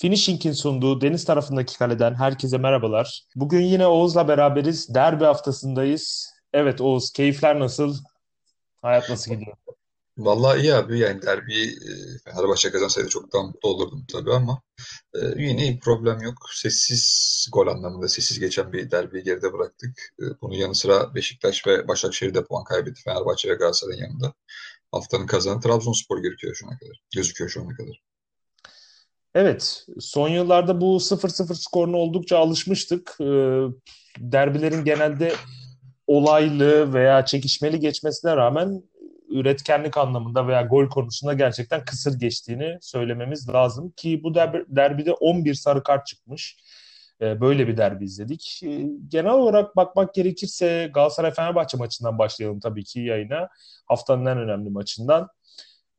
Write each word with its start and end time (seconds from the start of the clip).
Finishing'in 0.00 0.52
sunduğu 0.52 1.00
deniz 1.00 1.24
tarafındaki 1.24 1.78
kaleden 1.78 2.14
herkese 2.14 2.58
merhabalar. 2.58 3.24
Bugün 3.34 3.60
yine 3.60 3.86
Oğuz'la 3.86 4.28
beraberiz. 4.28 4.94
Derbi 4.94 5.24
haftasındayız. 5.24 6.32
Evet 6.52 6.80
Oğuz, 6.80 7.12
keyifler 7.12 7.60
nasıl? 7.60 7.96
Hayat 8.82 9.10
nasıl 9.10 9.34
gidiyor? 9.34 9.56
Vallahi 10.18 10.60
iyi 10.60 10.74
abi 10.74 10.98
yani 10.98 11.22
derbi 11.22 11.62
e, 11.62 11.92
Fenerbahçe 12.24 12.70
kazansaydı 12.70 13.08
çok 13.08 13.32
daha 13.32 13.42
mutlu 13.42 13.68
olurdum 13.68 14.04
tabii 14.12 14.32
ama 14.32 14.62
e, 15.14 15.18
yine 15.36 15.62
iyi 15.62 15.78
problem 15.78 16.20
yok. 16.20 16.34
Sessiz 16.52 17.46
gol 17.52 17.66
anlamında 17.66 18.08
sessiz 18.08 18.40
geçen 18.40 18.72
bir 18.72 18.90
derbiyi 18.90 19.24
geride 19.24 19.52
bıraktık. 19.52 20.14
E, 20.20 20.24
bunun 20.40 20.54
yanı 20.54 20.74
sıra 20.74 21.14
Beşiktaş 21.14 21.66
ve 21.66 21.88
Başakşehir 21.88 22.34
de 22.34 22.44
puan 22.44 22.64
kaybetti 22.64 23.02
Fenerbahçe 23.02 23.48
ve 23.48 23.54
Galatasaray'ın 23.54 24.02
yanında. 24.02 24.34
Haftanın 24.92 25.26
kazanı 25.26 25.60
Trabzonspor 25.60 26.18
gözüküyor 26.18 26.54
şu 26.54 26.66
ana 26.66 26.78
kadar. 26.78 27.02
Gözüküyor 27.14 27.50
şu 27.50 27.62
ana 27.62 27.76
kadar. 27.76 28.02
Evet, 29.34 29.86
son 30.00 30.28
yıllarda 30.28 30.80
bu 30.80 31.00
0-0 31.00 31.54
skoruna 31.54 31.96
oldukça 31.96 32.38
alışmıştık. 32.38 33.16
Ee, 33.20 33.24
derbilerin 34.18 34.84
genelde 34.84 35.32
olaylı 36.06 36.94
veya 36.94 37.24
çekişmeli 37.24 37.80
geçmesine 37.80 38.36
rağmen 38.36 38.82
üretkenlik 39.28 39.96
anlamında 39.96 40.48
veya 40.48 40.62
gol 40.62 40.88
konusunda 40.88 41.34
gerçekten 41.34 41.84
kısır 41.84 42.18
geçtiğini 42.18 42.78
söylememiz 42.80 43.48
lazım 43.48 43.90
ki 43.96 44.20
bu 44.22 44.34
derbi, 44.34 44.64
derbide 44.68 45.12
11 45.12 45.54
sarı 45.54 45.82
kart 45.82 46.06
çıkmış. 46.06 46.56
Ee, 47.20 47.40
böyle 47.40 47.68
bir 47.68 47.76
derbi 47.76 48.04
izledik. 48.04 48.60
Ee, 48.64 48.86
genel 49.08 49.32
olarak 49.32 49.76
bakmak 49.76 50.14
gerekirse 50.14 50.90
Galatasaray-Fenerbahçe 50.94 51.76
maçından 51.76 52.18
başlayalım 52.18 52.60
tabii 52.60 52.84
ki 52.84 53.00
yayına. 53.00 53.48
Haftanın 53.86 54.26
en 54.26 54.38
önemli 54.38 54.70
maçından. 54.70 55.28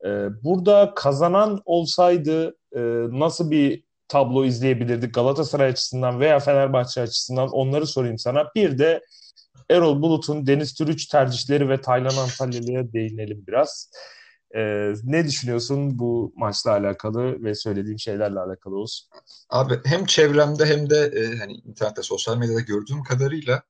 Ee, 0.06 0.28
burada 0.44 0.92
kazanan 0.96 1.62
olsaydı 1.64 2.56
e, 2.76 2.80
nasıl 3.10 3.50
bir 3.50 3.84
tablo 4.08 4.44
izleyebilirdik 4.44 5.14
Galatasaray 5.14 5.68
açısından 5.68 6.20
veya 6.20 6.38
Fenerbahçe 6.38 7.00
açısından 7.00 7.48
onları 7.48 7.86
sorayım 7.86 8.18
sana. 8.18 8.44
Bir 8.54 8.78
de 8.78 9.04
Erol 9.70 10.02
Bulut'un 10.02 10.46
Deniz 10.46 10.74
Türüç 10.74 11.06
tercihleri 11.06 11.68
ve 11.68 11.80
Taylan 11.80 12.16
Antalyalı'ya 12.16 12.92
değinelim 12.92 13.44
biraz. 13.48 13.90
Ee, 14.56 14.92
ne 15.04 15.24
düşünüyorsun 15.24 15.98
bu 15.98 16.32
maçla 16.36 16.70
alakalı 16.70 17.44
ve 17.44 17.54
söylediğim 17.54 17.98
şeylerle 17.98 18.40
alakalı 18.40 18.76
olsun? 18.76 19.08
Abi 19.50 19.80
hem 19.84 20.06
çevremde 20.06 20.66
hem 20.66 20.90
de 20.90 21.12
e, 21.16 21.38
hani 21.38 21.52
internette, 21.52 22.02
sosyal 22.02 22.36
medyada 22.36 22.60
gördüğüm 22.60 23.02
kadarıyla 23.02 23.62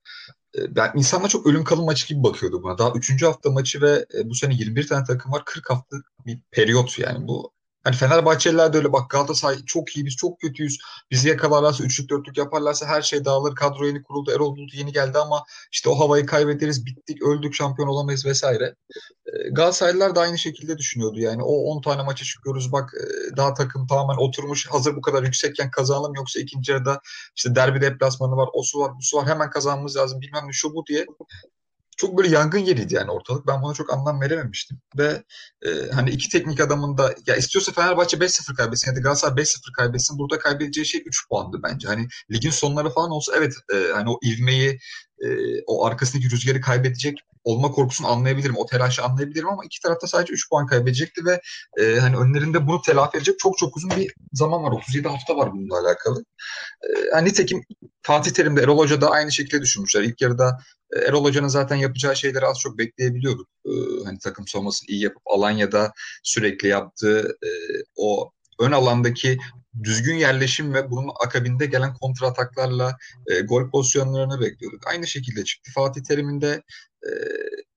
ben 0.69 0.93
insanlar 0.95 1.29
çok 1.29 1.47
ölüm 1.47 1.65
kalım 1.65 1.85
maçı 1.85 2.09
gibi 2.09 2.23
bakıyordu 2.23 2.63
buna. 2.63 2.79
Daha 2.79 2.93
3. 2.93 3.23
hafta 3.23 3.51
maçı 3.51 3.81
ve 3.83 4.07
e, 4.15 4.29
bu 4.31 4.35
sene 4.35 4.55
21 4.55 4.87
tane 4.87 5.05
takım 5.05 5.33
var. 5.33 5.43
40 5.45 5.71
hafta 5.71 5.97
bir 6.27 6.41
periyot 6.51 6.99
yani 6.99 7.29
bu 7.29 7.53
Hani 7.85 7.97
Fenerbahçeliler 7.97 8.73
de 8.73 8.77
öyle 8.77 8.93
bak 8.93 9.11
Galatasaray 9.11 9.65
çok 9.67 9.97
iyi 9.97 10.07
biz 10.07 10.17
çok 10.17 10.41
kötüyüz. 10.41 10.79
Bizi 11.11 11.29
yakalarlarsa 11.29 11.85
üçlük 11.85 12.11
dörtlük 12.11 12.39
yaparlarsa 12.39 12.87
her 12.87 13.03
şey 13.03 13.25
dağılır. 13.25 13.55
Kadro 13.55 13.87
yeni 13.87 14.03
kuruldu. 14.03 14.31
Erol 14.31 14.57
Bulut 14.57 14.75
yeni 14.75 14.93
geldi 14.93 15.19
ama 15.19 15.45
işte 15.73 15.89
o 15.89 15.99
havayı 15.99 16.27
kaybederiz. 16.27 16.87
Bittik 16.87 17.23
öldük 17.23 17.55
şampiyon 17.55 17.89
olamayız 17.89 18.27
vesaire. 18.27 18.75
Ee, 19.27 19.49
Galatasaraylılar 19.51 20.15
da 20.15 20.21
aynı 20.21 20.39
şekilde 20.39 20.79
düşünüyordu. 20.79 21.21
Yani 21.21 21.43
o 21.43 21.53
10 21.53 21.81
tane 21.81 22.03
maça 22.03 22.25
çıkıyoruz 22.25 22.73
bak 22.73 22.91
e, 22.95 23.37
daha 23.37 23.55
takım 23.55 23.87
tamamen 23.87 24.17
oturmuş 24.23 24.67
hazır 24.71 24.97
bu 24.97 25.01
kadar 25.01 25.23
yüksekken 25.23 25.71
kazanalım 25.71 26.15
yoksa 26.15 26.41
ikinci 26.41 26.73
yarıda 26.73 27.01
işte 27.37 27.55
derbi 27.55 27.81
deplasmanı 27.81 28.37
var 28.37 28.49
o 28.53 28.63
su 28.63 28.81
var 28.81 28.93
bu 28.97 29.03
su 29.03 29.17
var 29.17 29.29
hemen 29.29 29.51
kazanmamız 29.51 29.97
lazım 29.97 30.21
bilmem 30.21 30.47
ne 30.47 30.53
şu 30.53 30.75
bu 30.75 30.87
diye 30.87 31.07
çok 31.97 32.19
böyle 32.19 32.29
yangın 32.29 32.59
yeriydi 32.59 32.95
yani 32.95 33.11
ortalık. 33.11 33.47
Ben 33.47 33.63
buna 33.63 33.75
çok 33.75 33.93
anlam 33.93 34.21
verememiştim. 34.21 34.81
Ve 34.99 35.23
e, 35.63 35.91
hani 35.93 36.11
iki 36.11 36.29
teknik 36.29 36.61
adamın 36.61 36.99
da 36.99 37.15
ya 37.27 37.37
istiyorsa 37.37 37.73
Fenerbahçe 37.73 38.17
5-0 38.17 38.55
kaybetsin 38.55 38.91
ya 38.91 38.97
da 38.97 39.01
Galatasaray 39.01 39.45
5-0 39.45 39.73
kaybetsin. 39.73 40.19
Burada 40.19 40.39
kaybedeceği 40.39 40.87
şey 40.87 41.03
3 41.07 41.29
puandı 41.29 41.61
bence. 41.63 41.89
Hani 41.89 42.09
ligin 42.31 42.51
sonları 42.51 42.91
falan 42.91 43.11
olsa 43.11 43.33
evet 43.37 43.55
e, 43.75 43.93
hani 43.93 44.11
o 44.11 44.19
ivmeyi 44.25 44.79
e, 45.23 45.29
o 45.67 45.87
arkasındaki 45.87 46.31
rüzgarı 46.31 46.61
kaybedecek 46.61 47.19
olma 47.45 47.71
korkusunu 47.71 48.09
anlayabilirim. 48.09 48.57
O 48.57 48.67
telaşı 48.67 49.03
anlayabilirim 49.03 49.49
ama 49.49 49.65
iki 49.65 49.81
tarafta 49.81 50.07
sadece 50.07 50.33
3 50.33 50.49
puan 50.49 50.67
kaybedecekti 50.67 51.25
ve 51.25 51.41
e, 51.81 51.99
hani 52.01 52.17
önlerinde 52.17 52.67
bunu 52.67 52.83
telafi 52.83 53.17
edecek 53.17 53.39
çok 53.39 53.59
çok 53.59 53.77
uzun 53.77 53.91
bir 53.91 54.15
zaman 54.33 54.63
var. 54.63 54.73
37 54.73 55.09
hafta 55.09 55.37
var 55.37 55.53
bununla 55.53 55.79
alakalı. 55.81 56.25
E, 56.83 57.11
hani 57.13 57.29
nitekim 57.29 57.63
Fatih 58.03 58.31
Terim 58.31 58.57
de 58.57 58.63
Erol 58.63 58.79
Hoca 58.79 59.01
da 59.01 59.11
aynı 59.11 59.33
şekilde 59.33 59.63
düşünmüşler. 59.63 60.03
İlk 60.03 60.21
yarıda 60.21 60.59
e, 60.93 60.99
Erol 60.99 61.25
Hoca'nın 61.25 61.49
zaten 61.49 61.77
yapacağı 61.77 62.17
şeyleri 62.17 62.47
az 62.47 62.59
çok 62.59 62.79
bekleyebiliyorduk. 62.79 63.49
E, 63.67 63.71
hani 64.05 64.19
takım 64.19 64.49
savunmasını 64.49 64.87
iyi 64.89 65.03
yapıp 65.03 65.23
Alanya'da 65.27 65.93
sürekli 66.23 66.69
yaptığı 66.69 67.39
e, 67.43 67.51
o 67.97 68.31
ön 68.61 68.73
alandaki 68.73 69.39
düzgün 69.83 70.15
yerleşim 70.15 70.75
ve 70.75 70.91
bunun 70.91 71.11
akabinde 71.25 71.67
gelen 71.67 71.95
kontra 71.95 72.27
ataklarla 72.27 72.97
e, 73.27 73.41
gol 73.41 73.71
pozisyonlarını 73.71 74.41
bekliyorduk. 74.41 74.87
Aynı 74.87 75.07
şekilde 75.07 75.45
çıktı. 75.45 75.71
Fatih 75.75 76.03
Terim'in 76.03 76.41
de 76.41 76.63
e, 77.03 77.11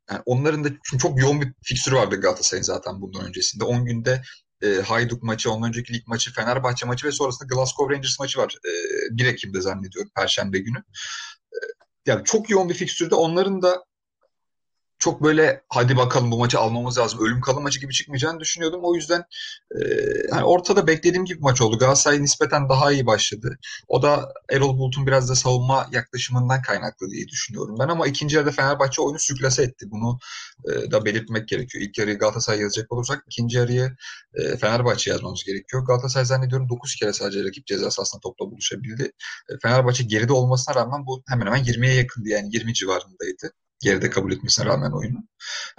yani 0.09 0.22
onların 0.25 0.63
da 0.63 0.69
çünkü 0.84 1.01
çok 1.01 1.22
yoğun 1.22 1.41
bir 1.41 1.53
fikstürü 1.63 1.95
vardı 1.95 2.22
Galatasaray'ın 2.22 2.63
zaten 2.63 3.01
bundan 3.01 3.25
öncesinde. 3.28 3.63
10 3.63 3.85
günde 3.85 4.22
e, 4.61 4.67
Hayduk 4.67 5.23
maçı, 5.23 5.51
ondan 5.51 5.69
önceki 5.69 5.94
lig 5.94 6.07
maçı, 6.07 6.34
Fenerbahçe 6.34 6.85
maçı 6.85 7.07
ve 7.07 7.11
sonrasında 7.11 7.55
Glasgow 7.55 7.95
Rangers 7.95 8.19
maçı 8.19 8.39
var. 8.39 8.57
E, 8.66 8.72
1 9.17 9.25
Ekim'de 9.25 9.61
zannediyorum 9.61 10.11
Perşembe 10.16 10.59
günü. 10.59 10.78
E, 11.53 11.57
yani 12.05 12.23
çok 12.25 12.50
yoğun 12.50 12.69
bir 12.69 12.73
fikstürde 12.73 13.16
onların 13.16 13.61
da 13.61 13.85
çok 15.05 15.23
böyle 15.23 15.61
hadi 15.69 15.97
bakalım 15.97 16.31
bu 16.31 16.38
maçı 16.38 16.59
almamız 16.59 16.97
lazım. 16.97 17.19
Ölüm 17.25 17.41
kalım 17.41 17.63
maçı 17.63 17.79
gibi 17.79 17.93
çıkmayacağını 17.93 18.39
düşünüyordum. 18.39 18.79
O 18.83 18.95
yüzden 18.95 19.23
e, 19.75 19.79
hani 20.31 20.43
ortada 20.43 20.88
beklediğim 20.88 21.25
gibi 21.25 21.39
maç 21.41 21.61
oldu. 21.61 21.77
Galatasaray 21.77 22.21
nispeten 22.21 22.69
daha 22.69 22.91
iyi 22.91 23.05
başladı. 23.05 23.57
O 23.88 24.01
da 24.01 24.33
Erol 24.49 24.77
Bulut'un 24.77 25.07
biraz 25.07 25.29
da 25.29 25.35
savunma 25.35 25.88
yaklaşımından 25.91 26.61
kaynaklı 26.61 27.09
diye 27.09 27.27
düşünüyorum 27.27 27.75
ben 27.79 27.88
ama 27.88 28.07
ikinci 28.07 28.35
yarıda 28.35 28.51
Fenerbahçe 28.51 29.01
oyunu 29.01 29.19
sürklase 29.19 29.63
etti. 29.63 29.85
Bunu 29.91 30.19
e, 30.66 30.91
da 30.91 31.05
belirtmek 31.05 31.47
gerekiyor. 31.47 31.83
İlk 31.83 31.97
yarıyı 31.97 32.17
Galatasaray 32.17 32.59
yazacak 32.59 32.91
olursak 32.91 33.23
ikinci 33.27 33.57
yarıyı 33.57 33.95
e, 34.33 34.57
Fenerbahçe 34.57 35.11
yazmamız 35.11 35.43
gerekiyor. 35.43 35.85
Galatasaray 35.85 36.25
zannediyorum 36.25 36.69
9 36.69 36.95
kere 36.95 37.13
sadece 37.13 37.43
rakip 37.43 37.67
ceza 37.67 37.91
sahasında 37.91 38.22
topla 38.22 38.45
buluşabildi. 38.51 39.11
E, 39.49 39.53
Fenerbahçe 39.61 40.03
geride 40.03 40.33
olmasına 40.33 40.75
rağmen 40.75 41.05
bu 41.05 41.23
hemen 41.27 41.45
hemen 41.45 41.63
20'ye 41.63 41.93
yakındı 41.93 42.29
yani 42.29 42.49
20 42.53 42.73
civarındaydı 42.73 43.51
geride 43.80 44.09
kabul 44.09 44.31
etmesine 44.31 44.66
rağmen 44.66 44.91
oyunu. 44.91 45.18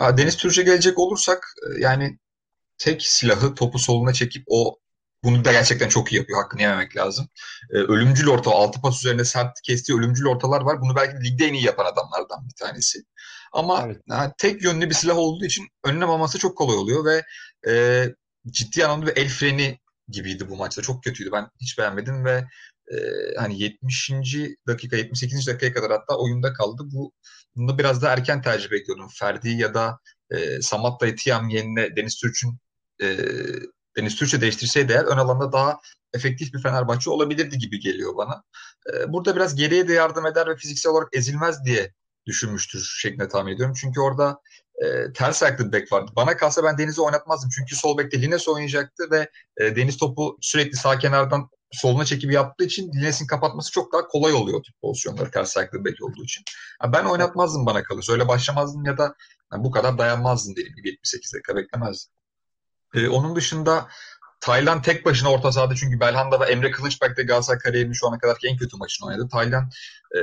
Deniz 0.00 0.36
Türkçe 0.36 0.62
gelecek 0.62 0.98
olursak 0.98 1.54
e, 1.66 1.80
yani 1.80 2.18
tek 2.78 3.02
silahı 3.02 3.54
topu 3.54 3.78
soluna 3.78 4.12
çekip 4.12 4.44
o 4.46 4.78
bunu 5.24 5.44
da 5.44 5.52
gerçekten 5.52 5.88
çok 5.88 6.12
iyi 6.12 6.16
yapıyor. 6.16 6.42
Hakkını 6.42 6.60
yememek 6.62 6.96
lazım. 6.96 7.28
Ee, 7.70 7.76
ölümcül 7.76 8.28
orta, 8.28 8.50
altı 8.50 8.80
pas 8.80 8.98
üzerinde 8.98 9.24
sert 9.24 9.60
kestiği 9.62 9.98
ölümcül 9.98 10.26
ortalar 10.26 10.60
var. 10.60 10.80
Bunu 10.80 10.96
belki 10.96 11.24
ligde 11.24 11.46
en 11.46 11.52
iyi 11.54 11.64
yapan 11.64 11.84
adamlardan 11.84 12.48
bir 12.48 12.54
tanesi. 12.64 12.98
Ama 13.52 13.82
evet. 13.86 14.02
yani, 14.08 14.32
tek 14.38 14.62
yönlü 14.62 14.90
bir 14.90 14.94
silah 14.94 15.16
olduğu 15.16 15.44
için 15.44 15.68
önüne 15.84 16.04
maması 16.04 16.38
çok 16.38 16.58
kolay 16.58 16.76
oluyor 16.76 17.04
ve 17.04 17.24
e, 17.70 18.04
ciddi 18.50 18.86
anlamda 18.86 19.06
bir 19.06 19.16
el 19.16 19.28
freni 19.28 19.78
gibiydi 20.08 20.48
bu 20.48 20.56
maçta. 20.56 20.82
Çok 20.82 21.04
kötüydü. 21.04 21.32
Ben 21.32 21.48
hiç 21.60 21.78
beğenmedim 21.78 22.24
ve 22.24 22.44
e, 22.92 22.96
hani 23.38 23.62
70. 23.62 24.10
dakika 24.66 24.96
78. 24.96 25.46
dakikaya 25.46 25.72
kadar 25.72 25.90
hatta 25.90 26.16
oyunda 26.16 26.52
kaldı. 26.52 26.82
Bu 26.92 27.12
bunu 27.56 27.78
biraz 27.78 28.02
da 28.02 28.12
erken 28.12 28.42
tercih 28.42 28.70
bekliyordum. 28.70 29.08
Ferdi 29.08 29.50
ya 29.50 29.74
da 29.74 29.98
e, 30.30 30.62
Samatta 30.62 31.06
Etiyam 31.06 31.48
yerine 31.48 31.96
Deniz 31.96 32.16
Türk'ün 32.16 32.58
e, 33.02 33.16
Deniz 33.96 34.16
Türkçe 34.16 34.40
değiştirseydi 34.40 34.92
eğer 34.92 35.04
ön 35.04 35.16
alanda 35.16 35.52
daha 35.52 35.80
efektif 36.14 36.54
bir 36.54 36.62
Fenerbahçe 36.62 37.10
olabilirdi 37.10 37.58
gibi 37.58 37.80
geliyor 37.80 38.16
bana. 38.16 38.42
E, 38.92 39.12
burada 39.12 39.36
biraz 39.36 39.54
geriye 39.54 39.88
de 39.88 39.92
yardım 39.92 40.26
eder 40.26 40.46
ve 40.46 40.56
fiziksel 40.56 40.92
olarak 40.92 41.08
ezilmez 41.12 41.64
diye 41.64 41.92
düşünmüştür 42.26 42.96
şeklinde 42.98 43.28
tahmin 43.28 43.54
ediyorum. 43.54 43.74
Çünkü 43.80 44.00
orada 44.00 44.40
e, 44.84 45.12
ters 45.12 45.42
ayaklı 45.42 45.66
bir 45.66 45.72
bek 45.72 45.92
vardı. 45.92 46.12
Bana 46.16 46.36
kalsa 46.36 46.64
ben 46.64 46.78
Deniz'i 46.78 47.00
oynatmazdım. 47.00 47.50
Çünkü 47.50 47.76
sol 47.76 47.98
bekte 47.98 48.22
Lines 48.22 48.48
oynayacaktı 48.48 49.10
ve 49.10 49.30
e, 49.56 49.76
Deniz 49.76 49.96
topu 49.96 50.38
sürekli 50.40 50.76
sağ 50.76 50.98
kenardan 50.98 51.48
soluna 51.72 52.04
çekip 52.04 52.32
yaptığı 52.32 52.64
için 52.64 52.92
Lines'in 52.92 53.26
kapatması 53.26 53.72
çok 53.72 53.92
daha 53.92 54.08
kolay 54.08 54.32
oluyor 54.32 54.62
tip 54.62 54.80
pozisyonları 54.80 55.30
ters 55.30 55.56
ayaklı 55.56 55.84
bek 55.84 56.02
olduğu 56.02 56.24
için. 56.24 56.44
Yani 56.82 56.92
ben 56.92 57.04
oynatmazdım 57.04 57.66
bana 57.66 57.82
kalırsa. 57.82 58.12
Öyle 58.12 58.28
başlamazdım 58.28 58.84
ya 58.84 58.98
da 58.98 59.14
yani 59.52 59.64
bu 59.64 59.70
kadar 59.70 59.98
dayanmazdım 59.98 60.56
diyelim 60.56 60.74
gibi 60.76 60.88
78 60.88 61.34
dakika 61.34 61.56
beklemezdim. 61.56 62.12
Ee, 62.94 63.08
onun 63.08 63.36
dışında 63.36 63.88
Taylan 64.40 64.82
tek 64.82 65.04
başına 65.04 65.30
orta 65.30 65.52
sahada 65.52 65.74
çünkü 65.74 66.00
Belhanda 66.00 66.40
ve 66.40 66.44
Emre 66.44 66.70
Kılıçbek 66.70 67.16
de 67.16 67.22
Galatasaray 67.22 67.58
kariyerinin 67.58 67.92
şu 67.92 68.08
ana 68.08 68.18
kadarki 68.18 68.48
en 68.48 68.56
kötü 68.56 68.76
maçını 68.76 69.08
oynadı. 69.08 69.28
Taylan 69.32 69.70
e, 70.16 70.20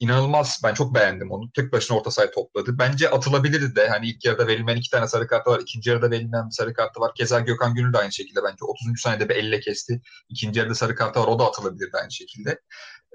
inanılmaz. 0.00 0.60
Ben 0.64 0.74
çok 0.74 0.94
beğendim 0.94 1.30
onu. 1.30 1.50
Tek 1.52 1.72
başına 1.72 1.98
orta 1.98 2.10
sahaya 2.10 2.30
topladı. 2.30 2.78
Bence 2.78 3.10
atılabilirdi 3.10 3.76
de. 3.76 3.88
Hani 3.88 4.08
ilk 4.08 4.24
yarıda 4.24 4.46
verilmeyen 4.46 4.78
iki 4.78 4.90
tane 4.90 5.08
sarı 5.08 5.26
kartı 5.26 5.50
var. 5.50 5.60
ikinci 5.60 5.90
yarıda 5.90 6.10
verilmeyen 6.10 6.46
bir 6.46 6.54
sarı 6.54 6.74
kartı 6.74 7.00
var. 7.00 7.12
Keza 7.14 7.40
Gökhan 7.40 7.74
Gönül 7.74 7.92
de 7.92 7.98
aynı 7.98 8.12
şekilde 8.12 8.40
bence. 8.44 8.64
30. 8.64 9.00
saniyede 9.00 9.28
bir 9.28 9.36
elle 9.36 9.60
kesti. 9.60 10.00
İkinci 10.28 10.58
yarıda 10.58 10.74
sarı 10.74 10.94
kartı 10.94 11.20
var. 11.20 11.26
O 11.26 11.38
da 11.38 11.46
atılabilirdi 11.46 11.96
aynı 11.96 12.12
şekilde. 12.12 12.60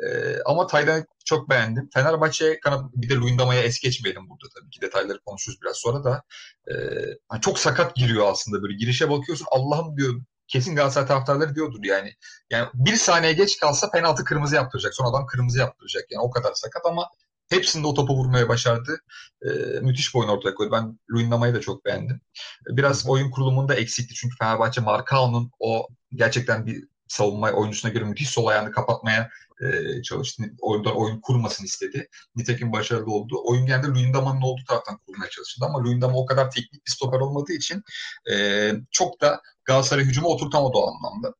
Ee, 0.07 0.37
ama 0.45 0.67
Taylan'ı 0.67 1.05
çok 1.25 1.49
beğendim. 1.49 1.89
Fenerbahçe 1.93 2.59
kanat 2.59 2.83
bir 2.95 3.09
de 3.09 3.15
Luyendama'ya 3.15 3.61
es 3.61 3.79
geçmeyelim 3.79 4.29
burada 4.29 4.45
tabii 4.59 4.69
ki 4.69 4.81
detayları 4.81 5.19
konuşuruz 5.19 5.61
biraz 5.61 5.77
sonra 5.77 6.03
da. 6.03 6.23
Ee, 6.71 7.39
çok 7.41 7.59
sakat 7.59 7.95
giriyor 7.95 8.27
aslında 8.31 8.61
böyle 8.63 8.73
girişe 8.73 9.09
bakıyorsun 9.09 9.47
Allah'ım 9.51 9.97
diyor 9.97 10.21
kesin 10.49 10.75
Galatasaray 10.75 11.07
taraftarları 11.07 11.55
diyordur 11.55 11.83
yani. 11.83 12.13
Yani 12.49 12.67
bir 12.73 12.95
saniye 12.95 13.33
geç 13.33 13.59
kalsa 13.59 13.91
penaltı 13.91 14.23
kırmızı 14.23 14.55
yaptıracak. 14.55 14.93
Son 14.93 15.11
adam 15.11 15.25
kırmızı 15.25 15.59
yaptıracak. 15.59 16.03
Yani 16.11 16.21
o 16.21 16.29
kadar 16.29 16.53
sakat 16.53 16.85
ama 16.85 17.09
hepsinde 17.49 17.87
o 17.87 17.93
topu 17.93 18.13
vurmaya 18.13 18.49
başardı. 18.49 18.99
E, 19.41 19.49
müthiş 19.81 20.15
bir 20.15 20.19
oyun 20.19 20.29
ortaya 20.29 20.55
koydu. 20.55 20.71
Ben 20.71 20.99
Luyendama'yı 21.11 21.53
da 21.53 21.61
çok 21.61 21.85
beğendim. 21.85 22.21
Biraz 22.67 23.09
oyun 23.09 23.31
kurulumunda 23.31 23.75
eksikti. 23.75 24.13
Çünkü 24.13 24.35
Fenerbahçe 24.37 24.81
Markao'nun 24.81 25.51
o 25.59 25.87
gerçekten 26.13 26.65
bir 26.65 26.83
savunma 27.07 27.51
oyuncusuna 27.51 27.91
göre 27.91 28.03
müthiş 28.03 28.29
sol 28.29 28.47
ayağını 28.47 28.71
kapatmaya 28.71 29.29
e, 29.61 30.01
çalıştı. 30.01 30.43
Oyundan 30.61 30.97
oyun 30.97 31.21
kurmasını 31.21 31.65
istedi. 31.65 32.07
Nitekim 32.35 32.71
başarılı 32.71 33.11
oldu. 33.11 33.41
Oyun 33.43 33.65
genelde 33.65 33.87
Luyendama'nın 33.87 34.41
olduğu 34.41 34.63
taraftan 34.67 34.97
kurmaya 34.97 35.29
çalıştı 35.29 35.65
ama 35.65 35.83
Luyendama 35.83 36.17
o 36.17 36.25
kadar 36.25 36.51
teknik 36.51 36.85
bir 36.85 36.91
stoper 36.91 37.19
olmadığı 37.19 37.53
için 37.53 37.83
e, 38.31 38.71
çok 38.91 39.21
da 39.21 39.41
Galatasaray 39.69 40.05
hücumu 40.05 40.27
oturtamadı 40.27 40.77
o 40.77 40.87
anlamda. 40.87 41.33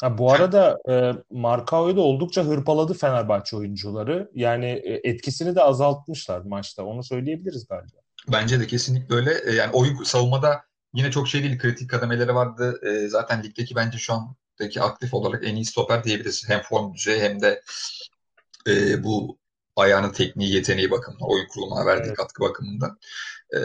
Ha, 0.00 0.18
bu 0.18 0.32
arada 0.32 0.78
e, 0.88 1.12
Markao'yu 1.30 1.96
da 1.96 2.00
oldukça 2.00 2.44
hırpaladı 2.44 2.94
Fenerbahçe 2.94 3.56
oyuncuları. 3.56 4.30
Yani 4.34 4.66
e, 4.66 5.10
etkisini 5.10 5.54
de 5.56 5.62
azaltmışlar 5.62 6.40
maçta. 6.40 6.84
Onu 6.84 7.04
söyleyebiliriz 7.04 7.66
galiba. 7.68 7.96
Bence 8.28 8.60
de 8.60 8.66
kesinlikle 8.66 9.14
öyle. 9.14 9.40
E, 9.46 9.54
yani 9.54 9.72
oyun 9.72 10.02
savunmada 10.02 10.62
yine 10.94 11.10
çok 11.10 11.28
şey 11.28 11.42
değil. 11.42 11.58
Kritik 11.58 11.90
kademeleri 11.90 12.34
vardı. 12.34 12.80
E, 12.82 13.08
zaten 13.08 13.42
ligdeki 13.42 13.76
bence 13.76 13.98
şu 13.98 14.12
andaki 14.14 14.82
aktif 14.82 15.14
olarak 15.14 15.44
en 15.44 15.56
iyi 15.56 15.64
stoper 15.64 16.04
diyebiliriz. 16.04 16.48
Hem 16.48 16.62
form 16.62 16.94
düzeyi 16.94 17.20
hem 17.20 17.40
de 17.40 17.62
e, 18.66 19.04
bu 19.04 19.38
ayağının 19.76 20.12
tekniği, 20.12 20.54
yeteneği 20.54 20.90
bakımından, 20.90 21.30
oyun 21.30 21.46
kurulumuna 21.46 21.86
verdiği 21.86 22.08
evet. 22.08 22.16
katkı 22.16 22.42
bakımından. 22.42 22.98
E, 23.54 23.58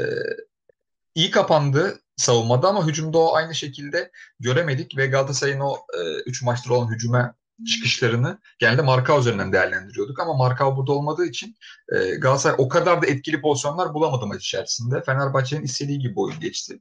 iyi 1.16 1.32
kapandı 1.32 2.00
savunmada 2.18 2.68
ama 2.68 2.88
hücumda 2.88 3.18
o 3.18 3.36
aynı 3.36 3.56
şekilde 3.56 4.12
göremedik 4.40 4.98
ve 4.98 5.08
Galatasaray'ın 5.08 5.60
o 5.60 5.78
3 6.26 6.42
e, 6.42 6.46
maçtır 6.46 6.70
olan 6.70 6.92
hücuma 6.92 7.36
çıkışlarını 7.68 8.40
genelde 8.60 8.82
marka 8.82 9.20
üzerinden 9.20 9.54
değerlendiriyorduk 9.54 10.20
ama 10.20 10.34
marka 10.34 10.78
burada 10.78 10.92
olmadığı 10.92 11.26
için 11.26 11.56
e, 11.96 12.16
Galatasaray 12.16 12.56
o 12.60 12.70
kadar 12.70 13.02
da 13.02 13.08
etkili 13.08 13.42
pozisyonlar 13.42 13.94
bulamadı 13.94 14.26
maç 14.28 14.46
içerisinde. 14.46 15.02
Fenerbahçe'nin 15.02 15.64
istediği 15.64 16.00
gibi 16.00 16.20
oyun 16.20 16.40
geçti. 16.40 16.80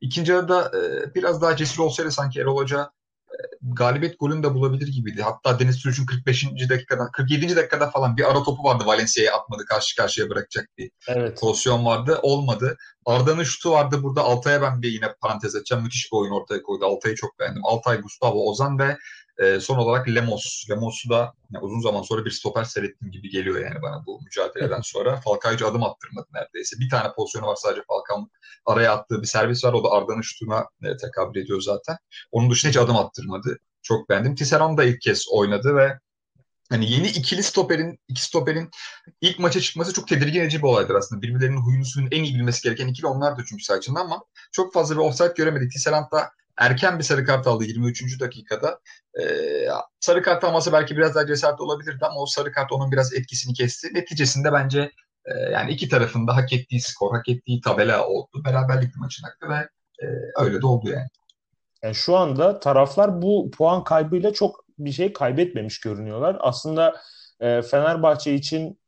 İkinci 0.00 0.32
yarıda 0.32 0.72
e, 0.78 1.14
biraz 1.14 1.42
daha 1.42 1.56
cesur 1.56 1.84
olsaydı 1.84 2.10
sanki 2.10 2.40
Erol 2.40 2.56
Hoca 2.56 2.90
galibiyet 3.62 4.20
golünü 4.20 4.42
de 4.42 4.54
bulabilir 4.54 4.88
gibiydi. 4.88 5.22
Hatta 5.22 5.58
Deniz 5.58 5.82
Türüç'ün 5.82 6.06
45. 6.06 6.44
dakikada 6.68 7.10
47. 7.12 7.56
dakikada 7.56 7.90
falan 7.90 8.16
bir 8.16 8.30
ara 8.30 8.42
topu 8.42 8.64
vardı 8.64 8.84
Valencia'ya 8.86 9.36
atmadı 9.36 9.64
karşı 9.64 9.96
karşıya 9.96 10.30
bırakacak 10.30 10.68
bir 10.78 10.90
evet. 11.08 11.40
pozisyon 11.40 11.84
vardı. 11.84 12.18
Olmadı. 12.22 12.76
Arda'nın 13.06 13.44
şutu 13.44 13.70
vardı. 13.70 14.02
Burada 14.02 14.22
Altay'a 14.22 14.62
ben 14.62 14.82
bir 14.82 14.92
yine 14.92 15.14
parantez 15.20 15.56
açacağım. 15.56 15.82
Müthiş 15.82 16.12
bir 16.12 16.16
oyun 16.16 16.32
ortaya 16.32 16.62
koydu. 16.62 16.86
Altay'ı 16.86 17.14
çok 17.14 17.38
beğendim. 17.38 17.64
Altay, 17.64 18.00
Gustavo, 18.00 18.50
Ozan 18.50 18.78
ve 18.78 18.96
e, 19.40 19.60
son 19.60 19.78
olarak 19.78 20.08
Lemos. 20.08 20.64
Lemos'u 20.70 21.10
da 21.10 21.34
yani 21.50 21.64
uzun 21.64 21.80
zaman 21.80 22.02
sonra 22.02 22.24
bir 22.24 22.30
stoper 22.30 22.64
seyrettiğim 22.64 23.12
gibi 23.12 23.30
geliyor 23.30 23.60
yani 23.60 23.82
bana 23.82 24.06
bu 24.06 24.20
mücadeleden 24.22 24.80
sonra. 24.80 25.20
Falcao'yu 25.20 25.66
adım 25.66 25.84
attırmadı 25.84 26.26
neredeyse. 26.32 26.76
Bir 26.80 26.90
tane 26.90 27.12
pozisyonu 27.12 27.46
var 27.46 27.56
sadece 27.56 27.82
Falcao'nun 27.88 28.30
araya 28.66 28.92
attığı 28.92 29.22
bir 29.22 29.26
servis 29.26 29.64
var. 29.64 29.72
O 29.72 29.84
da 29.84 29.90
Arda'nın 29.90 30.22
şutuna 30.22 30.66
e, 30.82 30.96
tekabül 30.96 31.40
ediyor 31.40 31.60
zaten. 31.60 31.96
Onun 32.32 32.50
dışında 32.50 32.70
hiç 32.70 32.76
adım 32.76 32.96
attırmadı. 32.96 33.58
Çok 33.82 34.08
beğendim. 34.08 34.34
Tisserand 34.34 34.78
da 34.78 34.84
ilk 34.84 35.00
kez 35.00 35.26
oynadı 35.32 35.76
ve 35.76 35.98
hani 36.70 36.90
yeni 36.92 37.08
ikili 37.08 37.42
stoperin, 37.42 37.98
iki 38.08 38.22
stoperin 38.22 38.70
ilk 39.20 39.38
maça 39.38 39.60
çıkması 39.60 39.92
çok 39.92 40.08
tedirgin 40.08 40.40
edici 40.40 40.58
bir 40.58 40.66
olaydır 40.66 40.94
aslında. 40.94 41.22
Birbirlerinin 41.22 41.60
huyunu 41.60 41.84
suyunu 41.84 42.08
en 42.12 42.24
iyi 42.24 42.34
bilmesi 42.34 42.62
gereken 42.62 42.88
ikili 42.88 43.06
onlar 43.06 43.38
da 43.38 43.42
çünkü 43.48 43.64
saçında 43.64 44.00
ama 44.00 44.24
çok 44.52 44.72
fazla 44.72 44.94
bir 44.94 45.00
offside 45.00 45.32
göremedik. 45.36 45.72
Tisserand 45.72 46.12
da 46.12 46.30
erken 46.60 46.98
bir 46.98 47.04
sarı 47.04 47.24
kart 47.24 47.46
aldı 47.46 47.64
23. 47.64 48.20
dakikada. 48.20 48.80
Ee, 49.20 49.66
sarı 50.00 50.22
kart 50.22 50.44
alması 50.44 50.72
belki 50.72 50.96
biraz 50.96 51.14
daha 51.14 51.26
cesaretli 51.26 51.62
olabilirdi 51.62 52.04
ama 52.04 52.20
o 52.20 52.26
sarı 52.26 52.52
kart 52.52 52.72
onun 52.72 52.92
biraz 52.92 53.14
etkisini 53.14 53.54
kesti. 53.54 53.88
Neticesinde 53.94 54.52
bence 54.52 54.90
e, 55.24 55.38
yani 55.52 55.70
iki 55.70 55.88
tarafında 55.88 56.36
hak 56.36 56.52
ettiği 56.52 56.80
skor, 56.80 57.16
hak 57.16 57.28
ettiği 57.28 57.60
tabela 57.60 58.06
oldu. 58.06 58.44
Beraberlik 58.44 58.96
maçın 58.96 59.24
hakkı 59.24 59.48
ve 59.48 59.68
e, 60.02 60.06
öyle 60.36 60.62
de 60.62 60.66
oldu 60.66 60.90
yani. 60.90 61.08
yani. 61.82 61.94
Şu 61.94 62.16
anda 62.16 62.60
taraflar 62.60 63.22
bu 63.22 63.50
puan 63.50 63.84
kaybıyla 63.84 64.32
çok 64.32 64.64
bir 64.78 64.92
şey 64.92 65.12
kaybetmemiş 65.12 65.80
görünüyorlar. 65.80 66.36
Aslında 66.40 66.96
e, 67.40 67.62
Fenerbahçe 67.62 68.34
için 68.34 68.79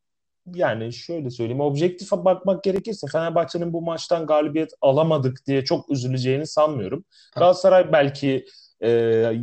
yani 0.46 0.92
şöyle 0.92 1.30
söyleyeyim 1.30 1.60
objektif 1.60 2.12
bakmak 2.12 2.64
gerekirse 2.64 3.06
Fenerbahçe'nin 3.12 3.72
bu 3.72 3.82
maçtan 3.82 4.26
galibiyet 4.26 4.72
alamadık 4.80 5.46
diye 5.46 5.64
çok 5.64 5.90
üzüleceğini 5.90 6.46
sanmıyorum. 6.46 7.04
Galatasaray 7.36 7.92
belki 7.92 8.46
e, 8.80 8.90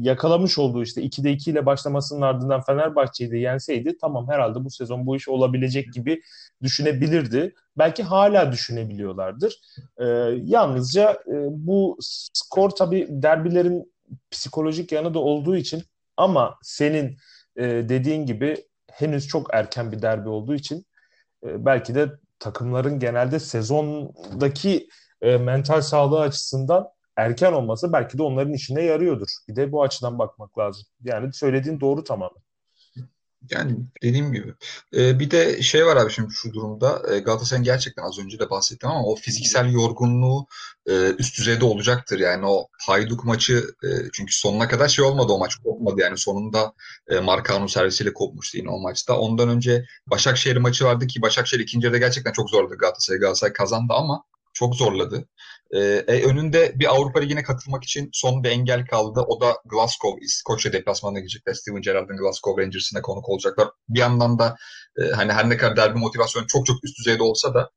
yakalamış 0.01 0.57
olduğu 0.57 0.83
işte 0.83 1.01
2'de 1.01 1.31
2 1.31 1.51
ile 1.51 1.65
başlamasının 1.65 2.21
ardından 2.21 2.61
Fenerbahçe'yi 2.61 3.31
de 3.31 3.37
yenseydi 3.37 3.97
tamam 4.01 4.27
herhalde 4.27 4.65
bu 4.65 4.69
sezon 4.69 5.05
bu 5.05 5.15
iş 5.15 5.29
olabilecek 5.29 5.93
gibi 5.93 6.21
düşünebilirdi. 6.63 7.55
Belki 7.77 8.03
hala 8.03 8.51
düşünebiliyorlardır. 8.51 9.59
E, 9.97 10.05
yalnızca 10.43 11.11
e, 11.11 11.33
bu 11.49 11.97
skor 12.01 12.69
tabii 12.69 13.07
derbilerin 13.09 13.93
psikolojik 14.31 14.91
yanı 14.91 15.13
da 15.13 15.19
olduğu 15.19 15.55
için 15.55 15.83
ama 16.17 16.55
senin 16.61 17.17
e, 17.55 17.63
dediğin 17.63 18.25
gibi 18.25 18.55
henüz 18.91 19.27
çok 19.27 19.53
erken 19.53 19.91
bir 19.91 20.01
derbi 20.01 20.29
olduğu 20.29 20.55
için 20.55 20.85
e, 21.45 21.65
belki 21.65 21.95
de 21.95 22.11
takımların 22.39 22.99
genelde 22.99 23.39
sezondaki 23.39 24.89
e, 25.21 25.37
mental 25.37 25.81
sağlığı 25.81 26.19
açısından 26.19 26.87
erken 27.17 27.53
olması 27.53 27.93
belki 27.93 28.17
de 28.17 28.23
onların 28.23 28.53
işine 28.53 28.83
yarıyordur. 28.83 29.29
Bir 29.47 29.55
de 29.55 29.71
bu 29.71 29.83
açıdan 29.83 30.19
bakmak 30.19 30.57
lazım. 30.57 30.83
Yani 31.03 31.33
söylediğin 31.33 31.79
doğru 31.79 32.03
tamamen. 32.03 32.48
Yani 33.49 33.77
dediğim 34.03 34.33
gibi. 34.33 34.53
Ee, 34.95 35.19
bir 35.19 35.31
de 35.31 35.61
şey 35.61 35.85
var 35.85 35.95
abi 35.95 36.11
şimdi 36.11 36.33
şu 36.33 36.53
durumda. 36.53 37.03
E, 37.13 37.19
Galatasaray'ın 37.19 37.63
gerçekten 37.63 38.03
az 38.03 38.19
önce 38.19 38.39
de 38.39 38.49
bahsettim 38.49 38.89
ama 38.89 39.03
o 39.05 39.15
fiziksel 39.15 39.71
yorgunluğu 39.71 40.47
e, 40.87 40.93
üst 41.19 41.37
düzeyde 41.37 41.65
olacaktır. 41.65 42.19
Yani 42.19 42.45
o 42.45 42.67
Hayduk 42.87 43.25
maçı 43.25 43.65
e, 43.83 43.87
çünkü 44.13 44.33
sonuna 44.35 44.67
kadar 44.67 44.87
şey 44.87 45.05
olmadı 45.05 45.31
o 45.31 45.39
maç 45.39 45.55
kopmadı. 45.55 46.01
Yani 46.01 46.17
sonunda 46.17 46.73
e, 47.07 47.19
Markan'ın 47.19 47.67
servisiyle 47.67 48.13
kopmuştu 48.13 48.57
yine 48.57 48.69
o 48.69 48.79
maçta. 48.79 49.19
Ondan 49.19 49.49
önce 49.49 49.85
Başakşehir 50.07 50.57
maçı 50.57 50.85
vardı 50.85 51.07
ki 51.07 51.21
Başakşehir 51.21 51.61
ikinci 51.61 51.85
yarıda 51.85 51.97
gerçekten 51.97 52.31
çok 52.31 52.49
zorladı 52.49 52.77
Galatasaray. 52.77 53.19
Galatasaray 53.19 53.53
kazandı 53.53 53.93
ama 53.93 54.23
çok 54.53 54.75
zorladı. 54.75 55.27
Ee, 55.71 55.79
e, 56.07 56.23
önünde 56.25 56.73
bir 56.79 56.95
Avrupa 56.95 57.19
Ligi'ne 57.19 57.43
katılmak 57.43 57.83
için 57.83 58.09
son 58.13 58.43
bir 58.43 58.49
engel 58.49 58.85
kaldı. 58.85 59.21
O 59.27 59.41
da 59.41 59.57
Glasgow, 59.65 60.25
İskoçya 60.25 60.73
deplasmanına 60.73 61.19
gidecekler. 61.19 61.53
Steven 61.53 61.81
Gerrard'ın 61.81 62.17
Glasgow 62.17 62.63
Rangers'ına 62.63 63.01
konuk 63.01 63.29
olacaklar. 63.29 63.69
Bir 63.89 63.99
yandan 63.99 64.39
da 64.39 64.55
e, 64.97 65.11
hani 65.11 65.31
her 65.33 65.49
ne 65.49 65.57
kadar 65.57 65.77
derbi 65.77 65.99
motivasyonu 65.99 66.47
çok 66.47 66.65
çok 66.65 66.83
üst 66.83 66.99
düzeyde 66.99 67.23
olsa 67.23 67.53
da 67.53 67.69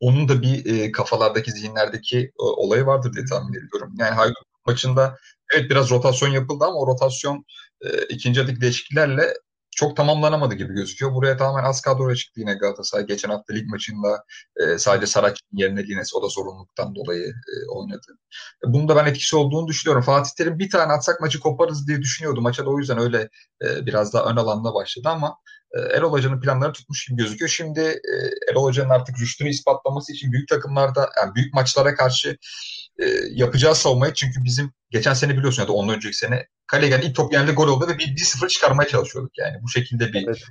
onun 0.00 0.28
da 0.28 0.42
bir 0.42 0.66
e, 0.66 0.92
kafalardaki, 0.92 1.52
zihinlerdeki 1.52 2.18
e, 2.18 2.32
olayı 2.38 2.86
vardır 2.86 3.12
diye 3.12 3.24
tahmin 3.24 3.58
ediyorum. 3.58 3.94
Yani 3.98 4.14
Haydut 4.14 4.36
maçında 4.66 5.18
evet 5.54 5.70
biraz 5.70 5.90
rotasyon 5.90 6.28
yapıldı 6.28 6.64
ama 6.64 6.76
o 6.76 6.86
rotasyon 6.86 7.44
e, 7.80 7.88
ikinci 8.08 8.40
adık 8.40 8.60
değişikliklerle 8.60 9.34
çok 9.76 9.96
tamamlanamadı 9.96 10.54
gibi 10.54 10.74
gözüküyor. 10.74 11.14
Buraya 11.14 11.36
tamamen 11.36 11.64
az 11.64 11.80
kadroya 11.80 12.16
çıktı 12.16 12.40
yine 12.40 12.54
Galatasaray. 12.54 13.06
Geçen 13.06 13.28
hafta 13.28 13.54
lig 13.54 13.70
maçında 13.70 14.24
e, 14.56 14.78
sadece 14.78 15.06
Saraç'ın 15.06 15.56
yerine 15.56 15.82
Lines 15.82 16.14
o 16.14 16.22
da 16.22 16.28
zorunluluktan 16.28 16.94
dolayı 16.94 17.26
e, 17.26 17.54
oynadı. 17.70 18.18
E, 18.66 18.72
bunun 18.72 18.88
da 18.88 18.96
ben 18.96 19.06
etkisi 19.06 19.36
olduğunu 19.36 19.66
düşünüyorum. 19.66 20.02
Fatih 20.02 20.30
Terim 20.36 20.58
bir 20.58 20.70
tane 20.70 20.92
atsak 20.92 21.20
maçı 21.20 21.40
koparız 21.40 21.88
diye 21.88 22.00
düşünüyordu. 22.00 22.40
Maça 22.40 22.66
da 22.66 22.70
o 22.70 22.78
yüzden 22.78 22.98
öyle 22.98 23.28
e, 23.64 23.86
biraz 23.86 24.12
daha 24.12 24.24
ön 24.24 24.36
alanda 24.36 24.74
başladı 24.74 25.08
ama 25.08 25.36
Erol 25.78 26.12
Hoca'nın 26.12 26.40
planları 26.40 26.72
tutmuş 26.72 27.06
gibi 27.06 27.22
gözüküyor. 27.22 27.48
Şimdi 27.48 27.80
e, 27.80 28.14
Erol 28.50 28.64
Hoca'nın 28.64 28.90
artık 28.90 29.20
rüştünü 29.20 29.48
ispatlaması 29.48 30.12
için 30.12 30.32
büyük 30.32 30.48
takımlarda, 30.48 31.10
yani 31.20 31.34
büyük 31.34 31.54
maçlara 31.54 31.94
karşı 31.94 32.36
e, 32.98 33.04
yapacağı 33.30 33.74
savunmayı 33.74 34.12
çünkü 34.12 34.44
bizim 34.44 34.72
geçen 34.90 35.14
sene 35.14 35.36
biliyorsun 35.36 35.62
ya 35.62 35.68
da 35.68 35.72
ondan 35.72 35.96
önceki 35.96 36.16
sene 36.16 36.46
kaleye 36.66 36.88
gelen 36.88 37.02
ilk 37.02 37.16
top 37.16 37.32
genelde 37.32 37.52
gol 37.52 37.68
oldu 37.68 37.88
ve 37.88 37.98
bir 37.98 38.06
1-0 38.06 38.48
çıkarmaya 38.48 38.88
çalışıyorduk 38.88 39.38
yani. 39.38 39.56
Bu 39.62 39.68
şekilde 39.68 40.12
bir 40.12 40.26
evet. 40.26 40.42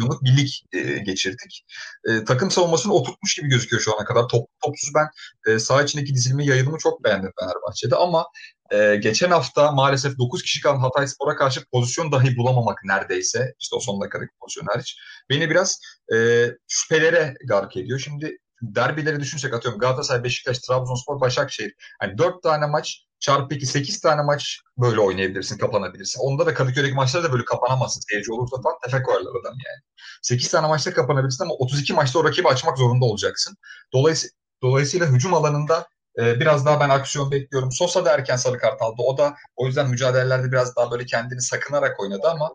yıllık 0.00 0.24
birlik 0.24 0.64
e, 0.72 0.98
geçirdik. 0.98 1.64
E, 2.08 2.24
takım 2.24 2.50
savunmasını 2.50 2.92
oturtmuş 2.92 3.34
gibi 3.34 3.48
gözüküyor 3.48 3.82
şu 3.82 3.96
ana 3.96 4.04
kadar. 4.04 4.28
Top, 4.28 4.48
topsuz 4.64 4.90
ben 4.94 5.08
e, 5.52 5.58
saha 5.58 5.82
içindeki 5.82 6.14
dizilimi 6.14 6.46
yayılımı 6.46 6.78
çok 6.78 7.04
beğendim 7.04 7.32
Fenerbahçe'de 7.40 7.96
ama 7.96 8.26
e, 8.70 8.96
geçen 8.96 9.30
hafta 9.30 9.72
maalesef 9.72 10.18
9 10.18 10.42
kişi 10.42 10.60
kalan 10.60 10.80
Hatay 10.80 11.06
Spor'a 11.06 11.36
karşı 11.36 11.64
pozisyon 11.72 12.12
dahi 12.12 12.36
bulamamak 12.36 12.84
neredeyse 12.84 13.54
işte 13.60 13.76
o 13.76 13.80
son 13.80 14.00
dakikadaki 14.00 14.32
pozisyon 14.40 14.66
hariç 14.66 14.98
beni 15.30 15.50
biraz 15.50 15.80
e, 16.14 16.46
şüphelere 16.68 17.34
gark 17.48 17.76
ediyor. 17.76 17.98
Şimdi 17.98 18.38
derbileri 18.62 19.20
düşünsek 19.20 19.54
atıyorum 19.54 19.80
Galatasaray, 19.80 20.24
Beşiktaş, 20.24 20.58
Trabzonspor, 20.58 21.20
Başakşehir. 21.20 21.74
Hani 22.00 22.18
4 22.18 22.42
tane 22.42 22.66
maç 22.66 23.06
çarpı 23.20 23.54
2 23.54 23.66
8 23.66 24.00
tane 24.00 24.22
maç 24.22 24.60
böyle 24.78 25.00
oynayabilirsin, 25.00 25.58
kapanabilirsin. 25.58 26.20
Onda 26.20 26.46
da 26.46 26.54
Kadıköy'deki 26.54 26.94
maçlarda 26.94 27.28
da 27.28 27.32
böyle 27.32 27.44
kapanamazsın. 27.44 28.00
Seyirci 28.00 28.32
olursa 28.32 28.56
falan 28.62 28.76
tefe 28.84 29.02
koyarlar 29.02 29.40
adam 29.40 29.52
yani. 29.52 29.82
8 30.22 30.50
tane 30.50 30.66
maçta 30.66 30.94
kapanabilirsin 30.94 31.44
ama 31.44 31.54
32 31.54 31.94
maçta 31.94 32.18
o 32.18 32.24
rakibi 32.24 32.48
açmak 32.48 32.78
zorunda 32.78 33.04
olacaksın. 33.04 33.56
Dolayısıyla, 33.92 34.32
dolayısıyla 34.62 35.06
hücum 35.06 35.34
alanında 35.34 35.86
e, 36.18 36.40
biraz 36.40 36.66
daha 36.66 36.80
ben 36.80 36.88
aksiyon 36.88 37.30
bekliyorum. 37.30 37.72
Sosa 37.72 38.04
da 38.04 38.12
erken 38.14 38.36
sarı 38.36 38.58
kart 38.58 38.82
aldı. 38.82 39.02
O 39.02 39.18
da 39.18 39.34
o 39.56 39.66
yüzden 39.66 39.90
mücadelelerde 39.90 40.52
biraz 40.52 40.76
daha 40.76 40.90
böyle 40.90 41.04
kendini 41.04 41.40
sakınarak 41.40 42.00
oynadı 42.00 42.28
ama 42.30 42.54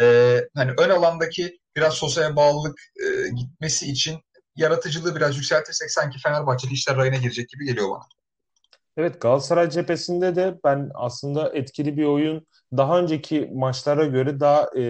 e, 0.00 0.36
hani 0.54 0.72
ön 0.78 0.90
alandaki 0.90 1.58
biraz 1.76 1.94
Sosa'ya 1.94 2.36
bağlılık 2.36 2.80
e, 2.96 3.28
gitmesi 3.28 3.90
için 3.90 4.20
yaratıcılığı 4.56 5.16
biraz 5.16 5.36
yükseltirsek 5.36 5.90
sanki 5.90 6.18
Fenerbahçe'de 6.18 6.72
işler 6.72 6.96
rayına 6.96 7.16
girecek 7.16 7.48
gibi 7.48 7.64
geliyor 7.66 7.90
bana. 7.90 8.02
Evet 8.96 9.20
Galatasaray 9.20 9.70
cephesinde 9.70 10.36
de 10.36 10.58
ben 10.64 10.90
aslında 10.94 11.52
etkili 11.54 11.96
bir 11.96 12.04
oyun 12.04 12.46
daha 12.76 12.98
önceki 12.98 13.50
maçlara 13.54 14.06
göre 14.06 14.40
daha 14.40 14.62
e, 14.78 14.82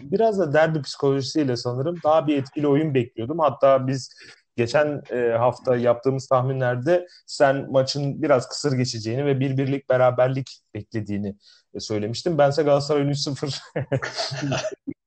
biraz 0.00 0.38
da 0.38 0.52
derbi 0.52 0.82
psikolojisiyle 0.82 1.56
sanırım 1.56 1.96
daha 2.04 2.26
bir 2.26 2.36
etkili 2.36 2.66
oyun 2.66 2.94
bekliyordum. 2.94 3.38
Hatta 3.38 3.86
biz 3.86 4.10
geçen 4.56 5.02
e, 5.10 5.30
hafta 5.38 5.76
yaptığımız 5.76 6.26
tahminlerde 6.28 7.06
sen 7.26 7.70
maçın 7.70 8.22
biraz 8.22 8.48
kısır 8.48 8.72
geçeceğini 8.72 9.26
ve 9.26 9.40
bir 9.40 9.56
birlik 9.56 9.90
beraberlik 9.90 10.60
beklediğini 10.74 11.36
e, 11.74 11.80
söylemiştim. 11.80 12.38
Bense 12.38 12.62
Galatasaray'ın 12.62 13.10
3-0 13.10 13.58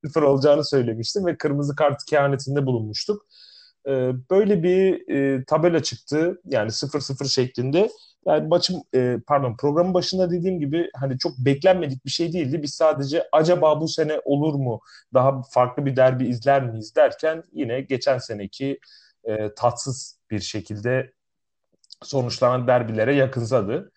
0 0.07 0.21
olacağını 0.21 0.65
söylemiştim 0.65 1.25
ve 1.25 1.37
kırmızı 1.37 1.75
kart 1.75 2.05
kehanetinde 2.05 2.65
bulunmuştuk. 2.65 3.25
E, 3.87 3.91
böyle 4.31 4.63
bir 4.63 5.09
e, 5.15 5.45
tabela 5.45 5.83
çıktı 5.83 6.41
yani 6.45 6.71
0-0 6.71 7.29
şeklinde. 7.29 7.89
Yani 8.27 8.47
maçın 8.47 8.83
e, 8.95 9.17
pardon 9.27 9.55
programın 9.57 9.93
başında 9.93 10.31
dediğim 10.31 10.59
gibi 10.59 10.89
hani 10.95 11.17
çok 11.17 11.37
beklenmedik 11.37 12.05
bir 12.05 12.09
şey 12.09 12.33
değildi. 12.33 12.63
Biz 12.63 12.73
sadece 12.73 13.23
acaba 13.31 13.81
bu 13.81 13.87
sene 13.87 14.21
olur 14.25 14.53
mu? 14.53 14.79
Daha 15.13 15.41
farklı 15.41 15.85
bir 15.85 15.95
derbi 15.95 16.27
izler 16.27 16.63
miyiz 16.63 16.95
derken 16.95 17.43
yine 17.53 17.81
geçen 17.81 18.17
seneki 18.17 18.79
e, 19.25 19.55
tatsız 19.55 20.19
bir 20.31 20.39
şekilde 20.39 21.13
sonuçlanan 22.03 22.67
derbilere 22.67 23.15
yakınsadı. 23.15 23.91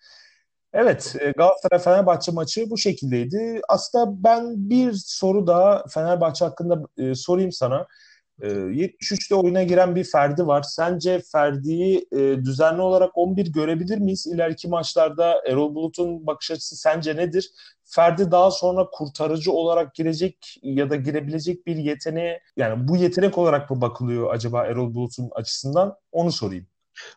Evet, 0.73 1.15
e, 1.19 1.31
Galatasaray-Fenerbahçe 1.31 2.31
maçı 2.31 2.69
bu 2.69 2.77
şekildeydi. 2.77 3.61
Aslında 3.69 4.23
ben 4.23 4.69
bir 4.69 4.93
soru 4.93 5.47
daha 5.47 5.85
Fenerbahçe 5.89 6.45
hakkında 6.45 6.83
e, 6.97 7.15
sorayım 7.15 7.51
sana. 7.51 7.87
E, 8.41 8.47
73'te 8.47 9.35
oyuna 9.35 9.63
giren 9.63 9.95
bir 9.95 10.03
Ferdi 10.03 10.47
var. 10.47 10.61
Sence 10.61 11.21
Ferdi'yi 11.31 12.07
e, 12.11 12.17
düzenli 12.17 12.81
olarak 12.81 13.17
11 13.17 13.51
görebilir 13.53 13.97
miyiz? 13.97 14.27
İleriki 14.27 14.67
maçlarda 14.67 15.41
Erol 15.47 15.75
Bulut'un 15.75 16.27
bakış 16.27 16.51
açısı 16.51 16.75
sence 16.75 17.15
nedir? 17.15 17.51
Ferdi 17.83 18.31
daha 18.31 18.51
sonra 18.51 18.89
kurtarıcı 18.91 19.51
olarak 19.51 19.95
girecek 19.95 20.59
ya 20.63 20.89
da 20.89 20.95
girebilecek 20.95 21.67
bir 21.67 21.75
yeteneğe 21.75 22.41
yani 22.57 22.87
bu 22.87 22.97
yetenek 22.97 23.37
olarak 23.37 23.69
mı 23.69 23.81
bakılıyor 23.81 24.33
acaba 24.33 24.65
Erol 24.65 24.93
Bulut'un 24.93 25.29
açısından? 25.35 25.95
Onu 26.11 26.31
sorayım. 26.31 26.67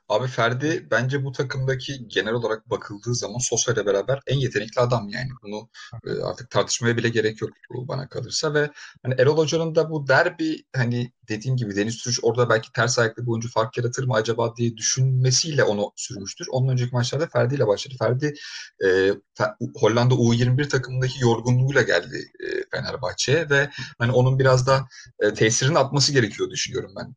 Abi 0.09 0.27
Ferdi 0.27 0.89
bence 0.91 1.25
bu 1.25 1.33
takımdaki 1.33 2.09
genel 2.09 2.33
olarak 2.33 2.71
bakıldığı 2.71 3.15
zaman 3.15 3.39
Sosa 3.39 3.73
ile 3.73 3.87
beraber 3.87 4.21
en 4.27 4.39
yetenekli 4.39 4.81
adam 4.81 5.09
yani. 5.09 5.31
Bunu 5.43 5.69
e, 6.07 6.23
artık 6.23 6.51
tartışmaya 6.51 6.97
bile 6.97 7.09
gerek 7.09 7.41
yok 7.41 7.51
bana 7.71 8.09
kalırsa 8.09 8.55
ve 8.55 8.71
hani 9.03 9.15
Erol 9.19 9.39
Hoca'nın 9.39 9.75
da 9.75 9.91
bu 9.91 10.09
derbi 10.09 10.65
hani 10.77 11.13
dediğim 11.29 11.57
gibi 11.57 11.77
Deniz 11.77 11.99
Türüç 11.99 12.19
orada 12.23 12.49
belki 12.51 12.73
ters 12.73 12.99
ayaklı 12.99 13.23
bir 13.23 13.31
oyuncu 13.31 13.51
fark 13.51 13.77
yaratır 13.79 14.05
mı 14.05 14.15
acaba 14.15 14.57
diye 14.57 14.77
düşünmesiyle 14.77 15.65
onu 15.65 15.93
sürmüştür. 15.97 16.47
Onun 16.51 16.69
önceki 16.69 16.95
maçlarda 16.95 17.27
Ferdi 17.27 17.55
ile 17.55 17.67
başladı. 17.67 17.95
Ferdi 17.99 18.35
e, 18.85 19.11
Hollanda 19.77 20.15
U21 20.15 20.69
takımındaki 20.69 21.23
yorgunluğuyla 21.23 21.83
geldi 21.83 22.31
e, 22.41 22.47
Fenerbahçe'ye 22.71 23.51
ve 23.51 23.71
hani 23.99 24.13
onun 24.13 24.39
biraz 24.39 24.67
da 24.67 24.89
e, 25.21 25.35
tesirini 25.35 25.79
atması 25.79 26.13
gerekiyor 26.13 26.51
düşünüyorum 26.51 26.93
ben 26.97 27.15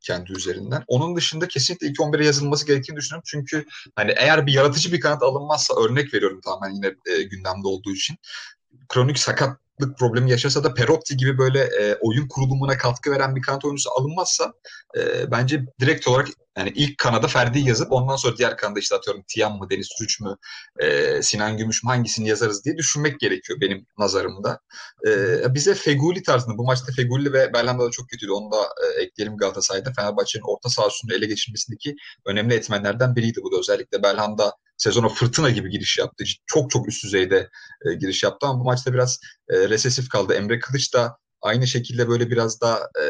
kendi 0.00 0.32
üzerinden. 0.32 0.84
Onun 0.86 1.16
dışında 1.16 1.48
kesinlikle 1.48 1.86
ilk 1.86 1.96
11'e 1.96 2.24
yazılması 2.26 2.66
gerektiğini 2.66 2.96
düşünüyorum. 2.96 3.24
Çünkü 3.26 3.64
hani 3.96 4.14
eğer 4.16 4.46
bir 4.46 4.52
yaratıcı 4.52 4.92
bir 4.92 5.00
kanat 5.00 5.22
alınmazsa 5.22 5.74
örnek 5.80 6.14
veriyorum 6.14 6.40
tamamen 6.44 6.74
yine 6.74 6.86
e, 6.86 7.22
gündemde 7.22 7.68
olduğu 7.68 7.92
için 7.92 8.16
kronik 8.88 9.18
sakat 9.18 9.62
sakatlık 9.82 9.98
problemi 9.98 10.30
yaşasa 10.30 10.64
da 10.64 10.74
Perotti 10.74 11.16
gibi 11.16 11.38
böyle 11.38 11.60
e, 11.60 11.96
oyun 12.00 12.28
kurulumuna 12.28 12.76
katkı 12.78 13.10
veren 13.10 13.36
bir 13.36 13.42
kanat 13.42 13.64
oyuncusu 13.64 13.90
alınmazsa 13.98 14.52
e, 14.96 15.30
bence 15.30 15.64
direkt 15.80 16.08
olarak 16.08 16.28
yani 16.58 16.72
ilk 16.74 16.98
kanada 16.98 17.28
Ferdi 17.28 17.58
yazıp 17.58 17.92
ondan 17.92 18.16
sonra 18.16 18.36
diğer 18.36 18.56
kanada 18.56 18.78
işte 18.78 18.94
atıyorum 18.94 19.22
Tiyan 19.28 19.58
mı, 19.58 19.70
Deniz 19.70 19.88
Türüç 19.98 20.20
mü, 20.20 20.36
e, 20.78 21.22
Sinan 21.22 21.56
Gümüş 21.56 21.84
mü 21.84 21.90
hangisini 21.90 22.28
yazarız 22.28 22.64
diye 22.64 22.76
düşünmek 22.76 23.20
gerekiyor 23.20 23.60
benim 23.60 23.86
nazarımda. 23.98 24.60
E, 25.06 25.54
bize 25.54 25.74
Feguli 25.74 26.22
tarzında 26.22 26.58
bu 26.58 26.64
maçta 26.64 26.92
Feguli 26.92 27.32
ve 27.32 27.52
Belhanda 27.52 27.86
da 27.86 27.90
çok 27.90 28.08
kötüydü. 28.08 28.32
Onu 28.32 28.52
da 28.52 28.56
e, 28.56 29.02
ekleyelim 29.02 29.36
Galatasaray'da. 29.36 29.92
Fenerbahçe'nin 29.96 30.44
orta 30.44 30.68
saha 30.68 30.88
üstünde 30.88 31.14
ele 31.14 31.26
geçirmesindeki 31.26 31.94
önemli 32.26 32.54
etmenlerden 32.54 33.16
biriydi 33.16 33.40
bu 33.42 33.52
da. 33.52 33.58
Özellikle 33.58 34.02
Belhanda 34.02 34.52
sezona 34.76 35.08
fırtına 35.08 35.50
gibi 35.50 35.70
giriş 35.70 35.98
yaptı. 35.98 36.24
Çok 36.46 36.70
çok 36.70 36.88
üst 36.88 37.04
düzeyde 37.04 37.50
e, 37.86 37.94
giriş 37.94 38.22
yaptı 38.22 38.46
ama 38.46 38.60
bu 38.60 38.64
maçta 38.64 38.92
biraz 38.92 39.18
e, 39.48 39.68
resesif 39.68 40.08
kaldı. 40.08 40.34
Emre 40.34 40.58
Kılıç 40.58 40.94
da 40.94 41.16
aynı 41.42 41.66
şekilde 41.66 42.08
böyle 42.08 42.30
biraz 42.30 42.60
daha 42.60 42.78
e, 42.78 43.04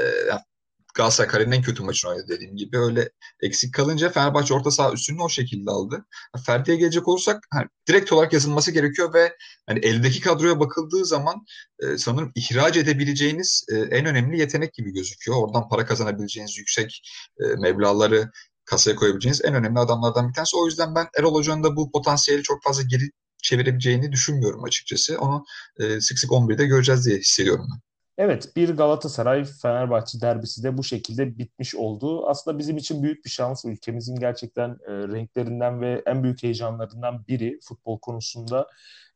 Galatasaray 0.95 1.31
kariyerin 1.31 1.53
en 1.53 1.63
kötü 1.63 1.83
maçını 1.83 2.11
oynadı 2.11 2.29
dediğim 2.29 2.57
gibi. 2.57 2.79
Öyle 2.79 3.11
eksik 3.43 3.75
kalınca 3.75 4.11
Fenerbahçe 4.11 4.55
orta 4.55 4.71
saha 4.71 4.93
üstünü 4.93 5.23
o 5.23 5.29
şekilde 5.29 5.71
aldı. 5.71 6.05
Ferdi'ye 6.47 6.77
gelecek 6.77 7.09
olursak 7.09 7.47
hani, 7.51 7.67
direkt 7.89 8.13
olarak 8.13 8.33
yazılması 8.33 8.71
gerekiyor 8.71 9.15
ve 9.15 9.37
hani 9.67 9.79
eldeki 9.79 10.21
kadroya 10.21 10.61
bakıldığı 10.61 11.05
zaman 11.05 11.45
e, 11.81 11.99
sanırım 11.99 12.33
ihraç 12.35 12.77
edebileceğiniz 12.77 13.65
e, 13.73 13.77
en 13.77 14.07
önemli 14.07 14.41
yetenek 14.41 14.75
gibi 14.75 14.93
gözüküyor. 14.93 15.39
Oradan 15.39 15.69
para 15.69 15.87
kazanabileceğiniz 15.87 16.59
yüksek 16.59 17.03
e, 17.41 17.45
meblaları 17.45 18.31
kasaya 18.65 18.97
koyabileceğiniz 18.97 19.45
en 19.45 19.55
önemli 19.55 19.79
adamlardan 19.79 20.29
bir 20.29 20.35
tanesi. 20.35 20.57
O 20.57 20.67
yüzden 20.67 20.95
ben 20.95 21.09
Erol 21.19 21.35
Hoca'nın 21.35 21.65
da 21.65 21.77
bu 21.77 21.91
potansiyeli 21.91 22.43
çok 22.43 22.63
fazla 22.63 22.83
geri 22.83 23.11
çevirebileceğini 23.43 24.13
düşünmüyorum 24.13 24.65
açıkçası. 24.65 25.19
Onu 25.19 25.45
e, 25.81 26.01
sık 26.01 26.19
sık 26.19 26.31
11'de 26.31 26.67
göreceğiz 26.67 27.07
diye 27.07 27.19
hissediyorum 27.19 27.67
ben. 27.73 27.92
Evet, 28.25 28.57
bir 28.57 28.76
Galatasaray-Fenerbahçe 28.76 30.21
derbisi 30.21 30.62
de 30.62 30.79
bu 30.79 30.85
şekilde 30.85 31.38
bitmiş 31.38 31.75
oldu. 31.75 32.26
Aslında 32.29 32.59
bizim 32.59 32.76
için 32.76 33.02
büyük 33.02 33.25
bir 33.25 33.31
şans. 33.31 33.64
Ülkemizin 33.64 34.17
gerçekten 34.17 34.71
e, 34.71 34.93
renklerinden 34.93 35.81
ve 35.81 36.02
en 36.07 36.23
büyük 36.23 36.43
heyecanlarından 36.43 37.26
biri 37.29 37.59
futbol 37.69 37.99
konusunda. 37.99 38.69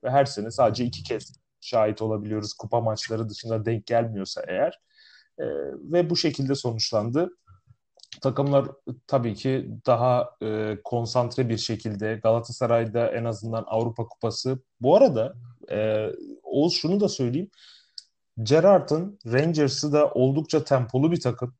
Ve 0.04 0.10
her 0.10 0.24
sene 0.24 0.50
sadece 0.50 0.84
iki 0.84 1.02
kez 1.02 1.32
şahit 1.60 2.02
olabiliyoruz 2.02 2.52
kupa 2.54 2.80
maçları 2.80 3.28
dışında 3.28 3.64
denk 3.64 3.86
gelmiyorsa 3.86 4.42
eğer. 4.48 4.80
E, 5.38 5.44
ve 5.92 6.10
bu 6.10 6.16
şekilde 6.16 6.54
sonuçlandı 6.54 7.30
takımlar 8.22 8.66
tabii 9.06 9.34
ki 9.34 9.70
daha 9.86 10.30
e, 10.42 10.78
konsantre 10.84 11.48
bir 11.48 11.58
şekilde 11.58 12.20
Galatasaray'da 12.22 13.08
en 13.08 13.24
azından 13.24 13.64
Avrupa 13.66 14.08
Kupası. 14.08 14.58
Bu 14.80 14.96
arada 14.96 15.34
e, 15.70 16.06
Oğuz 16.42 16.74
şunu 16.74 17.00
da 17.00 17.08
söyleyeyim. 17.08 17.50
Gerrard'ın 18.42 19.18
Rangers'ı 19.26 19.92
da 19.92 20.10
oldukça 20.10 20.64
tempolu 20.64 21.12
bir 21.12 21.20
takım. 21.20 21.54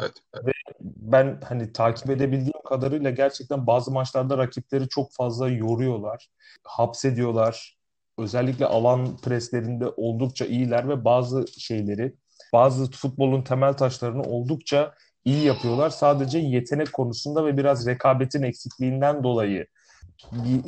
Evet, 0.00 0.12
evet. 0.34 0.46
Ve 0.46 0.52
ben 0.80 1.40
hani 1.48 1.72
takip 1.72 2.10
edebildiğim 2.10 2.62
kadarıyla 2.64 3.10
gerçekten 3.10 3.66
bazı 3.66 3.90
maçlarda 3.90 4.38
rakipleri 4.38 4.88
çok 4.88 5.12
fazla 5.12 5.48
yoruyorlar. 5.48 6.28
Hapsediyorlar. 6.64 7.76
Özellikle 8.18 8.66
alan 8.66 9.16
preslerinde 9.16 9.88
oldukça 9.96 10.44
iyiler 10.44 10.88
ve 10.88 11.04
bazı 11.04 11.46
şeyleri, 11.58 12.14
bazı 12.52 12.90
futbolun 12.90 13.42
temel 13.42 13.72
taşlarını 13.72 14.22
oldukça 14.22 14.94
iyi 15.24 15.44
yapıyorlar. 15.44 15.90
Sadece 15.90 16.38
yetenek 16.38 16.92
konusunda 16.92 17.46
ve 17.46 17.56
biraz 17.56 17.86
rekabetin 17.86 18.42
eksikliğinden 18.42 19.24
dolayı 19.24 19.66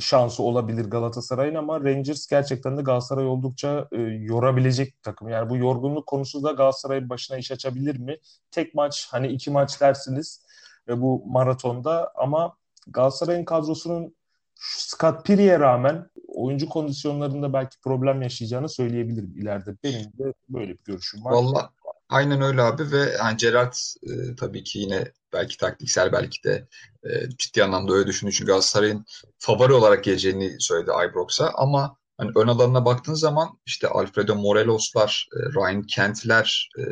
şansı 0.00 0.42
olabilir 0.42 0.84
Galatasaray'ın 0.84 1.54
ama 1.54 1.80
Rangers 1.80 2.26
gerçekten 2.26 2.76
de 2.76 2.82
Galatasaray 2.82 3.26
oldukça 3.26 3.88
e, 3.92 4.00
yorabilecek 4.00 4.88
bir 4.88 5.02
takım. 5.02 5.28
Yani 5.28 5.50
bu 5.50 5.56
yorgunluk 5.56 6.06
konusu 6.06 6.42
da 6.42 6.52
Galatasaray'ın 6.52 7.08
başına 7.08 7.36
iş 7.36 7.52
açabilir 7.52 7.98
mi? 7.98 8.16
Tek 8.50 8.74
maç 8.74 9.08
hani 9.10 9.28
iki 9.28 9.50
maç 9.50 9.80
dersiniz 9.80 10.46
e, 10.88 11.00
bu 11.00 11.24
maratonda 11.26 12.12
ama 12.14 12.56
Galatasaray'ın 12.86 13.44
kadrosunun 13.44 14.14
Scott 14.54 15.26
Piri'ye 15.26 15.60
rağmen 15.60 16.10
oyuncu 16.28 16.68
kondisyonlarında 16.68 17.52
belki 17.52 17.80
problem 17.80 18.22
yaşayacağını 18.22 18.68
söyleyebilirim 18.68 19.34
ileride. 19.36 19.76
Benim 19.84 20.04
de 20.04 20.34
böyle 20.48 20.72
bir 20.72 20.84
görüşüm 20.84 21.24
var. 21.24 21.32
Valla 21.32 21.70
Aynen 22.08 22.40
öyle 22.42 22.62
abi 22.62 22.92
ve 22.92 23.16
yani 23.18 23.36
Gerrard 23.36 23.74
e, 24.02 24.36
tabii 24.36 24.64
ki 24.64 24.78
yine 24.78 25.12
belki 25.32 25.56
taktiksel 25.56 26.12
belki 26.12 26.42
de 26.44 26.68
e, 27.04 27.28
ciddi 27.38 27.64
anlamda 27.64 27.92
öyle 27.92 28.06
düşündüğü 28.06 28.30
için 28.32 28.46
Galatasaray'ın 28.46 29.04
favori 29.38 29.72
olarak 29.72 30.04
geleceğini 30.04 30.56
söyledi 30.60 30.90
Ibrox'a 31.10 31.50
ama 31.54 31.96
hani 32.16 32.30
ön 32.36 32.48
alanına 32.48 32.84
baktığın 32.84 33.14
zaman 33.14 33.58
işte 33.66 33.88
Alfredo 33.88 34.34
Morelos'lar, 34.34 35.28
e, 35.36 35.38
Ryan 35.38 35.82
Kent'ler, 35.82 36.70
e, 36.78 36.82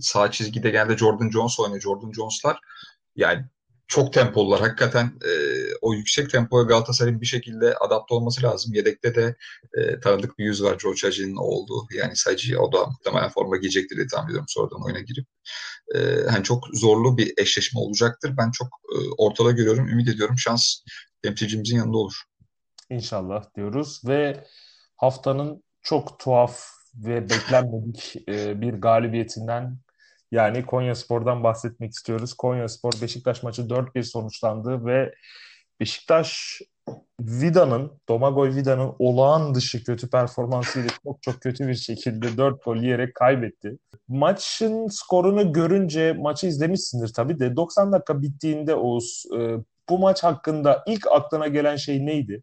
sağ 0.00 0.30
çizgide 0.30 0.70
geldi 0.70 0.96
Jordan 0.96 1.30
Jones 1.30 1.60
oynuyor. 1.60 1.80
Jordan 1.80 2.12
Jones'lar 2.12 2.58
yani 3.16 3.44
çok 3.88 4.12
tempolular. 4.12 4.60
Hakikaten 4.60 5.06
e, 5.06 5.30
o 5.82 5.94
yüksek 5.94 6.30
tempoya 6.30 6.64
Galatasaray'ın 6.64 7.20
bir 7.20 7.26
şekilde 7.26 7.74
adapte 7.74 8.14
olması 8.14 8.42
lazım. 8.42 8.74
Yedekte 8.74 9.14
de 9.14 9.36
e, 9.78 10.00
tanıdık 10.00 10.38
bir 10.38 10.44
yüz 10.44 10.62
var 10.62 10.78
George 10.82 11.00
Hacı'nın 11.02 11.36
olduğu. 11.36 11.86
Yani 11.98 12.16
sadece 12.16 12.58
o 12.58 12.72
da 12.72 12.86
muhtemelen 12.86 13.28
forma 13.28 13.56
giyecektir 13.56 13.96
diye 13.96 14.06
tahmin 14.06 14.28
ediyorum 14.28 14.46
sonradan 14.48 14.84
oyuna 14.84 15.00
girip. 15.00 15.26
E, 15.94 15.98
hani 16.30 16.44
çok 16.44 16.64
zorlu 16.72 17.16
bir 17.16 17.32
eşleşme 17.36 17.80
olacaktır. 17.80 18.34
Ben 18.38 18.50
çok 18.50 18.66
e, 18.66 18.96
ortada 19.18 19.50
görüyorum. 19.50 19.88
Ümit 19.88 20.08
ediyorum 20.08 20.38
şans 20.38 20.74
temsilcimizin 21.22 21.76
yanında 21.76 21.96
olur. 21.96 22.22
İnşallah 22.90 23.44
diyoruz 23.56 24.00
ve 24.06 24.44
haftanın 24.96 25.62
çok 25.82 26.18
tuhaf 26.18 26.60
ve 26.94 27.30
beklenmedik 27.30 28.28
e, 28.28 28.60
bir 28.60 28.72
galibiyetinden 28.72 29.78
yani 30.32 30.66
Konya 30.66 30.94
Spor'dan 30.94 31.44
bahsetmek 31.44 31.92
istiyoruz. 31.92 32.34
Konya 32.34 32.68
Spor 32.68 32.92
Beşiktaş 33.02 33.42
maçı 33.42 33.62
4-1 33.62 34.02
sonuçlandı 34.02 34.86
ve 34.86 35.14
Beşiktaş 35.80 36.60
Vida'nın, 37.20 38.00
Domagoj 38.08 38.56
Vida'nın 38.56 38.94
olağan 38.98 39.54
dışı 39.54 39.84
kötü 39.84 40.10
performansıyla 40.10 40.88
çok 41.04 41.22
çok 41.22 41.40
kötü 41.40 41.68
bir 41.68 41.74
şekilde 41.74 42.36
4 42.36 42.64
gol 42.64 42.76
yiyerek 42.76 43.14
kaybetti. 43.14 43.78
Maçın 44.08 44.88
skorunu 44.88 45.52
görünce 45.52 46.12
maçı 46.12 46.46
izlemişsindir 46.46 47.12
tabii 47.12 47.38
de 47.40 47.56
90 47.56 47.92
dakika 47.92 48.22
bittiğinde 48.22 48.74
Oğuz 48.74 49.24
e, 49.38 49.56
bu 49.88 49.98
maç 49.98 50.24
hakkında 50.24 50.84
ilk 50.86 51.06
aklına 51.06 51.48
gelen 51.48 51.76
şey 51.76 52.06
neydi? 52.06 52.42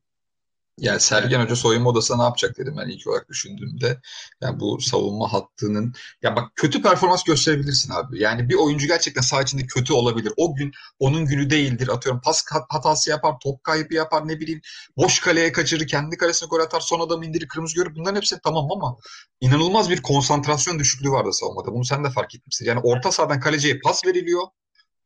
Yani 0.82 1.00
Sergen 1.00 1.40
Hoca 1.44 1.56
soyunma 1.56 1.90
odasına 1.90 2.18
ne 2.18 2.24
yapacak 2.24 2.58
dedim 2.58 2.76
ben 2.78 2.90
ilk 2.90 3.08
olarak 3.08 3.30
düşündüğümde. 3.30 4.00
Yani 4.42 4.60
bu 4.60 4.82
savunma 4.82 5.34
hattının 5.34 5.94
ya 6.22 6.36
bak 6.36 6.52
kötü 6.56 6.82
performans 6.82 7.24
gösterebilirsin 7.24 7.94
abi. 7.94 8.22
Yani 8.22 8.50
bir 8.50 8.56
oyuncu 8.56 8.88
gerçekten 8.88 9.22
saha 9.22 9.42
içinde 9.42 9.66
kötü 9.66 9.94
olabilir. 9.94 10.34
O 10.38 10.56
gün 10.56 10.72
onun 11.00 11.26
günü 11.26 11.50
değildir. 11.50 11.88
Atıyorum 11.88 12.22
pas 12.22 12.44
hatası 12.70 13.10
yapar, 13.10 13.36
top 13.44 13.64
kaybı 13.64 13.94
yapar 13.94 14.28
ne 14.28 14.40
bileyim. 14.40 14.62
Boş 14.98 15.20
kaleye 15.20 15.52
kaçırır, 15.52 15.88
kendi 15.88 16.18
kalesine 16.18 16.48
gol 16.48 16.60
atar, 16.60 16.80
son 16.80 17.00
adamı 17.00 17.26
indirir, 17.26 17.48
kırmızı 17.48 17.76
görür. 17.76 17.96
Bunların 17.96 18.16
hepsi 18.16 18.40
tamam 18.44 18.72
ama 18.72 18.98
inanılmaz 19.42 19.90
bir 19.90 20.02
konsantrasyon 20.02 20.80
düşüklüğü 20.80 21.12
vardı 21.12 21.34
savunmada. 21.34 21.74
Bunu 21.74 21.86
sen 21.86 22.04
de 22.04 22.10
fark 22.10 22.36
etmişsin. 22.36 22.66
Yani 22.66 22.80
orta 22.84 23.12
sahadan 23.12 23.40
kaleciye 23.40 23.80
pas 23.80 24.06
veriliyor. 24.06 24.44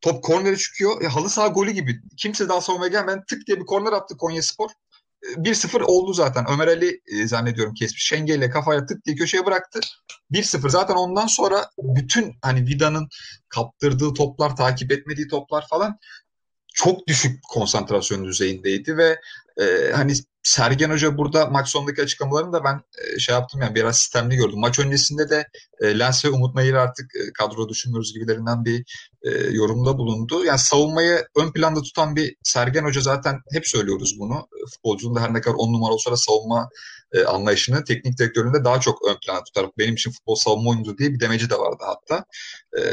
Top 0.00 0.24
kornere 0.24 0.56
çıkıyor. 0.56 1.02
E, 1.02 1.06
halı 1.08 1.30
saha 1.30 1.48
golü 1.48 1.70
gibi. 1.70 2.00
Kimse 2.16 2.48
daha 2.48 2.60
savunmaya 2.60 2.88
gelmeden 2.90 3.24
tık 3.28 3.46
diye 3.46 3.60
bir 3.60 3.66
korner 3.66 3.92
attı 3.92 4.16
Konya 4.16 4.42
Spor. 4.42 4.70
1-0 5.36 5.82
oldu 5.82 6.12
zaten. 6.12 6.46
Ömer 6.48 6.66
Ali 6.68 7.00
e, 7.06 7.28
zannediyorum 7.28 7.74
kesmiş. 7.74 8.04
Şenge 8.04 8.34
ile 8.34 8.50
kafaya 8.50 8.86
tık 8.86 9.04
diye 9.04 9.16
köşeye 9.16 9.46
bıraktı. 9.46 9.80
1-0 10.30 10.70
zaten 10.70 10.94
ondan 10.94 11.26
sonra 11.26 11.70
bütün 11.78 12.32
hani 12.42 12.66
Vida'nın 12.66 13.08
kaptırdığı 13.48 14.14
toplar, 14.14 14.56
takip 14.56 14.92
etmediği 14.92 15.28
toplar 15.28 15.66
falan 15.68 15.98
çok 16.74 17.06
düşük 17.08 17.40
konsantrasyon 17.48 18.24
düzeyindeydi 18.24 18.96
ve 18.96 19.20
e, 19.60 19.92
hani 19.92 20.12
Sergen 20.44 20.90
Hoca 20.90 21.18
burada 21.18 21.46
maç 21.46 21.68
sonundaki 21.68 22.02
açıklamalarını 22.02 22.52
da 22.52 22.64
ben 22.64 22.80
e, 22.98 23.18
şey 23.18 23.34
yaptım 23.34 23.60
yani 23.62 23.74
biraz 23.74 23.98
sistemli 23.98 24.36
gördüm. 24.36 24.58
Maç 24.58 24.78
öncesinde 24.78 25.30
de 25.30 25.48
e, 25.80 25.98
Lens 25.98 26.24
ve 26.24 26.30
Umut 26.30 26.54
Nayır 26.54 26.74
artık 26.74 27.06
e, 27.16 27.32
kadro 27.32 27.68
düşünmüyoruz 27.68 28.14
gibilerinden 28.14 28.64
bir 28.64 28.84
e, 29.22 29.30
yorumda 29.30 29.98
bulundu. 29.98 30.44
Yani 30.44 30.58
savunmayı 30.58 31.26
ön 31.36 31.52
planda 31.52 31.82
tutan 31.82 32.16
bir 32.16 32.36
Sergen 32.42 32.84
Hoca 32.84 33.00
zaten 33.00 33.40
hep 33.52 33.68
söylüyoruz 33.68 34.16
bunu. 34.18 34.48
Futbolcunun 34.74 35.14
da 35.14 35.20
her 35.20 35.34
ne 35.34 35.40
kadar 35.40 35.54
on 35.54 35.72
numara 35.72 35.92
olsa 35.92 36.12
da 36.12 36.16
savunma 36.16 36.68
e, 37.12 37.24
anlayışını 37.24 37.84
teknik 37.84 38.18
direktöründe 38.18 38.64
daha 38.64 38.80
çok 38.80 39.08
ön 39.08 39.16
plana 39.26 39.44
tutar. 39.44 39.66
Benim 39.78 39.94
için 39.94 40.10
futbol 40.10 40.34
savunma 40.34 40.70
oyuncu 40.70 40.98
diye 40.98 41.12
bir 41.12 41.20
demeci 41.20 41.50
de 41.50 41.58
vardı 41.58 41.84
hatta. 41.86 42.24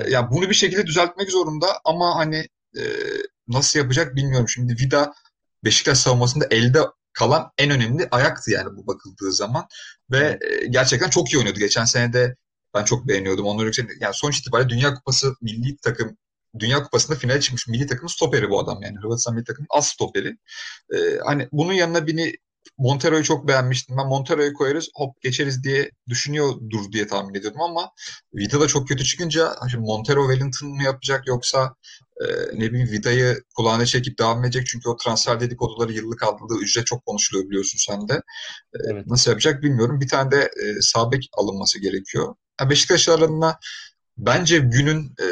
Yani 0.09 0.27
bunu 0.31 0.49
bir 0.49 0.55
şekilde 0.55 0.87
düzeltmek 0.87 1.31
zorunda 1.31 1.67
ama 1.85 2.15
hani 2.15 2.47
nasıl 3.47 3.79
yapacak 3.79 4.15
bilmiyorum. 4.15 4.49
Şimdi 4.49 4.73
Vida 4.73 5.13
Beşiktaş 5.65 5.97
savunmasında 5.97 6.47
elde 6.51 6.79
kalan 7.13 7.51
en 7.57 7.71
önemli 7.71 8.07
ayaktı 8.11 8.51
yani 8.51 8.77
bu 8.77 8.87
bakıldığı 8.87 9.31
zaman. 9.31 9.67
Ve 10.11 10.39
e, 10.41 10.67
gerçekten 10.67 11.09
çok 11.09 11.33
iyi 11.33 11.37
oynuyordu. 11.37 11.59
Geçen 11.59 11.85
sene 11.85 12.13
de 12.13 12.35
ben 12.75 12.83
çok 12.83 13.07
beğeniyordum. 13.07 13.45
Onları 13.45 13.65
yüksek, 13.65 13.89
yani 13.99 14.13
sonuç 14.13 14.39
itibariyle 14.39 14.69
Dünya 14.69 14.93
Kupası 14.93 15.35
milli 15.41 15.77
takım 15.77 16.17
Dünya 16.59 16.83
Kupası'nda 16.83 17.17
finale 17.17 17.41
çıkmış 17.41 17.67
milli 17.67 17.87
takım 17.87 18.09
stoperi 18.09 18.49
bu 18.49 18.59
adam 18.59 18.81
yani. 18.81 18.97
Hırvatistan 18.97 19.35
milli 19.35 19.45
takım 19.45 19.65
az 19.69 19.87
stoperi. 19.87 20.37
Ee, 20.93 20.97
hani 21.25 21.49
bunun 21.51 21.73
yanına 21.73 22.07
bini 22.07 22.33
Montero'yu 22.77 23.23
çok 23.23 23.47
beğenmiştim. 23.47 23.97
Ben 23.97 24.07
Montero'yu 24.07 24.53
koyarız 24.53 24.89
hop 24.95 25.21
geçeriz 25.21 25.63
diye 25.63 25.91
düşünüyordur 26.09 26.91
diye 26.91 27.07
tahmin 27.07 27.35
ediyordum 27.35 27.61
ama 27.61 27.91
Vida 28.33 28.61
da 28.61 28.67
çok 28.67 28.87
kötü 28.87 29.03
çıkınca 29.03 29.55
şimdi 29.71 29.85
Montero 29.85 30.27
Wellington 30.27 30.69
mı 30.69 30.83
yapacak 30.83 31.27
yoksa 31.27 31.75
e, 32.21 32.25
ne 32.53 32.71
bileyim 32.71 32.91
Vida'yı 32.91 33.43
kulağına 33.55 33.85
çekip 33.85 34.19
devam 34.19 34.43
edecek 34.43 34.67
çünkü 34.67 34.89
o 34.89 34.97
transfer 34.97 35.39
dedikoduları 35.39 35.93
yıllık 35.93 36.23
aldığı 36.23 36.57
ücret 36.61 36.85
çok 36.85 37.05
konuşuluyor 37.05 37.49
biliyorsun 37.49 37.79
sen 37.87 38.07
de. 38.07 38.13
E, 38.73 38.77
evet. 38.91 39.07
Nasıl 39.07 39.31
yapacak 39.31 39.63
bilmiyorum. 39.63 40.01
Bir 40.01 40.07
tane 40.07 40.31
de 40.31 40.41
e, 40.41 40.81
sabek 40.81 41.29
alınması 41.37 41.79
gerekiyor. 41.79 42.35
Yani 42.59 42.69
Beşiktaş 42.69 43.09
alanına 43.09 43.59
bence 44.17 44.57
günün 44.57 45.15
e, 45.21 45.27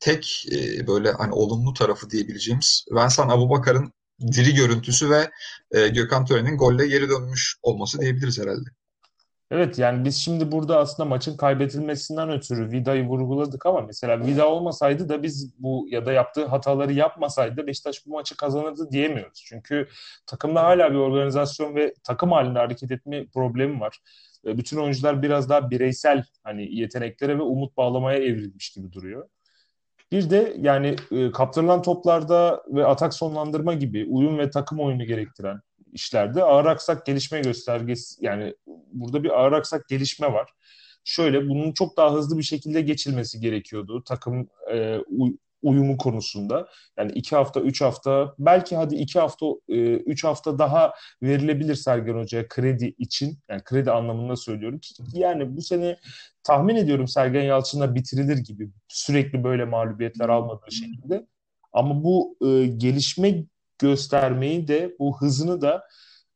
tek 0.00 0.46
e, 0.52 0.86
böyle 0.86 1.12
hani 1.12 1.32
olumlu 1.32 1.74
tarafı 1.74 2.10
diyebileceğimiz 2.10 2.84
Vincent 2.90 3.32
Abubakar'ın 3.32 3.92
diri 4.32 4.54
görüntüsü 4.54 5.10
ve 5.10 5.30
e, 5.70 5.88
Gökhan 5.88 6.24
Tören'in 6.24 6.56
golle 6.56 6.86
geri 6.86 7.08
dönmüş 7.08 7.56
olması 7.62 8.00
diyebiliriz 8.00 8.40
herhalde. 8.40 8.70
Evet 9.52 9.78
yani 9.78 10.04
biz 10.04 10.16
şimdi 10.16 10.52
burada 10.52 10.78
aslında 10.78 11.08
maçın 11.08 11.36
kaybedilmesinden 11.36 12.30
ötürü 12.30 12.70
Vida'yı 12.70 13.06
vurguladık 13.06 13.66
ama 13.66 13.80
mesela 13.80 14.26
Vida 14.26 14.48
olmasaydı 14.48 15.08
da 15.08 15.22
biz 15.22 15.54
bu 15.58 15.86
ya 15.90 16.06
da 16.06 16.12
yaptığı 16.12 16.46
hataları 16.46 16.92
yapmasaydı 16.92 17.66
Beşiktaş 17.66 18.06
bu 18.06 18.10
maçı 18.10 18.36
kazanırdı 18.36 18.90
diyemiyoruz. 18.90 19.42
Çünkü 19.46 19.88
takımda 20.26 20.62
hala 20.62 20.90
bir 20.90 20.96
organizasyon 20.96 21.74
ve 21.76 21.94
takım 22.04 22.32
halinde 22.32 22.58
hareket 22.58 22.90
etme 22.90 23.26
problemi 23.26 23.80
var. 23.80 23.98
Bütün 24.44 24.76
oyuncular 24.76 25.22
biraz 25.22 25.48
daha 25.48 25.70
bireysel 25.70 26.24
hani 26.44 26.76
yeteneklere 26.76 27.38
ve 27.38 27.42
umut 27.42 27.76
bağlamaya 27.76 28.18
evrilmiş 28.18 28.70
gibi 28.70 28.92
duruyor. 28.92 29.28
Bir 30.12 30.30
de 30.30 30.56
yani 30.58 30.96
e, 31.10 31.30
kaptırılan 31.30 31.82
toplarda 31.82 32.62
ve 32.68 32.86
atak 32.86 33.14
sonlandırma 33.14 33.74
gibi 33.74 34.06
uyum 34.10 34.38
ve 34.38 34.50
takım 34.50 34.80
oyunu 34.80 35.04
gerektiren 35.04 35.60
işlerde 35.92 36.42
ağır 36.44 36.66
aksak 36.66 37.06
gelişme 37.06 37.40
göstergesi 37.40 38.24
yani 38.24 38.54
burada 38.92 39.24
bir 39.24 39.40
ağır 39.40 39.52
aksak 39.52 39.88
gelişme 39.88 40.32
var. 40.32 40.50
Şöyle 41.04 41.48
bunun 41.48 41.72
çok 41.72 41.96
daha 41.96 42.12
hızlı 42.14 42.38
bir 42.38 42.42
şekilde 42.42 42.80
geçilmesi 42.80 43.40
gerekiyordu 43.40 44.02
takım 44.06 44.48
e, 44.72 44.98
uyumu 45.62 45.96
konusunda. 45.96 46.68
Yani 46.98 47.12
iki 47.12 47.36
hafta, 47.36 47.60
üç 47.60 47.80
hafta, 47.80 48.34
belki 48.38 48.76
hadi 48.76 48.94
iki 48.94 49.20
hafta, 49.20 49.46
e, 49.68 49.94
üç 49.94 50.24
hafta 50.24 50.58
daha 50.58 50.94
verilebilir 51.22 51.74
Sergen 51.74 52.14
Hoca'ya 52.14 52.48
kredi 52.48 52.94
için. 52.98 53.38
Yani 53.48 53.62
kredi 53.64 53.90
anlamında 53.90 54.36
söylüyorum. 54.36 54.80
Yani 55.12 55.56
bu 55.56 55.62
sene 55.62 55.96
tahmin 56.44 56.76
ediyorum 56.76 57.08
Sergen 57.08 57.42
Yalçın'la 57.42 57.94
bitirilir 57.94 58.36
gibi. 58.36 58.70
Sürekli 58.88 59.44
böyle 59.44 59.64
mağlubiyetler 59.64 60.28
almadığı 60.28 60.72
şekilde. 60.72 61.26
Ama 61.72 62.04
bu 62.04 62.36
e, 62.46 62.66
gelişme 62.66 63.44
göstermeyi 63.78 64.68
de, 64.68 64.96
bu 64.98 65.20
hızını 65.20 65.60
da 65.60 65.84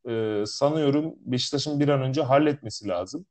e, 0.09 0.43
sanıyorum 0.47 1.15
Beşiktaş'ın 1.21 1.81
bir 1.81 1.89
an 1.89 2.03
önce 2.03 2.23
halletmesi 2.23 2.89
lazım. 2.89 3.27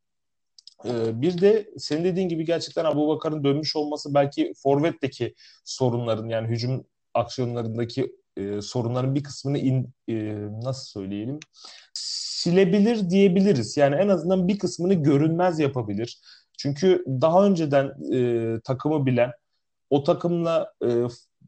Ee, 0.85 1.21
bir 1.21 1.41
de 1.41 1.69
senin 1.77 2.03
dediğin 2.03 2.29
gibi 2.29 2.45
gerçekten 2.45 2.85
Abu 2.85 3.07
Bakar'ın 3.07 3.43
dönmüş 3.43 3.75
olması 3.75 4.13
belki 4.13 4.53
Forvet'teki 4.63 5.35
sorunların 5.65 6.29
yani 6.29 6.47
hücum 6.47 6.85
aksiyonlarındaki 7.13 8.15
e, 8.37 8.61
sorunların 8.61 9.15
bir 9.15 9.23
kısmını 9.23 9.57
in, 9.57 9.89
e, 10.07 10.13
nasıl 10.63 10.85
söyleyelim 10.85 11.39
silebilir 12.45 13.09
diyebiliriz. 13.09 13.77
Yani 13.77 13.95
en 13.95 14.07
azından 14.07 14.47
bir 14.47 14.59
kısmını 14.59 14.93
görünmez 14.93 15.59
yapabilir. 15.59 16.21
Çünkü 16.57 17.05
daha 17.07 17.45
önceden 17.45 17.93
e, 18.13 18.59
takımı 18.63 19.05
bilen, 19.05 19.31
o 19.89 20.03
takımla 20.03 20.73
e, 20.85 20.87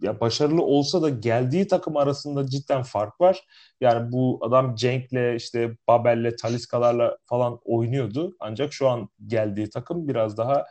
ya 0.01 0.19
başarılı 0.19 0.61
olsa 0.61 1.01
da 1.01 1.09
geldiği 1.09 1.67
takım 1.67 1.97
arasında 1.97 2.47
cidden 2.47 2.83
fark 2.83 3.21
var. 3.21 3.43
Yani 3.81 4.11
bu 4.11 4.39
adam 4.41 4.75
Cenk'le 4.75 5.35
işte 5.35 5.77
Babel'le 5.87 6.35
Taliskalarla 6.41 7.17
falan 7.25 7.59
oynuyordu. 7.65 8.35
Ancak 8.39 8.73
şu 8.73 8.89
an 8.89 9.09
geldiği 9.27 9.69
takım 9.69 10.07
biraz 10.07 10.37
daha 10.37 10.65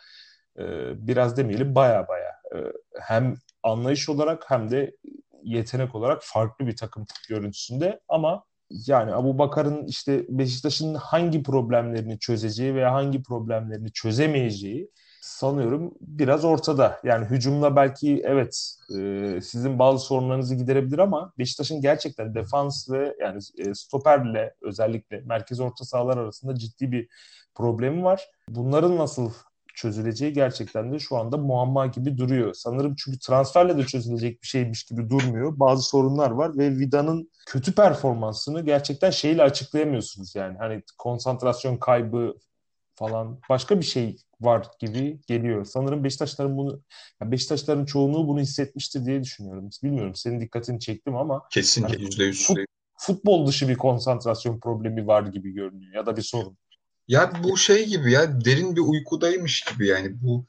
e, 0.59 0.65
biraz 1.07 1.37
demeyelim 1.37 1.75
baya 1.75 2.09
baya 2.09 2.33
e, 2.55 2.59
hem 3.01 3.35
anlayış 3.63 4.09
olarak 4.09 4.51
hem 4.51 4.71
de 4.71 4.97
yetenek 5.43 5.95
olarak 5.95 6.21
farklı 6.23 6.67
bir 6.67 6.77
takım 6.77 7.07
görüntüsünde 7.29 8.01
ama 8.09 8.45
yani 8.71 9.15
Abu 9.15 9.39
Bakar'ın 9.39 9.87
işte 9.87 10.25
Beşiktaş'ın 10.29 10.95
hangi 10.95 11.43
problemlerini 11.43 12.19
çözeceği 12.19 12.75
veya 12.75 12.93
hangi 12.93 13.23
problemlerini 13.23 13.93
çözemeyeceği 13.93 14.91
sanıyorum 15.27 15.95
biraz 16.01 16.45
ortada. 16.45 17.01
Yani 17.05 17.27
hücumla 17.27 17.77
belki 17.77 18.23
evet 18.25 18.77
e, 18.99 19.41
sizin 19.41 19.79
bazı 19.79 20.05
sorunlarınızı 20.05 20.55
giderebilir 20.55 20.99
ama 20.99 21.33
Beşiktaş'ın 21.39 21.81
gerçekten 21.81 22.35
defans 22.35 22.91
ve 22.91 23.17
yani 23.21 23.41
e, 23.59 23.75
stoperle 23.75 24.55
özellikle 24.63 25.21
merkez 25.21 25.61
orta 25.61 25.85
sahalar 25.85 26.17
arasında 26.17 26.55
ciddi 26.55 26.93
bir 26.93 27.09
problemi 27.55 28.05
var. 28.05 28.29
Bunların 28.49 28.97
nasıl 28.97 29.31
çözüleceği 29.75 30.33
gerçekten 30.33 30.93
de 30.93 30.99
şu 30.99 31.17
anda 31.17 31.37
muamma 31.37 31.87
gibi 31.87 32.19
duruyor. 32.19 32.55
Sanırım 32.55 32.95
çünkü 32.99 33.19
transferle 33.19 33.79
de 33.79 33.87
çözülecek 33.87 34.43
bir 34.43 34.47
şeymiş 34.47 34.85
gibi 34.85 35.11
durmuyor. 35.11 35.59
Bazı 35.59 35.83
sorunlar 35.83 36.31
var 36.31 36.59
ve 36.59 36.71
Vida'nın 36.71 37.31
kötü 37.47 37.75
performansını 37.75 38.65
gerçekten 38.65 39.11
şeyle 39.11 39.43
açıklayamıyorsunuz 39.43 40.35
yani. 40.35 40.59
Hani 40.59 40.83
konsantrasyon 40.99 41.77
kaybı 41.77 42.35
falan 42.95 43.41
başka 43.49 43.81
bir 43.81 43.85
şey 43.85 44.17
var 44.41 44.67
gibi 44.79 45.21
geliyor. 45.27 45.65
Sanırım 45.65 46.05
Beşiktaşların 46.05 46.57
bunu 46.57 46.83
yani 47.21 47.33
Beşiktaşların 47.33 47.85
çoğunluğu 47.85 48.29
bunu 48.29 48.41
hissetmiştir 48.41 49.05
diye 49.05 49.23
düşünüyorum. 49.23 49.71
Bilmiyorum 49.85 50.15
senin 50.15 50.41
dikkatini 50.41 50.81
çektim 50.81 51.17
ama 51.17 51.43
kesinlikle 51.51 52.05
yüzde 52.05 52.25
yüz. 52.25 52.47
Fut, 52.47 52.59
futbol 52.99 53.47
dışı 53.47 53.69
bir 53.69 53.77
konsantrasyon 53.77 54.61
problemi 54.61 55.07
var 55.07 55.23
gibi 55.23 55.53
görünüyor 55.53 55.95
ya 55.95 56.07
da 56.07 56.17
bir 56.17 56.23
sorun. 56.23 56.57
Ya 57.09 57.33
bu 57.45 57.57
şey 57.57 57.87
gibi 57.87 58.13
ya 58.13 58.45
derin 58.45 58.77
bir 58.77 58.81
uykudaymış 58.81 59.65
gibi 59.65 59.87
yani 59.87 60.23
bu 60.23 60.47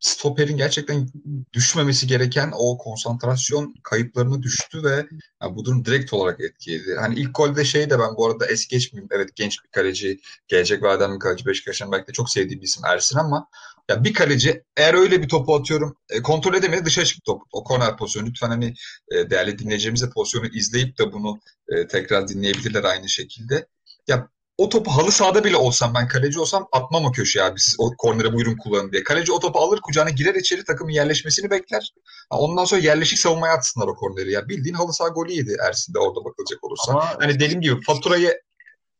stoperin 0.00 0.56
gerçekten 0.56 1.08
düşmemesi 1.52 2.06
gereken 2.06 2.52
o 2.54 2.78
konsantrasyon 2.78 3.74
kayıplarını 3.82 4.42
düştü 4.42 4.82
ve 4.84 5.06
yani 5.42 5.56
bu 5.56 5.64
durum 5.64 5.84
direkt 5.84 6.12
olarak 6.12 6.40
etkiledi. 6.40 6.96
Hani 7.00 7.14
ilk 7.14 7.34
golde 7.34 7.64
şey 7.64 7.90
de 7.90 7.98
ben 7.98 8.16
bu 8.16 8.26
arada 8.26 8.46
es 8.46 8.66
geçmeyeyim. 8.68 9.08
Evet 9.12 9.36
genç 9.36 9.64
bir 9.64 9.68
kaleci, 9.68 10.20
gelecek 10.48 10.82
vadeden 10.82 11.14
bir 11.14 11.18
kaleci 11.18 11.46
Beşiktaş'ın 11.46 11.92
belki 11.92 12.08
de 12.08 12.12
çok 12.12 12.30
sevdiğim 12.30 12.60
bir 12.60 12.66
isim 12.66 12.84
Ersin 12.84 13.18
ama 13.18 13.48
ya 13.90 14.04
bir 14.04 14.14
kaleci 14.14 14.62
eğer 14.76 14.94
öyle 14.94 15.22
bir 15.22 15.28
topu 15.28 15.54
atıyorum 15.54 15.96
e, 16.10 16.22
kontrol 16.22 16.54
edemedi 16.54 16.84
dışarı 16.84 17.04
çıktı 17.04 17.22
top. 17.26 17.42
O 17.52 17.64
korner 17.64 17.96
pozisyonu. 17.96 18.26
Lütfen 18.26 18.48
hani 18.48 18.74
e, 19.10 19.30
değerli 19.30 19.58
dinleyeceğimiz 19.58 20.02
de 20.02 20.10
pozisyonu 20.10 20.46
izleyip 20.46 20.98
de 20.98 21.12
bunu 21.12 21.40
e, 21.68 21.86
tekrar 21.86 22.28
dinleyebilirler 22.28 22.84
aynı 22.84 23.08
şekilde. 23.08 23.66
Ya 24.08 24.28
o 24.58 24.68
topu 24.68 24.90
halı 24.90 25.12
sahada 25.12 25.44
bile 25.44 25.56
olsam 25.56 25.94
ben 25.94 26.08
kaleci 26.08 26.40
olsam 26.40 26.68
atmam 26.72 27.04
o 27.04 27.12
köşeye 27.12 27.44
abi 27.44 27.60
siz 27.60 27.76
o 27.78 27.90
kornere 27.98 28.32
buyurun 28.32 28.56
kullanın 28.56 28.92
diye. 28.92 29.02
Kaleci 29.02 29.32
o 29.32 29.40
topu 29.40 29.58
alır 29.58 29.80
kucağına 29.80 30.10
girer 30.10 30.34
içeri 30.34 30.64
takımın 30.64 30.92
yerleşmesini 30.92 31.50
bekler. 31.50 31.92
Ondan 32.30 32.64
sonra 32.64 32.80
yerleşik 32.80 33.18
savunmaya 33.18 33.54
atsınlar 33.54 33.86
o 33.86 33.94
korneri. 33.94 34.32
Ya 34.32 34.48
bildiğin 34.48 34.74
halı 34.74 34.92
saha 34.92 35.08
golü 35.08 35.32
yedi 35.32 35.56
Ersin'de 35.68 35.98
orada 35.98 36.24
bakılacak 36.24 36.64
olursa. 36.64 36.92
Ama... 36.92 37.14
Hani 37.20 37.40
dediğim 37.40 37.60
gibi 37.60 37.82
faturayı 37.82 38.42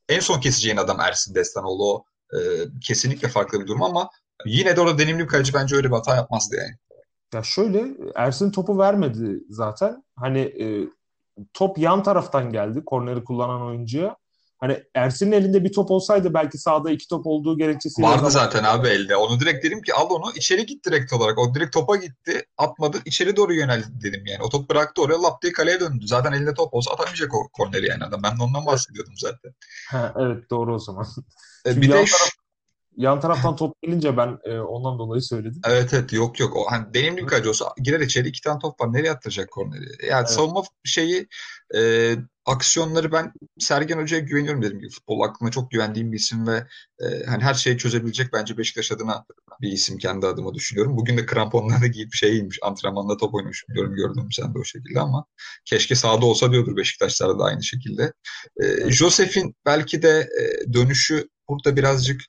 en 0.09 0.21
son 0.21 0.41
keseceğin 0.41 0.77
adam 0.77 1.01
Ersin 1.01 1.35
Destanoğlu 1.35 1.93
o 1.93 2.05
e, 2.33 2.39
kesinlikle 2.83 3.29
farklı 3.29 3.61
bir 3.61 3.67
durum 3.67 3.83
ama 3.83 4.11
yine 4.47 4.77
de 4.77 4.81
orada 4.81 4.99
deneyimli 4.99 5.23
bir 5.23 5.29
kaleci 5.29 5.55
bence 5.55 5.77
öyle 5.77 5.89
bir 5.89 5.95
hata 5.95 6.17
yapmazdı 6.17 6.57
yani. 6.57 6.75
Ya 7.35 7.43
şöyle 7.43 7.85
Ersin 8.15 8.51
topu 8.51 8.79
vermedi 8.79 9.45
zaten. 9.51 10.05
Hani 10.17 10.41
e, 10.41 10.67
top 11.53 11.79
yan 11.79 12.03
taraftan 12.03 12.53
geldi 12.53 12.85
korneri 12.85 13.25
kullanan 13.25 13.63
oyuncuya. 13.63 14.17
Hani 14.61 14.83
Ersin'in 14.95 15.33
elinde 15.33 15.65
bir 15.65 15.73
top 15.73 15.91
olsaydı 15.91 16.35
belki 16.35 16.59
sahada 16.59 16.91
iki 16.91 17.09
top 17.09 17.27
olduğu 17.27 17.59
gerekçesiyle... 17.59 18.09
Vardı 18.09 18.31
zaten 18.31 18.65
abi 18.65 18.89
elde. 18.89 19.17
Onu 19.17 19.41
direkt 19.41 19.65
dedim 19.65 19.83
ki 19.83 19.95
al 19.95 20.11
onu 20.11 20.33
içeri 20.37 20.67
git 20.67 20.87
direkt 20.87 21.13
olarak. 21.13 21.39
O 21.39 21.55
direkt 21.55 21.73
topa 21.73 21.97
gitti. 21.97 22.47
Atmadı. 22.59 22.99
içeri 23.05 23.37
doğru 23.37 23.55
yöneldi 23.55 23.87
dedim 24.03 24.27
yani. 24.27 24.43
O 24.43 24.49
top 24.49 24.71
bıraktı 24.71 25.03
oraya 25.03 25.23
lap 25.23 25.43
diye 25.43 25.53
kaleye 25.53 25.81
döndü. 25.81 26.07
Zaten 26.07 26.33
elinde 26.33 26.55
top 26.55 26.75
olsa 26.75 26.93
atamayacak 26.93 27.35
o 27.35 27.49
korneri 27.53 27.87
yani 27.89 28.05
adam. 28.05 28.23
Ben 28.23 28.39
de 28.39 28.43
ondan 28.43 28.67
bahsediyordum 28.67 29.15
zaten. 29.17 29.53
Ha, 29.91 30.15
evet 30.19 30.51
doğru 30.51 30.75
o 30.75 30.79
zaman. 30.79 31.07
E, 31.67 31.81
bir 31.81 31.89
de 31.89 31.93
taraf, 31.93 32.31
yan 32.97 33.21
taraftan 33.21 33.57
top 33.57 33.83
gelince 33.83 34.17
ben 34.17 34.39
e, 34.45 34.59
ondan 34.59 34.99
dolayı 34.99 35.23
söyledim. 35.23 35.61
Evet 35.67 35.95
evet 35.95 36.13
yok 36.13 36.41
yok. 36.41 36.57
O, 36.57 36.65
hani 36.71 36.95
deneyimli 36.95 37.23
bir 37.23 37.27
kaleci 37.27 37.49
olsa 37.49 37.75
girer 37.83 38.01
içeri 38.01 38.29
iki 38.29 38.41
tane 38.41 38.59
top 38.59 38.81
var. 38.81 38.93
Nereye 38.93 39.11
attıracak 39.11 39.51
korneri? 39.51 40.07
Yani 40.07 40.19
evet. 40.19 40.31
savunma 40.31 40.63
şeyi 40.85 41.29
e, 41.77 42.13
aksiyonları 42.47 43.13
ben 43.13 43.33
Sergen 43.59 43.99
Hoca'ya 43.99 44.23
güveniyorum 44.23 44.63
dedim 44.63 44.79
gibi. 44.79 44.91
Futbol 44.91 45.21
aklına 45.21 45.51
çok 45.51 45.71
güvendiğim 45.71 46.13
bir 46.13 46.17
isim 46.17 46.47
ve 46.47 46.67
e, 47.01 47.27
hani 47.27 47.43
her 47.43 47.55
şeyi 47.55 47.79
çözebilecek 47.79 48.33
bence 48.33 48.59
Beşiktaş 48.59 48.93
adına 48.93 49.25
bir 49.61 49.73
isim 49.73 49.99
kendi 49.99 50.27
adıma 50.27 50.55
düşünüyorum. 50.55 50.97
Bugün 50.97 51.17
de 51.17 51.27
kramponlarını 51.27 51.87
giyip 51.87 52.15
şeymiş 52.15 52.59
antrenmanda 52.63 53.17
top 53.17 53.35
oynamış 53.35 53.65
biliyorum 53.69 53.95
gördüm 53.95 54.29
sen 54.33 54.55
de 54.55 54.59
o 54.59 54.65
şekilde 54.65 55.01
ama 55.01 55.25
keşke 55.65 55.95
sahada 55.95 56.27
olsa 56.27 56.53
diyordur 56.53 56.77
Beşiktaşlar 56.77 57.39
da 57.39 57.45
aynı 57.45 57.63
şekilde. 57.63 58.13
E, 58.63 58.91
Josef'in 58.91 59.55
belki 59.67 60.03
de 60.03 60.29
e, 60.41 60.73
dönüşü 60.73 61.29
burada 61.49 61.77
birazcık 61.77 62.21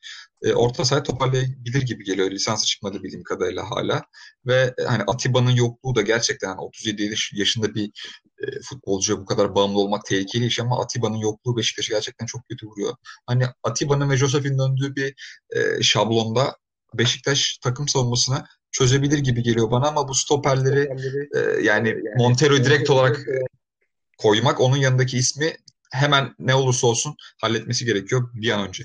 e, 0.44 0.54
orta 0.54 0.86
sahaya 0.86 1.04
toparlayabilir 1.04 1.82
gibi 1.82 2.04
geliyor. 2.04 2.32
Lisansı 2.32 2.66
çıkmadı 2.66 3.04
bildiğim 3.04 3.24
kadarıyla 3.24 3.72
hala. 3.72 4.04
Ve 4.46 4.74
e, 4.78 4.84
hani 4.84 5.04
Atiba'nın 5.08 5.52
yokluğu 5.52 5.96
da 5.96 6.02
gerçekten 6.02 6.48
hani 6.48 6.60
37 6.60 7.16
yaşında 7.34 7.76
bir 7.76 7.92
e, 8.40 8.62
futbolcuya 8.62 9.20
bu 9.20 9.26
kadar 9.26 9.56
bağımlı 9.56 9.80
olmak 9.80 10.06
tehlikeli 10.06 10.46
iş 10.46 10.60
ama 10.60 10.82
Atiba'nın 10.82 11.18
yokluğu 11.18 11.58
Beşiktaş'ı 11.58 11.92
gerçekten 11.92 12.26
çok 12.26 12.50
kötü 12.50 12.68
vuruyor. 12.68 12.96
Hani 13.26 13.46
Atiba'nın 13.64 14.10
ve 14.10 14.18
Josef'in 14.18 14.60
döndüğü 14.60 14.96
bir 14.96 15.14
e, 15.56 15.84
şablonda 15.84 16.58
Beşiktaş 16.94 17.58
takım 17.58 17.88
savunmasına 17.88 18.48
çözebilir 18.72 19.18
gibi 19.18 19.44
geliyor 19.44 19.72
bana 19.72 19.88
ama 19.88 20.08
bu 20.08 20.14
stoperleri 20.16 20.90
e, 21.36 21.64
yani 21.64 21.96
Montero'yu 22.18 22.64
direkt 22.64 22.90
olarak 22.90 23.20
koymak 24.18 24.62
onun 24.62 24.78
yanındaki 24.78 25.18
ismi 25.18 25.54
hemen 25.92 26.36
ne 26.40 26.56
olursa 26.56 26.88
olsun 26.88 27.16
halletmesi 27.42 27.86
gerekiyor 27.86 28.30
bir 28.34 28.52
an 28.52 28.68
önce. 28.68 28.84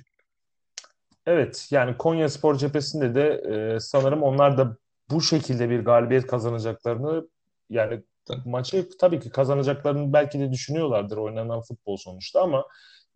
Evet 1.27 1.69
yani 1.71 1.97
Konya 1.97 2.29
Spor 2.29 2.55
cephesinde 2.55 3.15
de 3.15 3.43
e, 3.77 3.81
sanırım 3.81 4.23
onlar 4.23 4.59
da 4.59 4.77
bu 5.11 5.21
şekilde 5.21 5.71
bir 5.71 5.81
galibiyet 5.85 6.27
kazanacaklarını 6.27 7.29
yani 7.71 8.03
maçı 8.45 8.89
tabii 9.01 9.21
ki 9.21 9.31
kazanacaklarını 9.31 10.13
belki 10.13 10.41
de 10.41 10.53
düşünüyorlardır 10.53 11.17
oynanan 11.17 11.61
futbol 11.61 11.97
sonuçta 11.97 12.43
ama 12.43 12.65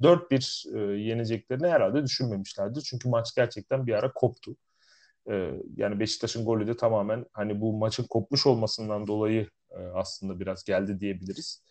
4-1 0.03 0.67
e, 0.75 1.01
yeneceklerini 1.01 1.67
herhalde 1.69 2.05
düşünmemişlerdi. 2.05 2.83
Çünkü 2.83 3.09
maç 3.09 3.35
gerçekten 3.35 3.87
bir 3.87 3.93
ara 3.95 4.13
koptu. 4.13 4.57
E, 5.31 5.51
yani 5.77 6.01
Beşiktaş'ın 6.01 6.45
golü 6.45 6.67
de 6.67 6.77
tamamen 6.77 7.27
hani 7.33 7.61
bu 7.61 7.73
maçın 7.73 8.05
kopmuş 8.05 8.47
olmasından 8.47 9.07
dolayı 9.07 9.49
e, 9.71 9.79
aslında 9.95 10.41
biraz 10.41 10.65
geldi 10.65 11.01
diyebiliriz. 11.01 11.63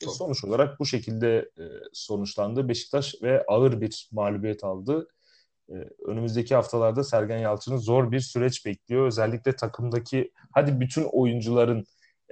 E, 0.00 0.06
sonuç 0.06 0.44
olarak 0.44 0.80
bu 0.80 0.86
şekilde 0.86 1.50
e, 1.58 1.64
sonuçlandı. 1.92 2.68
Beşiktaş 2.68 3.14
ve 3.22 3.44
ağır 3.48 3.80
bir 3.80 4.08
mağlubiyet 4.12 4.64
aldı. 4.64 5.08
Ee, 5.72 5.88
önümüzdeki 6.06 6.54
haftalarda 6.54 7.04
Sergen 7.04 7.38
Yalçın'ı 7.38 7.78
zor 7.78 8.12
bir 8.12 8.20
süreç 8.20 8.66
bekliyor. 8.66 9.06
Özellikle 9.06 9.56
takımdaki 9.56 10.32
hadi 10.50 10.80
bütün 10.80 11.04
oyuncuların 11.12 11.84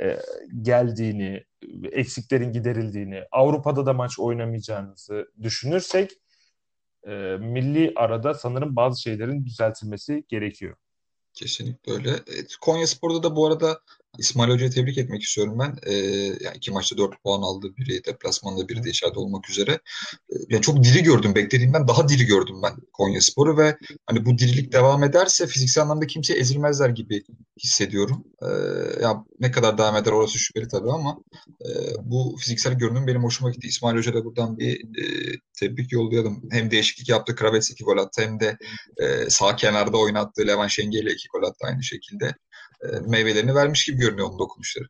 e, 0.02 0.18
geldiğini, 0.62 1.44
eksiklerin 1.92 2.52
giderildiğini, 2.52 3.22
Avrupa'da 3.32 3.86
da 3.86 3.92
maç 3.92 4.18
oynamayacağınızı 4.18 5.32
düşünürsek 5.42 6.10
e, 7.06 7.10
milli 7.40 7.92
arada 7.96 8.34
sanırım 8.34 8.76
bazı 8.76 9.02
şeylerin 9.02 9.44
düzeltilmesi 9.44 10.24
gerekiyor. 10.28 10.76
Kesinlikle 11.34 11.92
öyle. 11.92 12.10
Evet, 12.10 12.56
Konya 12.60 12.86
Spor'da 12.86 13.22
da 13.22 13.36
bu 13.36 13.46
arada 13.46 13.80
İsmail 14.18 14.50
Hoca'yı 14.50 14.70
tebrik 14.70 14.98
etmek 14.98 15.22
istiyorum 15.22 15.58
ben. 15.58 15.76
Ee, 15.86 15.94
yani 16.40 16.56
iki 16.56 16.70
maçta 16.70 16.96
dört 16.98 17.22
puan 17.22 17.42
aldı. 17.42 17.76
Biri 17.76 18.04
deplasmanda 18.04 18.68
biri 18.68 18.84
de 18.84 18.90
içeride 18.90 19.18
olmak 19.18 19.50
üzere. 19.50 19.72
Ee, 20.32 20.34
yani 20.48 20.62
çok 20.62 20.84
diri 20.84 21.02
gördüm. 21.02 21.34
Beklediğimden 21.34 21.88
daha 21.88 22.08
diri 22.08 22.24
gördüm 22.24 22.56
ben 22.62 22.72
Konya 22.92 23.20
Sporu 23.20 23.58
ve 23.58 23.76
hani 24.06 24.26
bu 24.26 24.38
dirilik 24.38 24.72
devam 24.72 25.04
ederse 25.04 25.46
fiziksel 25.46 25.84
anlamda 25.84 26.06
kimse 26.06 26.34
ezilmezler 26.34 26.88
gibi 26.88 27.22
hissediyorum. 27.64 28.24
Ee, 28.42 28.46
ya 29.02 29.24
ne 29.40 29.50
kadar 29.50 29.78
devam 29.78 29.96
eder 29.96 30.12
orası 30.12 30.38
şüpheli 30.38 30.68
tabii 30.68 30.90
ama 30.90 31.18
e, 31.64 31.68
bu 32.02 32.36
fiziksel 32.40 32.74
görünüm 32.74 33.06
benim 33.06 33.24
hoşuma 33.24 33.50
gitti. 33.50 33.66
İsmail 33.66 33.96
Hoca 33.96 34.14
da 34.14 34.24
buradan 34.24 34.58
bir 34.58 34.74
e, 34.74 35.04
tebrik 35.60 35.92
yollayalım. 35.92 36.42
Hem 36.50 36.70
değişiklik 36.70 37.08
yaptı. 37.08 37.34
Kravets 37.34 37.70
iki 37.70 37.84
gol 37.84 37.98
attı 37.98 38.22
hem 38.22 38.40
de 38.40 38.58
e, 38.96 39.30
sağ 39.30 39.56
kenarda 39.56 39.96
oynattı. 39.96 40.46
Levan 40.46 40.66
Şengeli 40.66 41.12
iki 41.12 41.28
gol 41.28 41.42
attı 41.42 41.66
aynı 41.66 41.82
şekilde. 41.82 42.34
E, 42.82 42.86
meyvelerini 43.06 43.54
vermiş 43.54 43.84
gibi 43.84 43.98
görünüyor 43.98 44.28
onun 44.28 44.38
dokunuşları. 44.38 44.84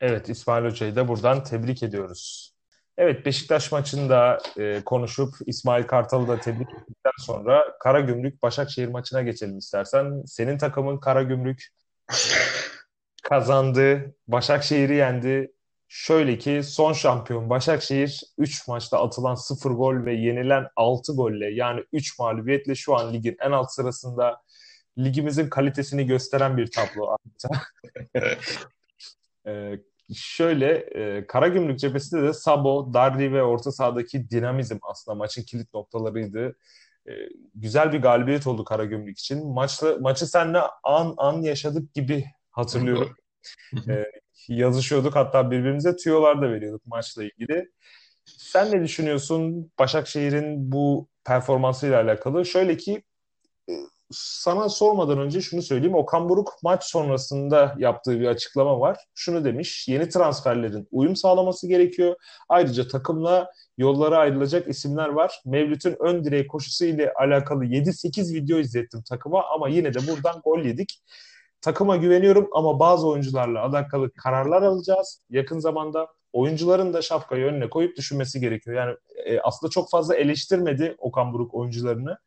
Evet 0.00 0.28
İsmail 0.28 0.64
Hoca'yı 0.64 0.96
da 0.96 1.08
buradan 1.08 1.44
tebrik 1.44 1.82
ediyoruz. 1.82 2.52
Evet 2.98 3.26
Beşiktaş 3.26 3.72
maçında 3.72 4.38
e, 4.58 4.82
konuşup 4.84 5.34
İsmail 5.46 5.84
Kartal'ı 5.84 6.28
da 6.28 6.40
tebrik 6.40 6.68
ettikten 6.70 7.12
sonra 7.18 7.64
Karagümrük 7.80 8.42
Başakşehir 8.42 8.88
maçına 8.88 9.22
geçelim 9.22 9.58
istersen. 9.58 10.22
Senin 10.26 10.58
takımın 10.58 10.98
Karagümrük 10.98 11.68
kazandı. 13.22 14.14
Başakşehir'i 14.28 14.94
yendi. 14.94 15.52
Şöyle 15.88 16.38
ki 16.38 16.62
son 16.64 16.92
şampiyon 16.92 17.50
Başakşehir 17.50 18.22
3 18.38 18.68
maçta 18.68 19.02
atılan 19.02 19.34
0 19.34 19.70
gol 19.70 20.04
ve 20.04 20.14
yenilen 20.14 20.68
6 20.76 21.12
golle 21.12 21.50
yani 21.50 21.84
3 21.92 22.18
mağlubiyetle 22.18 22.74
şu 22.74 22.96
an 22.96 23.12
ligin 23.12 23.36
en 23.40 23.50
alt 23.50 23.72
sırasında 23.72 24.42
ligimizin 24.98 25.48
kalitesini 25.48 26.06
gösteren 26.06 26.56
bir 26.56 26.70
tablo 26.70 27.16
adeta. 27.16 27.62
ee, 29.46 29.78
şöyle 30.14 30.76
e, 30.76 31.26
Karagümrük 31.26 31.78
cephesinde 31.78 32.22
de 32.22 32.32
Sabo, 32.32 32.94
Dardi 32.94 33.32
ve 33.32 33.42
orta 33.42 33.72
sahadaki 33.72 34.30
dinamizm 34.30 34.78
aslında 34.82 35.14
maçın 35.14 35.42
kilit 35.42 35.74
noktalarıydı. 35.74 36.56
E, 37.08 37.12
güzel 37.54 37.92
bir 37.92 38.02
galibiyet 38.02 38.46
oldu 38.46 38.64
Karagümrük 38.64 39.18
için. 39.18 39.46
Maçla, 39.46 39.96
maçı 40.00 40.26
seninle 40.26 40.60
an 40.82 41.14
an 41.16 41.42
yaşadık 41.42 41.94
gibi 41.94 42.24
hatırlıyorum. 42.50 43.16
e, 43.88 44.04
yazışıyorduk 44.48 45.16
hatta 45.16 45.50
birbirimize 45.50 45.96
tüyolar 45.96 46.42
da 46.42 46.50
veriyorduk 46.50 46.86
maçla 46.86 47.24
ilgili. 47.24 47.70
Sen 48.24 48.72
ne 48.72 48.82
düşünüyorsun 48.82 49.72
Başakşehir'in 49.78 50.72
bu 50.72 51.08
performansıyla 51.24 52.02
alakalı? 52.02 52.46
Şöyle 52.46 52.76
ki 52.76 53.02
sana 54.14 54.68
sormadan 54.68 55.18
önce 55.18 55.40
şunu 55.40 55.62
söyleyeyim. 55.62 55.94
Okan 55.94 56.28
Buruk 56.28 56.52
maç 56.62 56.84
sonrasında 56.84 57.74
yaptığı 57.78 58.20
bir 58.20 58.26
açıklama 58.26 58.80
var. 58.80 58.98
Şunu 59.14 59.44
demiş, 59.44 59.88
yeni 59.88 60.08
transferlerin 60.08 60.88
uyum 60.92 61.16
sağlaması 61.16 61.68
gerekiyor. 61.68 62.16
Ayrıca 62.48 62.88
takımla 62.88 63.50
yollara 63.78 64.18
ayrılacak 64.18 64.68
isimler 64.68 65.08
var. 65.08 65.42
Mevlüt'ün 65.44 65.96
ön 66.00 66.24
direği 66.24 66.46
koşusu 66.46 66.84
ile 66.84 67.12
alakalı 67.12 67.64
7-8 67.64 68.34
video 68.34 68.58
izlettim 68.58 69.02
takıma 69.08 69.44
ama 69.54 69.68
yine 69.68 69.94
de 69.94 69.98
buradan 70.08 70.40
gol 70.44 70.58
yedik. 70.58 71.02
Takıma 71.60 71.96
güveniyorum 71.96 72.48
ama 72.52 72.78
bazı 72.78 73.08
oyuncularla 73.08 73.62
alakalı 73.62 74.10
kararlar 74.12 74.62
alacağız. 74.62 75.20
Yakın 75.30 75.58
zamanda 75.58 76.08
oyuncuların 76.32 76.92
da 76.94 77.02
şapkayı 77.02 77.44
önüne 77.44 77.70
koyup 77.70 77.96
düşünmesi 77.96 78.40
gerekiyor. 78.40 78.76
Yani 78.76 78.96
e, 79.24 79.40
aslında 79.40 79.70
çok 79.70 79.90
fazla 79.90 80.16
eleştirmedi 80.16 80.94
Okan 80.98 81.32
Buruk 81.32 81.54
oyuncularını. 81.54 82.18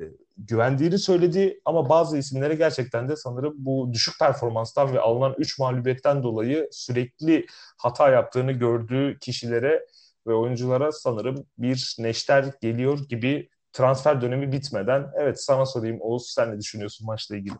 E, 0.00 0.02
güvendiğini 0.36 0.98
söyledi 0.98 1.60
ama 1.64 1.88
bazı 1.88 2.18
isimlere 2.18 2.54
gerçekten 2.54 3.08
de 3.08 3.16
sanırım 3.16 3.54
bu 3.56 3.92
düşük 3.92 4.18
performanstan 4.18 4.94
ve 4.94 5.00
alınan 5.00 5.34
3 5.38 5.58
mağlubiyetten 5.58 6.22
dolayı 6.22 6.68
sürekli 6.72 7.46
hata 7.76 8.10
yaptığını 8.10 8.52
gördüğü 8.52 9.18
kişilere 9.18 9.86
ve 10.26 10.34
oyunculara 10.34 10.92
sanırım 10.92 11.46
bir 11.58 11.96
neşter 11.98 12.44
geliyor 12.60 13.08
gibi 13.08 13.48
transfer 13.72 14.20
dönemi 14.20 14.52
bitmeden. 14.52 15.10
Evet 15.16 15.44
sana 15.44 15.66
sorayım 15.66 15.98
Oğuz 16.00 16.30
sen 16.30 16.52
ne 16.54 16.58
düşünüyorsun 16.60 17.06
maçla 17.06 17.36
ilgili? 17.36 17.54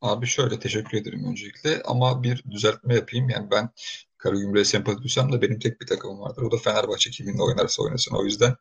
Abi 0.00 0.26
şöyle 0.26 0.58
teşekkür 0.58 0.98
ederim 0.98 1.24
öncelikle 1.30 1.82
ama 1.84 2.22
bir 2.22 2.44
düzeltme 2.50 2.94
yapayım. 2.94 3.28
Yani 3.28 3.50
ben 3.50 3.70
Karagümrük'e 4.18 4.64
sempati 4.64 5.02
duysam 5.02 5.32
da 5.32 5.42
benim 5.42 5.58
tek 5.58 5.80
bir 5.80 5.86
takımım 5.86 6.20
vardır. 6.20 6.42
O 6.42 6.50
da 6.52 6.56
Fenerbahçe 6.56 7.10
kiminle 7.10 7.42
oynarsa 7.42 7.82
oynasın. 7.82 8.16
O 8.16 8.24
yüzden 8.24 8.54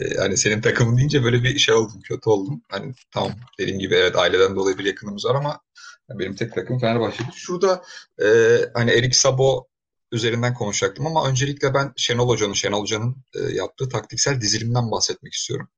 e, 0.00 0.14
hani 0.16 0.36
senin 0.36 0.60
takımın 0.60 0.96
deyince 0.96 1.24
böyle 1.24 1.42
bir 1.42 1.58
şey 1.58 1.74
oldum, 1.74 2.00
kötü 2.00 2.30
oldum. 2.30 2.62
Hani 2.68 2.94
tamam 3.14 3.32
dediğim 3.58 3.78
gibi 3.78 3.94
evet 3.94 4.16
aileden 4.16 4.56
dolayı 4.56 4.78
bir 4.78 4.84
yakınımız 4.84 5.24
var 5.24 5.34
ama 5.34 5.60
benim 6.10 6.34
tek 6.34 6.54
takım 6.54 6.78
Fenerbahçe'dir. 6.78 7.32
Şurada 7.34 7.82
e, 8.22 8.26
hani 8.74 8.90
Erik 8.90 9.16
Sabo 9.16 9.68
üzerinden 10.12 10.54
konuşacaktım 10.54 11.06
ama 11.06 11.28
öncelikle 11.28 11.74
ben 11.74 11.92
Şenol 11.96 12.28
Hoca'nın, 12.28 12.52
Şenol 12.52 12.80
Hoca'nın 12.80 13.16
e, 13.34 13.54
yaptığı 13.54 13.88
taktiksel 13.88 14.40
dizilimden 14.40 14.90
bahsetmek 14.90 15.32
istiyorum. 15.32 15.68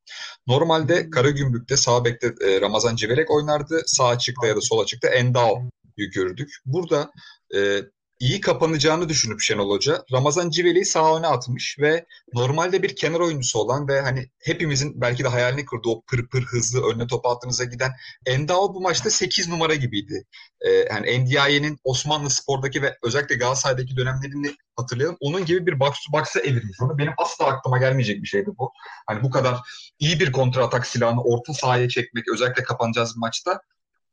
Normalde 0.46 1.10
Karagümrük'te 1.10 1.76
sağ 1.76 2.04
bekte 2.04 2.34
e, 2.44 2.60
Ramazan 2.60 2.96
Civelek 2.96 3.30
oynardı. 3.30 3.82
Sağ 3.86 4.08
açıkta 4.08 4.46
ya 4.46 4.56
da 4.56 4.60
sol 4.60 4.78
açıkta 4.78 5.08
Endao 5.08 5.62
gördük. 5.96 6.50
Burada 6.64 7.10
e, 7.54 7.80
iyi 8.20 8.40
kapanacağını 8.40 9.08
düşünüp 9.08 9.40
Şenol 9.40 9.70
Hoca 9.70 10.04
Ramazan 10.12 10.50
Civeli'yi 10.50 10.84
sağ 10.84 11.18
öne 11.18 11.26
atmış 11.26 11.76
ve 11.78 12.06
normalde 12.34 12.82
bir 12.82 12.96
kenar 12.96 13.20
oyuncusu 13.20 13.58
olan 13.58 13.88
ve 13.88 14.00
hani 14.00 14.30
hepimizin 14.38 15.00
belki 15.00 15.24
de 15.24 15.28
hayalini 15.28 15.64
kurduğu 15.64 15.90
o 15.90 16.02
pır 16.02 16.28
pır 16.28 16.42
hızlı 16.42 16.90
önüne 16.90 17.06
top 17.06 17.26
attığınıza 17.26 17.64
giden 17.64 17.92
Endao 18.26 18.74
bu 18.74 18.80
maçta 18.80 19.10
8 19.10 19.48
numara 19.48 19.74
gibiydi. 19.74 20.24
Ee, 20.60 20.70
yani 20.70 21.24
NDI'nin 21.24 21.78
Osmanlı 21.84 22.30
Spor'daki 22.30 22.82
ve 22.82 22.96
özellikle 23.02 23.34
Galatasaray'daki 23.34 23.96
dönemlerini 23.96 24.54
hatırlayalım. 24.76 25.16
Onun 25.20 25.44
gibi 25.44 25.66
bir 25.66 25.80
box 25.80 25.90
to 25.90 26.18
box'a 26.18 26.40
evirmiş 26.40 26.80
onu. 26.80 26.98
Benim 26.98 27.12
asla 27.18 27.46
aklıma 27.46 27.78
gelmeyecek 27.78 28.22
bir 28.22 28.28
şeydi 28.28 28.50
bu. 28.58 28.72
Hani 29.06 29.22
bu 29.22 29.30
kadar 29.30 29.60
iyi 29.98 30.20
bir 30.20 30.32
kontra 30.32 30.64
atak 30.64 30.86
silahını 30.86 31.22
orta 31.22 31.54
sahaya 31.54 31.88
çekmek 31.88 32.24
özellikle 32.32 32.62
kapanacağız 32.62 33.16
maçta 33.16 33.60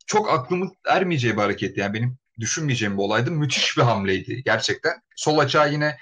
çok 0.06 0.30
aklımın 0.30 0.72
ermeyeceği 0.88 1.34
bir 1.34 1.42
hareket. 1.42 1.78
Yani 1.78 1.94
benim 1.94 2.18
düşünmeyeceğim 2.40 2.98
bir 2.98 3.04
olaydı. 3.04 3.32
Müthiş 3.32 3.78
bir 3.78 3.82
hamleydi 3.82 4.44
gerçekten. 4.44 4.94
Sol 5.16 5.38
açığa 5.38 5.66
yine 5.66 5.98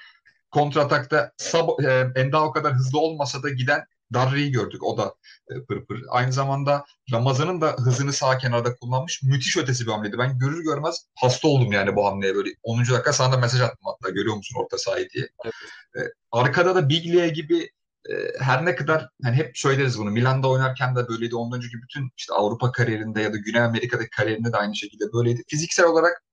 kontratakta 0.51 1.31
Sabo, 1.37 1.77
e, 1.83 2.11
Enda 2.15 2.43
o 2.43 2.51
kadar 2.51 2.73
hızlı 2.73 2.99
olmasa 2.99 3.43
da 3.43 3.49
giden 3.49 3.85
Darri'yi 4.13 4.51
gördük. 4.51 4.83
O 4.83 4.97
da 4.97 5.15
e, 5.51 5.65
pır 5.65 5.85
pır. 5.85 6.03
Aynı 6.09 6.31
zamanda 6.31 6.85
Ramazan'ın 7.11 7.61
da 7.61 7.75
hızını 7.77 8.13
sağ 8.13 8.37
kenarda 8.37 8.75
kullanmış. 8.75 9.23
Müthiş 9.23 9.57
ötesi 9.57 9.85
bir 9.85 9.91
hamleydi. 9.91 10.17
Ben 10.17 10.39
görür 10.39 10.63
görmez 10.63 11.05
hasta 11.15 11.47
oldum 11.47 11.71
yani 11.71 11.95
bu 11.95 12.05
hamleye 12.05 12.35
böyle. 12.35 12.49
10. 12.63 12.79
dakika 12.79 13.13
sana 13.13 13.33
da 13.33 13.37
mesaj 13.37 13.61
attım 13.61 13.85
hatta 13.85 14.09
görüyor 14.09 14.35
musun 14.35 14.55
orta 14.59 14.77
sahayı 14.77 15.09
diye. 15.09 15.29
Evet. 15.45 15.53
E, 15.97 15.99
arkada 16.31 16.75
da 16.75 16.89
Biglia 16.89 17.27
gibi 17.27 17.69
e, 18.09 18.13
her 18.39 18.65
ne 18.65 18.75
kadar 18.75 19.09
hani 19.23 19.35
hep 19.35 19.57
söyleriz 19.57 19.99
bunu 19.99 20.11
Milan'da 20.11 20.49
oynarken 20.49 20.95
de 20.95 21.07
böyleydi. 21.07 21.35
Ondan 21.35 21.57
önceki 21.57 21.81
bütün 21.81 22.11
işte 22.17 22.33
Avrupa 22.33 22.71
kariyerinde 22.71 23.21
ya 23.21 23.33
da 23.33 23.37
Güney 23.37 23.61
Amerika'daki 23.61 24.09
kariyerinde 24.09 24.53
de 24.53 24.57
aynı 24.57 24.75
şekilde 24.75 25.03
böyleydi. 25.13 25.43
Fiziksel 25.47 25.85
olarak 25.85 26.24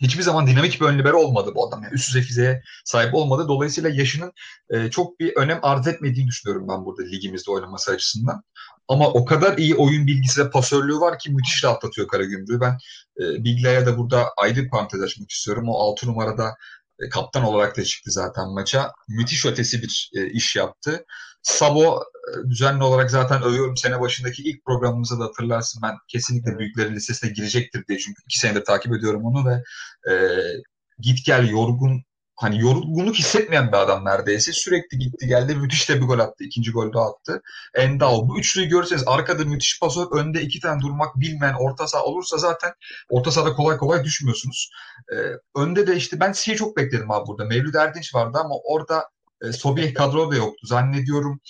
hiçbir 0.00 0.22
zaman 0.22 0.46
dinamik 0.46 0.80
bir 0.80 0.86
ön 0.86 0.98
libero 0.98 1.18
olmadı 1.18 1.52
bu 1.54 1.68
adam. 1.68 1.82
Yani 1.82 1.94
üst 1.94 2.08
düzey 2.08 2.22
fiziğe 2.22 2.62
sahip 2.84 3.14
olmadı. 3.14 3.48
Dolayısıyla 3.48 3.90
yaşının 3.90 4.32
e, 4.70 4.90
çok 4.90 5.20
bir 5.20 5.36
önem 5.36 5.58
arz 5.62 5.86
etmediğini 5.86 6.28
düşünüyorum 6.28 6.68
ben 6.68 6.84
burada 6.84 7.02
ligimizde 7.02 7.50
oynaması 7.50 7.92
açısından. 7.92 8.42
Ama 8.88 9.08
o 9.08 9.24
kadar 9.24 9.58
iyi 9.58 9.74
oyun 9.74 10.06
bilgisi 10.06 10.44
ve 10.44 10.50
pasörlüğü 10.50 11.00
var 11.00 11.18
ki 11.18 11.30
müthiş 11.30 11.64
rahatlatıyor 11.64 12.08
Karagümrük'ü. 12.08 12.60
Ben 12.60 12.78
e, 13.20 13.44
Bigla'ya 13.44 13.86
da 13.86 13.98
burada 13.98 14.28
ayrı 14.36 14.56
bir 14.56 14.70
parantez 14.70 15.02
açmak 15.02 15.30
istiyorum. 15.30 15.64
O 15.68 15.78
6 15.78 16.06
numarada 16.06 16.56
e, 17.00 17.08
kaptan 17.08 17.44
olarak 17.44 17.76
da 17.76 17.84
çıktı 17.84 18.10
zaten 18.10 18.48
maça. 18.48 18.92
Müthiş 19.08 19.46
ötesi 19.46 19.82
bir 19.82 20.10
e, 20.16 20.30
iş 20.30 20.56
yaptı. 20.56 21.04
Sabo 21.44 22.00
e, 22.00 22.50
düzenli 22.50 22.84
olarak 22.84 23.10
zaten 23.10 23.42
övüyorum. 23.42 23.76
Sene 23.76 24.00
başındaki 24.00 24.42
ilk 24.42 24.64
programımızda 24.64 25.18
da 25.18 25.24
hatırlarsın 25.24 25.82
ben 25.82 25.94
kesinlikle 26.08 26.58
büyüklerin 26.58 26.94
listesine 26.94 27.30
girecektir 27.30 27.84
diye. 27.88 27.98
Çünkü 27.98 28.22
iki 28.26 28.38
senedir 28.38 28.64
takip 28.64 28.94
ediyorum 28.94 29.24
onu 29.24 29.46
ve 29.46 29.62
e, 30.12 30.14
git 30.98 31.26
gel 31.26 31.48
yorgun 31.48 32.04
hani 32.36 32.60
yorgunluk 32.60 33.16
hissetmeyen 33.16 33.68
bir 33.68 33.76
adam 33.76 34.04
neredeyse. 34.04 34.52
Sürekli 34.52 34.98
gitti 34.98 35.26
geldi. 35.26 35.54
Müthiş 35.54 35.88
de 35.88 36.00
bir 36.00 36.06
gol 36.06 36.18
attı. 36.18 36.44
İkinci 36.44 36.72
gol 36.72 36.92
de 36.92 36.98
attı. 36.98 37.42
Endal. 37.74 38.28
Bu 38.28 38.38
üçlüyü 38.38 38.68
görürseniz 38.68 39.02
arkada 39.06 39.44
müthiş 39.44 39.80
pasör. 39.80 40.06
Önde 40.12 40.42
iki 40.42 40.60
tane 40.60 40.80
durmak 40.80 41.20
bilmeyen 41.20 41.54
orta 41.54 41.86
saha 41.86 42.04
olursa 42.04 42.38
zaten 42.38 42.72
orta 43.10 43.30
sahada 43.30 43.52
kolay 43.52 43.76
kolay 43.76 44.04
düşmüyorsunuz. 44.04 44.70
Ee, 45.12 45.16
önde 45.60 45.86
de 45.86 45.96
işte 45.96 46.20
ben 46.20 46.32
şeyi 46.32 46.56
çok 46.56 46.76
bekledim 46.76 47.10
abi 47.10 47.26
burada. 47.26 47.44
Mevlüt 47.44 47.74
Erdinç 47.74 48.14
vardı 48.14 48.38
ama 48.44 48.54
orada 48.64 49.08
e, 49.48 49.52
Sobih 49.52 49.94
kadro 49.94 50.30
da 50.30 50.36
yoktu. 50.36 50.66
Zannediyorum 50.66 51.40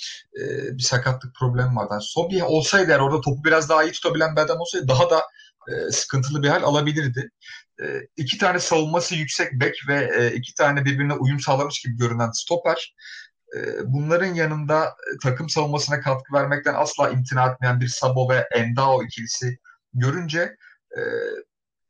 e, 0.40 0.42
bir 0.78 0.83
sakatlık 0.83 1.35
problemi 1.35 1.76
vardı. 1.76 1.98
Yani 2.30 2.44
olsaydı 2.44 2.90
eğer 2.90 3.00
orada 3.00 3.20
topu 3.20 3.44
biraz 3.44 3.68
daha 3.68 3.85
iyi 3.85 3.92
tutabilen 3.92 4.37
bir 4.37 4.40
adam 4.40 4.61
olsaydı 4.61 4.88
daha 4.88 5.11
da 5.11 5.22
e, 5.68 5.90
sıkıntılı 5.90 6.42
bir 6.42 6.48
hal 6.48 6.62
alabilirdi. 6.62 7.30
E, 7.83 7.85
iki 8.16 8.38
tane 8.38 8.59
savunması 8.59 9.14
yüksek 9.14 9.52
bek 9.52 9.74
ve 9.88 10.11
e, 10.16 10.35
iki 10.35 10.54
tane 10.54 10.85
birbirine 10.85 11.14
uyum 11.14 11.40
sağlamış 11.40 11.80
gibi 11.83 11.96
görünen 11.96 12.30
stoper. 12.30 12.94
E, 13.57 13.61
bunların 13.85 14.35
yanında 14.35 14.85
e, 14.87 15.18
takım 15.22 15.48
savunmasına 15.48 16.00
katkı 16.00 16.33
vermekten 16.35 16.74
asla 16.74 17.11
imtina 17.11 17.46
etmeyen 17.46 17.80
bir 17.80 17.88
Sabo 17.88 18.28
ve 18.28 18.48
Endao 18.54 19.02
ikilisi 19.04 19.59
görünce 19.94 20.57
e, 20.96 21.00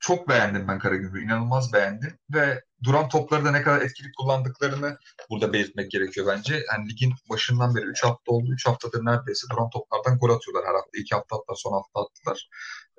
çok 0.01 0.29
beğendim 0.29 0.69
ben 0.69 0.79
Karagümrük'ü. 0.79 1.25
inanılmaz 1.25 1.73
beğendim 1.73 2.19
ve 2.35 2.63
duran 2.85 3.09
topları 3.09 3.45
da 3.45 3.51
ne 3.51 3.63
kadar 3.63 3.81
etkili 3.81 4.13
kullandıklarını 4.19 4.99
burada 5.31 5.53
belirtmek 5.53 5.91
gerekiyor 5.91 6.27
bence. 6.27 6.55
Yani 6.73 6.89
ligin 6.89 7.13
başından 7.31 7.75
beri 7.75 7.85
3 7.85 8.05
hafta 8.05 8.33
oldu. 8.33 8.53
3 8.53 8.67
haftadır 8.67 9.05
neredeyse 9.05 9.47
duran 9.53 9.71
toplardan 9.71 10.19
gol 10.19 10.31
atıyorlar 10.31 10.65
her 10.69 10.75
hafta. 10.75 10.99
2 10.99 11.15
hafta 11.15 11.37
hatta 11.37 11.55
son 11.57 11.73
hafta 11.73 12.01
attılar. 12.01 12.49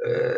Ee, 0.07 0.35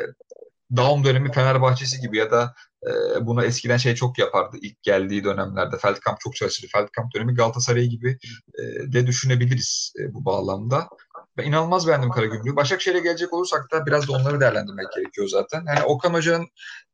Daum 0.76 1.04
dönemi 1.04 1.32
Fenerbahçesi 1.32 2.02
gibi 2.02 2.18
ya 2.18 2.32
da 2.32 2.54
e, 2.88 2.90
bunu 3.26 3.44
eskiden 3.44 3.78
şey 3.78 3.96
çok 3.96 4.20
yapardı 4.20 4.58
ilk 4.62 4.84
geldiği 4.84 5.24
dönemlerde. 5.24 5.78
Feldkamp 5.78 6.20
çok 6.20 6.36
çalışırdı. 6.36 6.68
Feldkamp 6.72 7.14
dönemi 7.16 7.36
Galatasaray 7.36 7.86
gibi 7.86 8.18
e, 8.60 8.64
de 8.94 9.08
düşünebiliriz 9.08 9.94
e, 10.00 10.14
bu 10.14 10.26
bağlamda. 10.26 10.90
Ben 11.38 11.44
inanılmaz 11.44 11.88
beğendim 11.88 12.10
Karagümrük'ü. 12.10 12.56
Başakşehir'e 12.56 13.00
gelecek 13.00 13.34
olursak 13.34 13.72
da 13.72 13.86
biraz 13.86 14.08
da 14.08 14.14
onları 14.14 14.40
değerlendirmek 14.40 14.92
gerekiyor 14.96 15.28
zaten. 15.28 15.64
Yani 15.68 15.84
Okan 15.84 16.14
Hoca'nın 16.14 16.48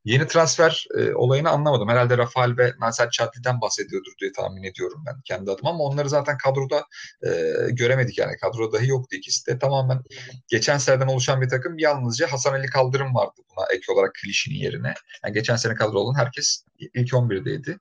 yeni 0.05 0.27
transfer 0.27 0.85
e, 0.97 1.13
olayını 1.13 1.49
anlamadım. 1.49 1.89
Herhalde 1.89 2.17
Rafael 2.17 2.57
ve 2.57 2.73
Nasser 2.79 3.09
Çatli'den 3.09 3.61
bahsediyordur 3.61 4.11
diye 4.21 4.31
tahmin 4.31 4.63
ediyorum 4.63 5.03
ben 5.07 5.21
kendi 5.25 5.51
adıma 5.51 5.69
ama 5.69 5.83
onları 5.83 6.09
zaten 6.09 6.37
kadroda 6.37 6.85
e, 7.25 7.29
göremedik 7.71 8.17
yani. 8.17 8.37
Kadroda 8.37 8.77
dahi 8.77 8.87
yoktu 8.87 9.15
ikisi 9.15 9.47
de. 9.47 9.59
Tamamen 9.59 10.01
geçen 10.47 10.77
seneden 10.77 11.07
oluşan 11.07 11.41
bir 11.41 11.49
takım. 11.49 11.77
Yalnızca 11.77 12.31
Hasan 12.31 12.53
Ali 12.53 12.67
Kaldırım 12.67 13.15
vardı 13.15 13.41
buna 13.49 13.65
ek 13.75 13.91
olarak 13.91 14.13
klişinin 14.13 14.59
yerine. 14.59 14.93
Yani 15.25 15.33
geçen 15.33 15.55
sene 15.55 15.73
kadro 15.75 15.97
olan 15.99 16.19
herkes 16.19 16.65
ilk 16.79 17.13
11'deydi. 17.13 17.77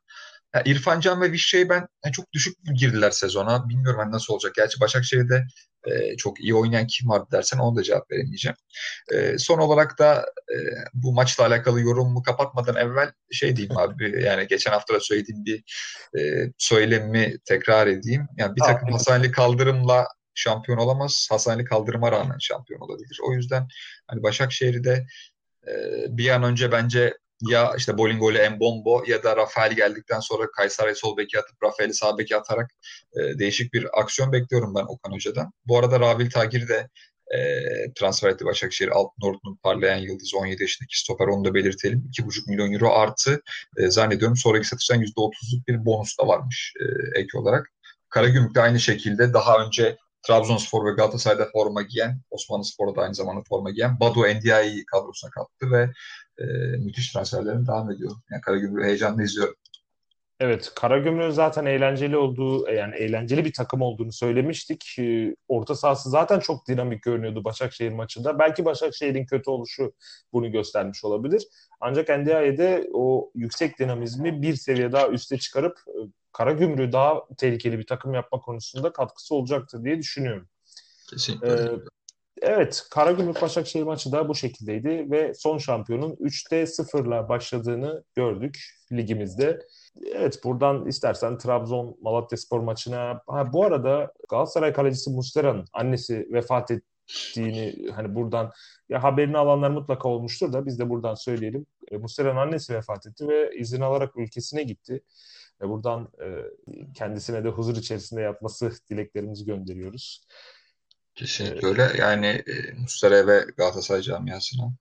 Yani 0.54 0.68
İrfan 0.68 1.00
Can 1.00 1.20
ve 1.20 1.32
Vişçe'yi 1.32 1.68
ben 1.68 1.88
yani 2.04 2.12
çok 2.12 2.32
düşük 2.32 2.56
girdiler 2.74 3.10
sezona. 3.10 3.68
Bilmiyorum 3.68 4.00
hani 4.00 4.12
nasıl 4.12 4.34
olacak. 4.34 4.54
Gerçi 4.54 4.80
Başakşehir'de 4.80 5.46
e, 5.86 6.16
çok 6.16 6.40
iyi 6.40 6.54
oynayan 6.54 6.86
kim 6.86 7.08
vardı 7.08 7.26
dersen 7.32 7.58
onu 7.58 7.76
da 7.76 7.82
cevap 7.82 8.10
veremeyeceğim. 8.10 8.56
E, 9.12 9.38
son 9.38 9.58
olarak 9.58 9.98
da 9.98 10.26
e, 10.52 10.56
bu 10.94 11.12
maçla 11.12 11.46
alakalı 11.46 11.80
yorumumu 11.80 12.22
kapatmadan 12.22 12.76
evvel 12.76 13.12
şey 13.32 13.56
diyeyim 13.56 13.78
abi 13.78 14.22
yani 14.24 14.46
geçen 14.46 14.70
hafta 14.70 14.94
da 14.94 15.00
söylediğim 15.00 15.44
bir 15.44 15.62
e, 16.18 16.52
söylemimi 16.58 17.38
tekrar 17.44 17.86
edeyim. 17.86 18.26
Yani 18.36 18.56
bir 18.56 18.60
takım 18.60 18.92
Hasan 18.92 19.12
Hasanlı 19.12 19.32
kaldırımla 19.32 20.06
şampiyon 20.34 20.78
olamaz. 20.78 21.28
Hasan 21.30 21.52
Ali 21.52 21.64
kaldırıma 21.64 22.12
rağmen 22.12 22.38
şampiyon 22.40 22.80
olabilir. 22.80 23.18
O 23.28 23.32
yüzden 23.32 23.68
hani 24.06 24.22
Başakşehir'i 24.22 24.84
de 24.84 25.06
e, 25.68 25.72
bir 26.08 26.28
an 26.28 26.42
önce 26.42 26.72
bence 26.72 27.14
ya 27.50 27.74
işte 27.76 27.98
Bolingoli 27.98 28.50
Mbombo 28.50 29.04
ya 29.06 29.22
da 29.22 29.36
Rafael 29.36 29.72
geldikten 29.72 30.20
sonra 30.20 30.50
Kayseri 30.50 30.96
sol 30.96 31.16
beki 31.16 31.38
atıp 31.38 31.62
Rafael'i 31.62 31.94
sağ 31.94 32.18
beki 32.18 32.36
atarak 32.36 32.70
e, 33.16 33.38
değişik 33.38 33.72
bir 33.72 34.00
aksiyon 34.00 34.32
bekliyorum 34.32 34.74
ben 34.74 34.84
Okan 34.88 35.12
Hoca'dan. 35.12 35.52
Bu 35.66 35.78
arada 35.78 36.00
Rabil 36.00 36.30
Tagir 36.30 36.68
de 36.68 36.88
e, 37.34 37.38
transfer 37.94 38.28
etti 38.28 38.44
Başakşehir. 38.44 38.90
Altnordu'nun 38.90 39.58
parlayan 39.62 39.96
yıldızı 39.96 40.38
17 40.38 40.62
yaşındaki 40.62 41.00
stoper 41.00 41.26
onu 41.26 41.44
da 41.44 41.54
belirtelim. 41.54 42.10
2,5 42.18 42.50
milyon 42.50 42.72
euro 42.72 42.92
artı 42.92 43.42
e, 43.76 43.90
zannediyorum 43.90 44.36
sonraki 44.36 44.68
satıştan 44.68 45.00
%30'luk 45.00 45.66
bir 45.68 45.84
bonus 45.84 46.18
da 46.18 46.26
varmış 46.26 46.74
e, 46.80 47.20
ek 47.20 47.38
olarak. 47.38 47.70
Karagümrük 48.08 48.54
de 48.54 48.60
aynı 48.60 48.80
şekilde 48.80 49.32
daha 49.32 49.64
önce 49.64 49.96
Trabzonspor 50.26 50.86
ve 50.86 50.90
Galatasaray'da 50.90 51.48
forma 51.52 51.82
giyen, 51.82 52.20
Osmanlı 52.30 52.64
Spor'da 52.64 53.02
aynı 53.02 53.14
zamanda 53.14 53.42
forma 53.48 53.70
giyen 53.70 54.00
Badu 54.00 54.20
Ndiaye'yi 54.20 54.84
kadrosuna 54.86 55.30
kattı 55.30 55.70
ve 55.70 55.90
e, 56.38 56.44
müthiş 56.76 57.12
transferlerin 57.12 57.66
devam 57.66 57.90
ediyor. 57.90 58.12
Yani 58.30 58.40
Karagümrük 58.40 58.84
heyecanla 58.84 59.22
izliyorum. 59.22 59.54
Evet, 60.42 60.72
Karagümrük'ün 60.76 61.30
zaten 61.30 61.66
eğlenceli 61.66 62.16
olduğu, 62.16 62.70
yani 62.70 62.94
eğlenceli 62.96 63.44
bir 63.44 63.52
takım 63.52 63.82
olduğunu 63.82 64.12
söylemiştik. 64.12 64.96
Ee, 64.98 65.34
orta 65.48 65.74
sahası 65.74 66.10
zaten 66.10 66.40
çok 66.40 66.68
dinamik 66.68 67.02
görünüyordu 67.02 67.44
Başakşehir 67.44 67.92
maçında. 67.92 68.38
Belki 68.38 68.64
Başakşehir'in 68.64 69.26
kötü 69.26 69.50
oluşu 69.50 69.92
bunu 70.32 70.52
göstermiş 70.52 71.04
olabilir. 71.04 71.42
Ancak 71.80 72.08
NDI'de 72.08 72.88
o 72.92 73.30
yüksek 73.34 73.78
dinamizmi 73.78 74.42
bir 74.42 74.54
seviye 74.54 74.92
daha 74.92 75.08
üste 75.08 75.38
çıkarıp 75.38 75.78
e, 75.88 75.98
Karagümrük'ü 76.32 76.92
daha 76.92 77.22
tehlikeli 77.38 77.78
bir 77.78 77.86
takım 77.86 78.14
yapma 78.14 78.40
konusunda 78.40 78.92
katkısı 78.92 79.34
olacaktır 79.34 79.84
diye 79.84 79.98
düşünüyorum. 79.98 80.48
Kesinlikle. 81.10 81.48
Ee, 81.48 81.70
evet, 82.42 82.86
Karagümrük 82.90 83.42
Başakşehir 83.42 83.84
maçı 83.84 84.12
da 84.12 84.28
bu 84.28 84.34
şekildeydi 84.34 85.10
ve 85.10 85.34
son 85.34 85.58
şampiyonun 85.58 86.12
3'te 86.12 86.62
0'la 86.62 87.28
başladığını 87.28 88.04
gördük 88.14 88.58
ligimizde. 88.92 89.66
Evet 90.12 90.44
buradan 90.44 90.86
istersen 90.86 91.38
Trabzon 91.38 91.96
Malatya 92.02 92.38
Spor 92.38 92.60
maçına 92.60 93.20
ha, 93.26 93.52
bu 93.52 93.64
arada 93.64 94.12
Galatasaray 94.28 94.72
kalecisi 94.72 95.10
Mustera'nın 95.10 95.64
annesi 95.72 96.28
vefat 96.32 96.70
ettiğini 96.70 97.90
hani 97.90 98.14
buradan 98.14 98.52
ya 98.88 99.02
haberini 99.02 99.38
alanlar 99.38 99.70
mutlaka 99.70 100.08
olmuştur 100.08 100.52
da 100.52 100.66
biz 100.66 100.78
de 100.78 100.88
buradan 100.88 101.14
söyleyelim. 101.14 101.66
E, 101.90 101.96
Mustera'nın 101.96 102.36
annesi 102.36 102.74
vefat 102.74 103.06
etti 103.06 103.28
ve 103.28 103.56
izin 103.56 103.80
alarak 103.80 104.16
ülkesine 104.16 104.62
gitti. 104.62 105.02
E, 105.62 105.68
buradan 105.68 106.08
e, 106.20 106.26
kendisine 106.94 107.44
de 107.44 107.48
huzur 107.48 107.76
içerisinde 107.76 108.20
yatması 108.20 108.72
dileklerimizi 108.90 109.44
gönderiyoruz. 109.44 110.26
Kesinlikle 111.14 111.68
öyle. 111.68 111.92
Yani 111.98 112.26
e, 112.26 112.72
Mustera 112.72 113.26
ve 113.26 113.46
Galatasaray 113.56 114.02
camiasına 114.02 114.72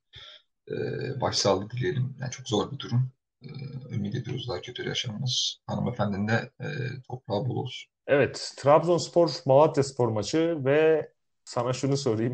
e, 0.71 0.75
başsağlığı 1.21 1.69
dileyelim. 1.69 2.15
Yani 2.19 2.31
çok 2.31 2.49
zor 2.49 2.71
bir 2.71 2.79
durum. 2.79 3.11
Ee, 3.43 3.95
ümit 3.95 4.15
ediyoruz 4.15 4.49
daha 4.49 4.61
kötü 4.61 4.87
yaşamamız. 4.87 5.61
Hanımefendinin 5.67 6.27
de 6.27 6.51
e, 6.59 6.67
toprağı 7.07 7.45
bol 7.45 7.55
olsun. 7.55 7.91
Evet, 8.07 8.53
Trabzonspor 8.57 9.31
Malatya 9.45 9.83
Spor 9.83 10.07
maçı 10.07 10.65
ve 10.65 11.11
sana 11.45 11.73
şunu 11.73 11.97
sorayım. 11.97 12.33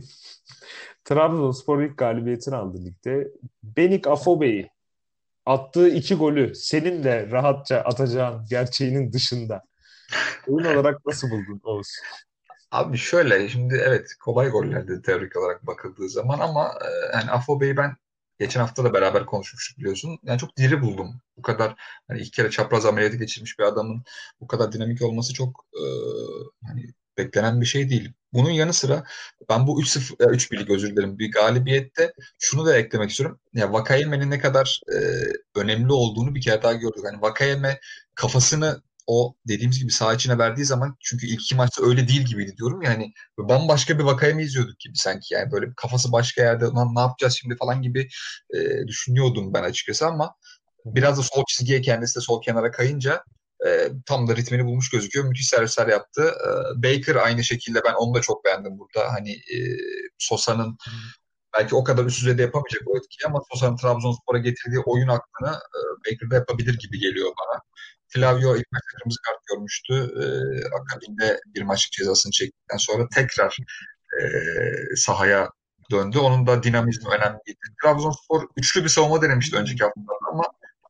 Trabzonspor 1.05 1.81
ilk 1.81 1.97
galibiyetini 1.97 2.55
aldı 2.55 2.85
ligde. 2.85 3.31
Benik 3.63 4.07
Afobe'yi 4.07 4.69
attığı 5.47 5.89
iki 5.89 6.15
golü 6.15 6.55
senin 6.55 7.03
de 7.03 7.31
rahatça 7.31 7.77
atacağın 7.77 8.45
gerçeğinin 8.49 9.13
dışında 9.13 9.63
oyun 10.47 10.65
olarak 10.65 11.05
nasıl 11.05 11.29
buldun 11.29 11.61
Oğuz? 11.63 11.87
Abi 12.71 12.97
şöyle 12.97 13.49
şimdi 13.49 13.81
evet 13.85 14.07
kolay 14.19 14.49
gollerdi 14.49 15.01
teorik 15.01 15.37
olarak 15.37 15.67
bakıldığı 15.67 16.09
zaman 16.09 16.39
ama 16.39 16.73
e, 16.81 17.17
yani 17.17 17.31
Afobe'yi 17.31 17.77
ben 17.77 17.95
Geçen 18.39 18.59
hafta 18.59 18.83
da 18.83 18.93
beraber 18.93 19.25
konuşmuştuk 19.25 19.77
biliyorsun. 19.77 20.19
Yani 20.23 20.39
çok 20.39 20.57
diri 20.57 20.81
buldum. 20.81 21.21
Bu 21.37 21.41
kadar 21.41 21.75
hani 22.07 22.19
iki 22.19 22.31
kere 22.31 22.49
çapraz 22.49 22.85
ameliyatı 22.85 23.17
geçirmiş 23.17 23.59
bir 23.59 23.63
adamın 23.63 24.03
bu 24.41 24.47
kadar 24.47 24.71
dinamik 24.71 25.01
olması 25.01 25.33
çok 25.33 25.65
e, 25.73 25.83
hani 26.67 26.93
beklenen 27.17 27.61
bir 27.61 27.65
şey 27.65 27.89
değil. 27.89 28.13
Bunun 28.33 28.49
yanı 28.49 28.73
sıra 28.73 29.03
ben 29.49 29.67
bu 29.67 29.81
3-0 29.81 30.31
3 30.31 30.51
birlik 30.51 30.69
özür 30.69 30.91
dilerim 30.91 31.19
bir 31.19 31.31
galibiyette 31.31 32.13
şunu 32.39 32.65
da 32.65 32.77
eklemek 32.77 33.09
istiyorum. 33.09 33.39
Ya 33.53 33.73
Vakayeme'nin 33.73 34.31
ne 34.31 34.39
kadar 34.39 34.81
e, 34.93 34.97
önemli 35.59 35.93
olduğunu 35.93 36.35
bir 36.35 36.41
kere 36.41 36.63
daha 36.63 36.73
gördük. 36.73 37.03
Hani 37.11 37.21
Vakayeme 37.21 37.79
kafasını 38.15 38.81
o 39.07 39.35
dediğimiz 39.47 39.79
gibi 39.79 39.91
saha 39.91 40.13
içine 40.13 40.37
verdiği 40.37 40.65
zaman 40.65 40.97
çünkü 40.99 41.27
ilk 41.27 41.41
iki 41.41 41.55
maçta 41.55 41.83
öyle 41.85 42.07
değil 42.07 42.21
gibiydi 42.21 42.57
diyorum 42.57 42.81
yani 42.81 43.13
bambaşka 43.37 43.99
bir 43.99 44.03
vakayı 44.03 44.35
mı 44.35 44.41
izliyorduk 44.41 44.79
gibi 44.79 44.97
sanki 44.97 45.33
yani 45.33 45.51
böyle 45.51 45.65
kafası 45.77 46.11
başka 46.11 46.41
yerde 46.41 46.65
lan 46.65 46.95
ne 46.95 46.99
yapacağız 46.99 47.37
şimdi 47.39 47.55
falan 47.55 47.81
gibi 47.81 48.07
e, 48.55 48.87
düşünüyordum 48.87 49.53
ben 49.53 49.63
açıkçası 49.63 50.07
ama 50.07 50.35
biraz 50.85 51.17
da 51.17 51.21
sol 51.23 51.43
çizgiye 51.47 51.81
kendisi 51.81 52.15
de 52.15 52.21
sol 52.21 52.41
kenara 52.41 52.71
kayınca 52.71 53.23
e, 53.65 53.89
tam 54.05 54.27
da 54.27 54.35
ritmini 54.35 54.65
bulmuş 54.65 54.89
gözüküyor. 54.89 55.25
Müthiş 55.25 55.47
servisler 55.47 55.87
yaptı. 55.87 56.31
E, 56.47 56.49
Baker 56.83 57.15
aynı 57.15 57.43
şekilde 57.43 57.83
ben 57.85 57.93
onu 57.93 58.13
da 58.13 58.21
çok 58.21 58.45
beğendim 58.45 58.79
burada. 58.79 59.13
Hani 59.13 59.31
e, 59.31 59.57
Sosa'nın 60.17 60.77
belki 61.57 61.75
o 61.75 61.83
kadar 61.83 62.05
üst 62.05 62.21
düzeyde 62.21 62.41
yapamayacak 62.41 62.81
o 62.85 62.97
etkiyi 62.97 63.27
ama 63.27 63.41
Sosa'nın 63.53 63.77
Trabzonspor'a 63.77 64.37
getirdiği 64.37 64.79
oyun 64.79 65.07
aklını 65.07 65.51
e, 65.51 65.79
Baker'da 66.05 66.35
yapabilir 66.35 66.79
gibi 66.79 66.99
geliyor 66.99 67.31
bana. 67.39 67.61
Flavio 68.09 68.57
ilk 68.57 68.71
maçta 68.71 68.97
kırmızı 68.97 69.19
kart 69.21 69.39
görmüştü. 69.51 69.93
E, 69.93 70.25
akabinde 70.75 71.39
bir 71.55 71.61
maç 71.61 71.91
cezasını 71.91 72.31
çektikten 72.31 72.77
sonra 72.77 73.07
tekrar 73.15 73.57
e, 74.21 74.25
sahaya 74.95 75.49
döndü. 75.91 76.19
Onun 76.19 76.47
da 76.47 76.63
dinamizmi 76.63 77.09
önemliydi. 77.09 77.59
Trabzonspor 77.83 78.43
üçlü 78.57 78.83
bir 78.83 78.89
savunma 78.89 79.21
denemişti 79.21 79.57
önceki 79.57 79.83
haftalarda 79.83 80.27
ama 80.31 80.43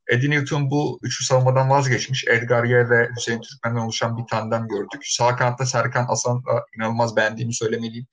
Eddie 0.09 0.29
Newton 0.29 0.71
bu 0.71 0.99
üçlü 1.03 1.25
savunmadan 1.25 1.69
vazgeçmiş. 1.69 2.25
Edgar 2.27 2.63
Yer 2.63 2.89
ve 2.89 3.09
Hüseyin 3.17 3.41
Türkmen'den 3.41 3.79
oluşan 3.79 4.17
bir 4.17 4.23
tandem 4.29 4.67
gördük. 4.67 5.01
Sağ 5.03 5.35
kanatta 5.35 5.65
Serkan 5.65 6.05
Asan 6.09 6.45
da 6.45 6.65
inanılmaz 6.77 7.15
beğendiğimi 7.15 7.53
söylemeliyim. 7.53 8.07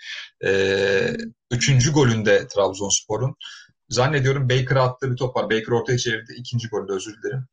Ee, 0.44 1.16
üçüncü 1.50 1.92
golünde 1.92 2.46
Trabzonspor'un. 2.48 3.36
Zannediyorum 3.88 4.48
Baker'a 4.48 4.82
attığı 4.82 5.10
bir 5.10 5.16
top 5.16 5.36
var. 5.36 5.44
Baker 5.44 5.72
ortaya 5.72 5.98
çevirdi. 5.98 6.32
İkinci 6.36 6.68
golde 6.68 6.92
özür 6.92 7.14
dilerim. 7.22 7.46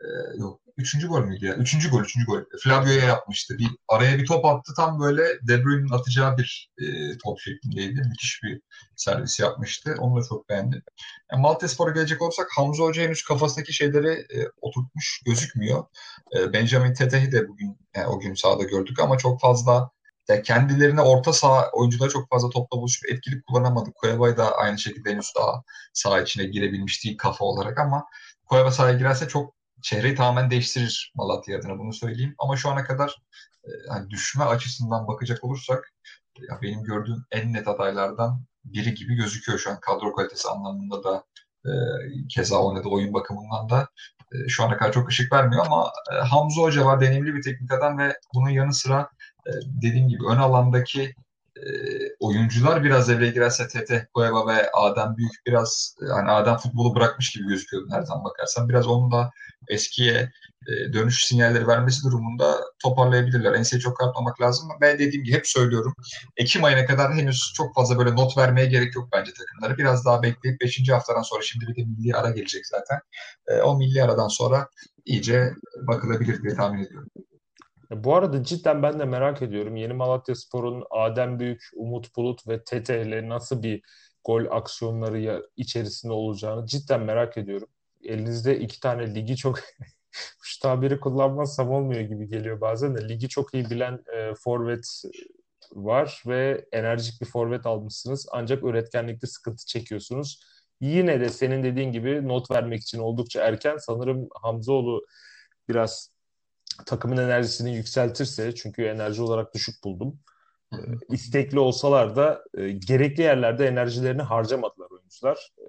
Ee, 0.00 0.06
yok 0.38 0.65
Üçüncü 0.78 1.08
gol 1.08 1.20
müydü 1.20 1.46
ya? 1.46 1.54
Üçüncü 1.54 1.90
gol, 1.90 2.00
üçüncü 2.00 2.26
gol. 2.26 2.40
Flavio'ya 2.62 3.04
yapmıştı. 3.04 3.58
Bir, 3.58 3.68
araya 3.88 4.18
bir 4.18 4.26
top 4.26 4.44
attı. 4.44 4.72
Tam 4.76 5.00
böyle 5.00 5.22
De 5.22 5.64
Bruyne'in 5.64 5.92
atacağı 5.92 6.38
bir 6.38 6.70
e, 6.78 6.84
top 7.18 7.40
şeklindeydi. 7.40 8.02
Müthiş 8.08 8.40
bir 8.42 8.60
servis 8.96 9.40
yapmıştı. 9.40 9.94
Onu 9.98 10.20
da 10.20 10.26
çok 10.28 10.48
beğendim. 10.48 10.82
Yani 11.32 11.42
Maltespor'a 11.42 11.90
gelecek 11.90 12.22
olursak 12.22 12.48
Hamza 12.56 12.82
Hoca 12.84 13.02
henüz 13.02 13.24
kafasındaki 13.24 13.72
şeyleri 13.72 14.08
e, 14.08 14.48
oturtmuş 14.60 15.22
gözükmüyor. 15.26 15.84
E, 16.36 16.52
Benjamin 16.52 16.94
Tete'yi 16.94 17.32
de 17.32 17.48
bugün 17.48 17.78
yani 17.96 18.06
o 18.06 18.20
gün 18.20 18.34
sahada 18.34 18.62
gördük 18.62 19.00
ama 19.00 19.18
çok 19.18 19.40
fazla 19.40 19.90
ya 20.28 20.42
kendilerine 20.42 21.00
orta 21.00 21.32
saha 21.32 21.70
oyuncuları 21.72 22.10
çok 22.10 22.30
fazla 22.30 22.50
topla 22.50 22.78
buluşup 22.78 23.10
etkili 23.12 23.42
kullanamadı. 23.42 23.90
Koyabay 23.94 24.36
da 24.36 24.56
aynı 24.56 24.78
şekilde 24.78 25.10
henüz 25.10 25.32
daha 25.36 25.62
saha 25.94 26.20
içine 26.20 26.44
girebilmiş 26.44 27.04
değil 27.04 27.16
kafa 27.18 27.44
olarak 27.44 27.78
ama 27.78 28.04
Koyaba 28.46 28.70
sahaya 28.70 28.98
girerse 28.98 29.28
çok 29.28 29.54
çehreyi 29.86 30.14
tamamen 30.14 30.50
değiştirir 30.50 31.12
Malatya 31.14 31.58
adına 31.58 31.78
bunu 31.78 31.92
söyleyeyim. 31.92 32.34
Ama 32.38 32.56
şu 32.56 32.70
ana 32.70 32.84
kadar 32.84 33.16
e, 33.64 33.70
yani 33.88 34.10
düşme 34.10 34.44
açısından 34.44 35.08
bakacak 35.08 35.44
olursak 35.44 35.92
ya 36.50 36.58
benim 36.62 36.82
gördüğüm 36.82 37.24
en 37.30 37.52
net 37.52 37.68
adaylardan 37.68 38.44
biri 38.64 38.94
gibi 38.94 39.14
gözüküyor 39.14 39.58
şu 39.58 39.70
an 39.70 39.80
kadro 39.80 40.12
kalitesi 40.12 40.48
anlamında 40.48 41.04
da 41.04 41.24
e, 41.66 41.72
keza 42.28 42.56
oynadığı 42.56 42.88
oyun 42.88 43.14
bakımından 43.14 43.68
da 43.70 43.88
e, 44.32 44.48
şu 44.48 44.64
ana 44.64 44.76
kadar 44.76 44.92
çok 44.92 45.08
ışık 45.08 45.32
vermiyor 45.32 45.66
ama 45.66 45.92
e, 46.12 46.14
Hamza 46.14 46.62
Hoca 46.62 46.84
var 46.84 47.00
deneyimli 47.00 47.34
bir 47.34 47.42
teknik 47.42 47.72
adam 47.72 47.98
ve 47.98 48.16
bunun 48.34 48.50
yanı 48.50 48.74
sıra 48.74 49.10
e, 49.46 49.50
dediğim 49.82 50.08
gibi 50.08 50.26
ön 50.26 50.38
alandaki 50.38 51.14
e, 51.56 51.68
oyuncular 52.20 52.84
biraz 52.84 53.08
devreye 53.08 53.30
girerse 53.32 53.68
Tete, 53.68 54.08
Cueva 54.16 54.46
ve 54.46 54.70
Adem 54.70 55.16
Büyük 55.16 55.32
biraz 55.46 55.96
yani 56.08 56.30
Adem 56.30 56.56
futbolu 56.56 56.94
bırakmış 56.94 57.30
gibi 57.30 57.48
gözüküyordu 57.48 57.86
nereden 57.90 58.24
bakarsan. 58.24 58.68
Biraz 58.68 58.86
onun 58.86 59.12
da 59.12 59.30
eskiye 59.68 60.32
e, 60.68 60.92
dönüş 60.92 61.24
sinyalleri 61.26 61.66
vermesi 61.66 62.04
durumunda 62.04 62.60
toparlayabilirler. 62.82 63.52
Enseyi 63.52 63.80
çok 63.80 63.96
kapatmamak 63.96 64.40
lazım. 64.40 64.68
Ben 64.80 64.98
dediğim 64.98 65.24
gibi 65.24 65.36
hep 65.36 65.46
söylüyorum. 65.48 65.94
Ekim 66.36 66.64
ayına 66.64 66.86
kadar 66.86 67.14
henüz 67.14 67.52
çok 67.56 67.74
fazla 67.74 67.98
böyle 67.98 68.16
not 68.16 68.38
vermeye 68.38 68.66
gerek 68.66 68.96
yok 68.96 69.08
bence 69.12 69.32
takımları. 69.32 69.78
Biraz 69.78 70.04
daha 70.04 70.22
bekleyip 70.22 70.60
5. 70.60 70.90
haftadan 70.90 71.22
sonra 71.22 71.42
şimdi 71.42 71.66
bir 71.66 71.76
de 71.76 71.86
milli 71.86 72.14
ara 72.14 72.30
gelecek 72.30 72.66
zaten. 72.66 73.00
E, 73.48 73.62
o 73.62 73.76
milli 73.76 74.02
aradan 74.02 74.28
sonra 74.28 74.68
iyice 75.04 75.52
bakılabilir 75.88 76.42
diye 76.42 76.54
tahmin 76.54 76.84
ediyorum. 76.84 77.08
Bu 77.90 78.14
arada 78.14 78.44
cidden 78.44 78.82
ben 78.82 78.98
de 78.98 79.04
merak 79.04 79.42
ediyorum. 79.42 79.76
Yeni 79.76 79.92
Malatya 79.92 80.34
Spor'un 80.34 80.84
Adem 80.90 81.38
Büyük, 81.38 81.62
Umut 81.74 82.16
Bulut 82.16 82.48
ve 82.48 82.64
Tete 82.64 83.02
ile 83.02 83.28
nasıl 83.28 83.62
bir 83.62 83.82
gol 84.24 84.44
aksiyonları 84.50 85.42
içerisinde 85.56 86.12
olacağını 86.12 86.66
cidden 86.66 87.00
merak 87.02 87.36
ediyorum. 87.38 87.68
Elinizde 88.04 88.58
iki 88.58 88.80
tane 88.80 89.14
ligi 89.14 89.36
çok 89.36 89.58
şu 90.42 90.60
tabiri 90.60 91.00
kullanmazsam 91.00 91.70
olmuyor 91.70 92.00
gibi 92.00 92.28
geliyor 92.28 92.60
bazen 92.60 92.96
de. 92.96 93.08
Ligi 93.08 93.28
çok 93.28 93.54
iyi 93.54 93.70
bilen 93.70 94.04
e, 94.16 94.34
forvet 94.34 95.02
var 95.72 96.22
ve 96.26 96.66
enerjik 96.72 97.20
bir 97.20 97.26
forvet 97.26 97.66
almışsınız. 97.66 98.26
Ancak 98.32 98.64
üretkenlikte 98.64 99.26
sıkıntı 99.26 99.66
çekiyorsunuz. 99.66 100.40
Yine 100.80 101.20
de 101.20 101.28
senin 101.28 101.62
dediğin 101.62 101.92
gibi 101.92 102.28
not 102.28 102.50
vermek 102.50 102.82
için 102.82 102.98
oldukça 102.98 103.40
erken. 103.42 103.76
Sanırım 103.76 104.28
Hamzoğlu 104.42 105.06
biraz 105.68 106.15
takımın 106.86 107.16
enerjisini 107.16 107.76
yükseltirse 107.76 108.54
çünkü 108.54 108.84
enerji 108.84 109.22
olarak 109.22 109.54
düşük 109.54 109.84
buldum. 109.84 110.18
E, 110.72 110.78
istekli 111.10 111.58
olsalar 111.58 112.16
da 112.16 112.44
e, 112.54 112.70
gerekli 112.70 113.22
yerlerde 113.22 113.66
enerjilerini 113.66 114.22
harcamadılar 114.22 114.90
oyuncular. 114.90 115.52
E, 115.58 115.64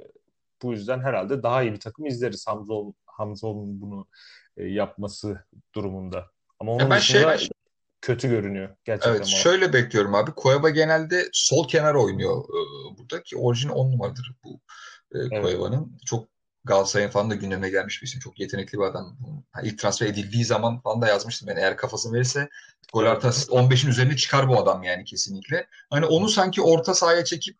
bu 0.62 0.72
yüzden 0.72 1.00
herhalde 1.00 1.44
daha 1.44 1.64
iyi 1.64 1.74
bir 1.74 1.80
takım 1.80 2.06
izleriz 2.06 2.48
Hamzoğlu, 2.48 2.94
Hamzoğlu'nun 3.06 3.82
bunu 3.82 4.08
e, 4.58 4.64
yapması 4.64 5.46
durumunda. 5.76 6.26
Ama 6.60 6.72
onun 6.72 6.90
ben 6.90 7.00
dışında 7.00 7.38
şey, 7.38 7.50
kötü 8.02 8.30
görünüyor 8.30 8.76
gerçekten. 8.86 9.16
Evet, 9.16 9.26
şöyle 9.26 9.74
bekliyorum 9.74 10.16
abi. 10.16 10.32
Cueva 10.44 10.70
genelde 10.70 11.30
sol 11.34 11.68
kenar 11.68 11.96
oynuyor 11.96 12.44
e, 12.44 12.60
burada 12.98 13.24
ki 13.24 13.38
orijin 13.38 13.70
10 13.70 13.92
numaradır 13.92 14.32
bu 14.44 14.60
e, 15.12 15.20
evet. 15.32 15.60
Çok 16.06 16.28
Galatasaray'ın 16.68 17.10
falan 17.10 17.30
da 17.30 17.36
gündeme 17.36 17.70
gelmiş 17.70 18.02
bir 18.02 18.08
isim. 18.08 18.20
Çok 18.20 18.40
yetenekli 18.40 18.78
bir 18.78 18.84
adam. 18.84 19.18
İlk 19.64 19.80
transfer 19.80 20.08
edildiği 20.08 20.46
zaman 20.46 20.82
falan 20.82 21.02
da 21.02 21.08
yazmıştım. 21.08 21.50
Yani 21.50 21.60
eğer 21.60 21.78
kafası 21.78 22.14
verirse 22.14 22.50
gol 22.94 23.06
artı 23.06 23.28
asist 23.28 23.50
15'in 23.50 23.90
üzerine 23.90 24.16
çıkar 24.16 24.48
bu 24.48 24.62
adam 24.62 24.84
yani 24.84 25.04
kesinlikle. 25.04 25.68
Hani 25.90 26.06
onu 26.06 26.30
sanki 26.30 26.62
orta 26.62 26.94
sahaya 26.94 27.26
çekip 27.26 27.58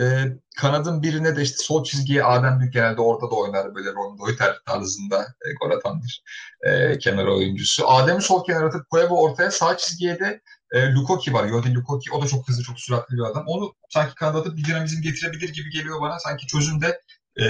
e, 0.00 0.24
kanadın 0.56 1.02
birine 1.02 1.36
de 1.36 1.42
işte 1.42 1.56
sol 1.56 1.84
çizgiye 1.84 2.24
Adem 2.24 2.60
Büyük 2.60 2.72
genelde 2.72 3.00
orada 3.00 3.30
da 3.30 3.34
oynar 3.34 3.74
böyle 3.74 3.92
Ron 3.92 4.18
Doyter 4.18 4.56
tarzında 4.66 5.22
e, 5.22 5.52
gol 5.60 5.70
atan 5.70 6.02
bir 6.02 6.22
e, 6.70 6.98
kenar 6.98 7.26
oyuncusu. 7.26 7.88
Adem'i 7.88 8.22
sol 8.22 8.44
kenara 8.44 8.66
atıp 8.66 8.90
Cueva 8.90 9.14
ortaya 9.14 9.50
sağ 9.50 9.76
çizgiye 9.76 10.18
de 10.18 10.40
e, 10.72 10.92
Lukoki 10.92 11.32
var. 11.32 11.44
Yodi 11.44 11.74
Lukoki. 11.74 12.12
O 12.12 12.22
da 12.22 12.26
çok 12.26 12.48
hızlı, 12.48 12.62
çok 12.62 12.80
süratli 12.80 13.16
bir 13.16 13.22
adam. 13.22 13.44
Onu 13.46 13.74
sanki 13.88 14.14
kanada 14.14 14.38
atıp 14.38 14.56
bir 14.56 14.64
dinamizm 14.64 15.02
getirebilir 15.02 15.48
gibi 15.48 15.70
geliyor 15.70 16.00
bana. 16.00 16.18
Sanki 16.18 16.46
çözümde 16.46 17.00
e, 17.40 17.44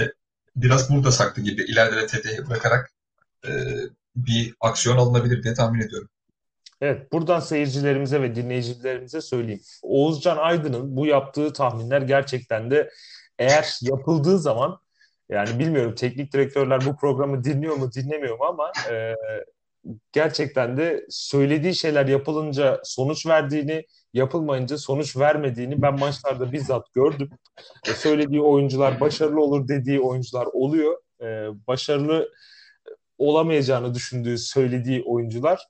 biraz 0.57 0.89
burada 0.89 1.11
saklı 1.11 1.41
gibi 1.41 1.63
ileride 1.63 1.95
de 1.95 2.07
TT'ye 2.07 2.47
bırakarak 2.49 2.91
e, 3.47 3.51
bir 4.15 4.53
aksiyon 4.61 4.97
alınabilir 4.97 5.43
diye 5.43 5.53
tahmin 5.53 5.81
ediyorum. 5.81 6.09
Evet, 6.81 7.11
buradan 7.11 7.39
seyircilerimize 7.39 8.21
ve 8.21 8.35
dinleyicilerimize 8.35 9.21
söyleyeyim. 9.21 9.61
Oğuzcan 9.81 10.37
Aydın'ın 10.37 10.95
bu 10.95 11.05
yaptığı 11.05 11.53
tahminler 11.53 12.01
gerçekten 12.01 12.71
de 12.71 12.89
eğer 13.39 13.77
yapıldığı 13.81 14.39
zaman 14.39 14.79
yani 15.29 15.59
bilmiyorum 15.59 15.95
teknik 15.95 16.33
direktörler 16.33 16.85
bu 16.85 16.95
programı 16.97 17.43
dinliyor 17.43 17.75
mu 17.75 17.91
dinlemiyor 17.91 18.37
mu 18.37 18.45
ama 18.45 18.71
e, 18.91 19.15
gerçekten 20.11 20.77
de 20.77 21.05
söylediği 21.09 21.75
şeyler 21.75 22.07
yapılınca 22.07 22.81
sonuç 22.83 23.25
verdiğini, 23.25 23.85
yapılmayınca 24.13 24.77
sonuç 24.77 25.17
vermediğini 25.17 25.81
ben 25.81 25.99
maçlarda 25.99 26.51
bizzat 26.51 26.93
gördüm. 26.93 27.29
E, 27.87 27.93
söylediği 27.93 28.41
oyuncular 28.41 28.99
başarılı 28.99 29.41
olur 29.41 29.67
dediği 29.67 29.99
oyuncular 29.99 30.45
oluyor. 30.53 30.97
E, 31.21 31.25
başarılı 31.67 32.29
olamayacağını 33.17 33.93
düşündüğü 33.93 34.37
söylediği 34.37 35.03
oyuncular 35.03 35.67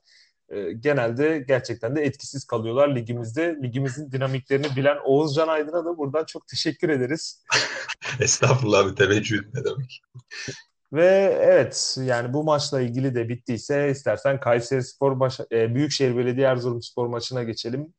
e, 0.48 0.72
genelde 0.72 1.44
gerçekten 1.48 1.96
de 1.96 2.02
etkisiz 2.02 2.44
kalıyorlar 2.44 2.96
ligimizde. 2.96 3.58
Ligimizin 3.62 4.12
dinamiklerini 4.12 4.76
bilen 4.76 4.96
Oğuzcan 5.04 5.48
Aydın'a 5.48 5.84
da 5.84 5.98
buradan 5.98 6.24
çok 6.24 6.48
teşekkür 6.48 6.88
ederiz. 6.88 7.44
Estağfurullah 8.20 8.90
bir 8.90 8.96
teveccüh 8.96 9.42
ne 9.54 9.64
demek. 9.64 10.02
Ve 10.92 11.38
evet 11.40 11.98
yani 12.04 12.32
bu 12.32 12.44
maçla 12.44 12.80
ilgili 12.80 13.14
de 13.14 13.28
bittiyse 13.28 13.90
istersen 13.90 14.40
Kayseri 14.40 14.82
Spor 14.82 15.20
baş, 15.20 15.40
e, 15.52 15.74
Büyükşehir 15.74 16.16
Belediye 16.16 16.46
Erzurum 16.46 16.82
Spor 16.82 17.06
maçına 17.06 17.42
geçelim. 17.42 17.94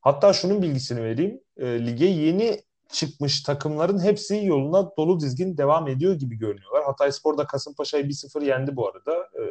Hatta 0.00 0.32
şunun 0.32 0.62
bilgisini 0.62 1.02
vereyim. 1.02 1.40
E, 1.56 1.86
lige 1.86 2.06
yeni 2.06 2.60
çıkmış 2.92 3.42
takımların 3.42 4.04
hepsi 4.04 4.44
yoluna 4.44 4.90
dolu 4.96 5.20
dizgin 5.20 5.56
devam 5.56 5.88
ediyor 5.88 6.14
gibi 6.14 6.38
görünüyorlar. 6.38 6.84
Hatay 6.84 7.12
Spor 7.12 7.38
da 7.38 7.46
Kasımpaşa'yı 7.46 8.04
1-0 8.04 8.44
yendi 8.44 8.76
bu 8.76 8.88
arada. 8.88 9.12
E, 9.14 9.42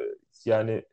yani 0.46 0.84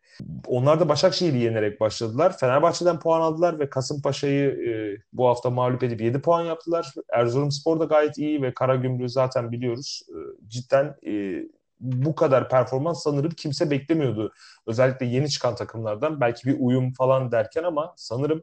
onlar 0.47 0.81
da 0.81 0.89
Başakşehir'i 0.89 1.39
yenerek 1.39 1.81
başladılar. 1.81 2.39
Fenerbahçe'den 2.39 3.01
puan 3.01 3.21
aldılar 3.21 3.59
ve 3.59 3.71
Kasımpaşa'yı 3.71 4.51
e, 4.51 4.71
bu 5.13 5.29
hafta 5.29 5.51
mağlup 5.51 5.83
edip 5.83 6.01
7 6.01 6.21
puan 6.21 6.45
yaptılar. 6.45 6.95
Erzurum 7.13 7.51
Spor 7.51 7.81
da 7.81 7.85
gayet 7.85 8.19
iyi 8.19 8.43
ve 8.43 8.55
Karagümrük'ü 8.55 9.09
zaten 9.09 9.53
biliyoruz. 9.53 10.03
E, 10.09 10.17
cidden 10.49 10.97
e, 11.07 11.43
bu 11.81 12.15
kadar 12.15 12.49
performans 12.49 13.03
sanırım 13.03 13.31
kimse 13.31 13.71
beklemiyordu. 13.71 14.33
Özellikle 14.67 15.07
yeni 15.07 15.31
çıkan 15.31 15.55
takımlardan 15.55 16.21
belki 16.21 16.49
bir 16.49 16.57
uyum 16.59 16.93
falan 16.93 17.33
derken 17.33 17.63
ama 17.63 17.95
sanırım 17.97 18.43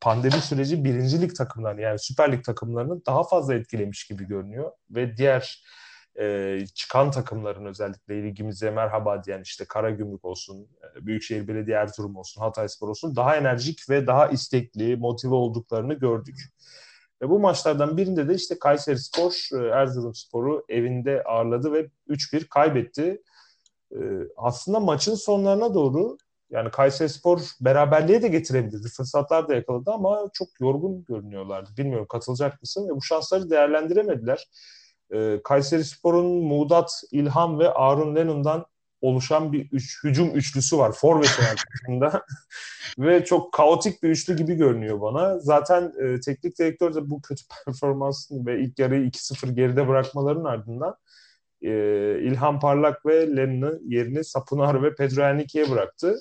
pandemi 0.00 0.40
süreci 0.40 0.84
birincilik 0.84 1.36
takımlarını 1.36 1.80
yani 1.80 1.98
Süper 1.98 2.32
Lig 2.32 2.44
takımlarını 2.44 3.06
daha 3.06 3.22
fazla 3.22 3.54
etkilemiş 3.54 4.06
gibi 4.06 4.26
görünüyor 4.26 4.70
ve 4.90 5.16
diğer 5.16 5.64
e, 6.20 6.58
çıkan 6.74 7.10
takımların 7.10 7.64
özellikle 7.64 8.22
ligimize 8.22 8.70
merhaba 8.70 9.24
diyen 9.24 9.42
işte 9.42 9.64
Karagümrük 9.64 10.24
olsun, 10.24 10.68
e, 10.96 11.06
Büyükşehir 11.06 11.48
Belediye 11.48 11.76
Erzurum 11.76 12.16
olsun, 12.16 12.40
Hatayspor 12.40 12.88
olsun 12.88 13.16
daha 13.16 13.36
enerjik 13.36 13.90
ve 13.90 14.06
daha 14.06 14.28
istekli, 14.28 14.96
motive 14.96 15.34
olduklarını 15.34 15.94
gördük. 15.94 16.36
Ve 17.22 17.30
bu 17.30 17.38
maçlardan 17.38 17.96
birinde 17.96 18.28
de 18.28 18.34
işte 18.34 18.58
Kayseri 18.58 18.98
Spor 18.98 19.48
e, 19.52 19.68
Erzurum 19.68 20.14
Spor'u 20.14 20.64
evinde 20.68 21.22
ağırladı 21.22 21.72
ve 21.72 21.90
3-1 22.08 22.48
kaybetti. 22.48 23.22
E, 23.92 23.98
aslında 24.36 24.80
maçın 24.80 25.14
sonlarına 25.14 25.74
doğru 25.74 26.16
yani 26.50 26.70
Kayseri 26.70 27.08
Spor 27.08 27.40
beraberliğe 27.60 28.22
de 28.22 28.28
getirebilirdi. 28.28 28.88
Fırsatlar 28.88 29.48
da 29.48 29.54
yakaladı 29.54 29.90
ama 29.90 30.30
çok 30.32 30.48
yorgun 30.60 31.04
görünüyorlardı. 31.04 31.70
Bilmiyorum 31.78 32.06
katılacak 32.08 32.62
mısın? 32.62 32.88
Ve 32.88 32.96
bu 32.96 33.02
şansları 33.02 33.50
değerlendiremediler. 33.50 34.48
E, 35.14 35.40
Kayseri 35.44 35.84
Spor'un 35.84 36.26
Muğdat, 36.26 37.02
İlham 37.12 37.58
ve 37.58 37.72
Arun 37.72 38.16
Lennon'dan 38.16 38.66
oluşan 39.00 39.52
bir 39.52 39.68
üç, 39.72 40.04
hücum 40.04 40.30
üçlüsü 40.30 40.78
var. 40.78 40.92
Forvet'in 40.92 41.42
arkasında. 41.42 42.24
Ve 42.98 43.24
çok 43.24 43.52
kaotik 43.52 44.02
bir 44.02 44.08
üçlü 44.08 44.36
gibi 44.36 44.54
görünüyor 44.54 45.00
bana. 45.00 45.38
Zaten 45.38 45.92
e, 46.02 46.20
teknik 46.20 46.58
direktör 46.58 46.94
de 46.94 47.10
bu 47.10 47.22
kötü 47.22 47.42
performansını 47.64 48.46
ve 48.46 48.60
ilk 48.60 48.78
yarıyı 48.78 49.06
2-0 49.06 49.52
geride 49.52 49.88
bırakmaların 49.88 50.44
ardından 50.44 50.96
e, 51.62 51.70
İlhan 52.22 52.60
Parlak 52.60 53.06
ve 53.06 53.36
Lennon'ı 53.36 53.80
yerini 53.84 54.24
Sapunar 54.24 54.82
ve 54.82 54.94
Pedro 54.94 55.22
Henrique'ye 55.22 55.70
bıraktı. 55.70 56.20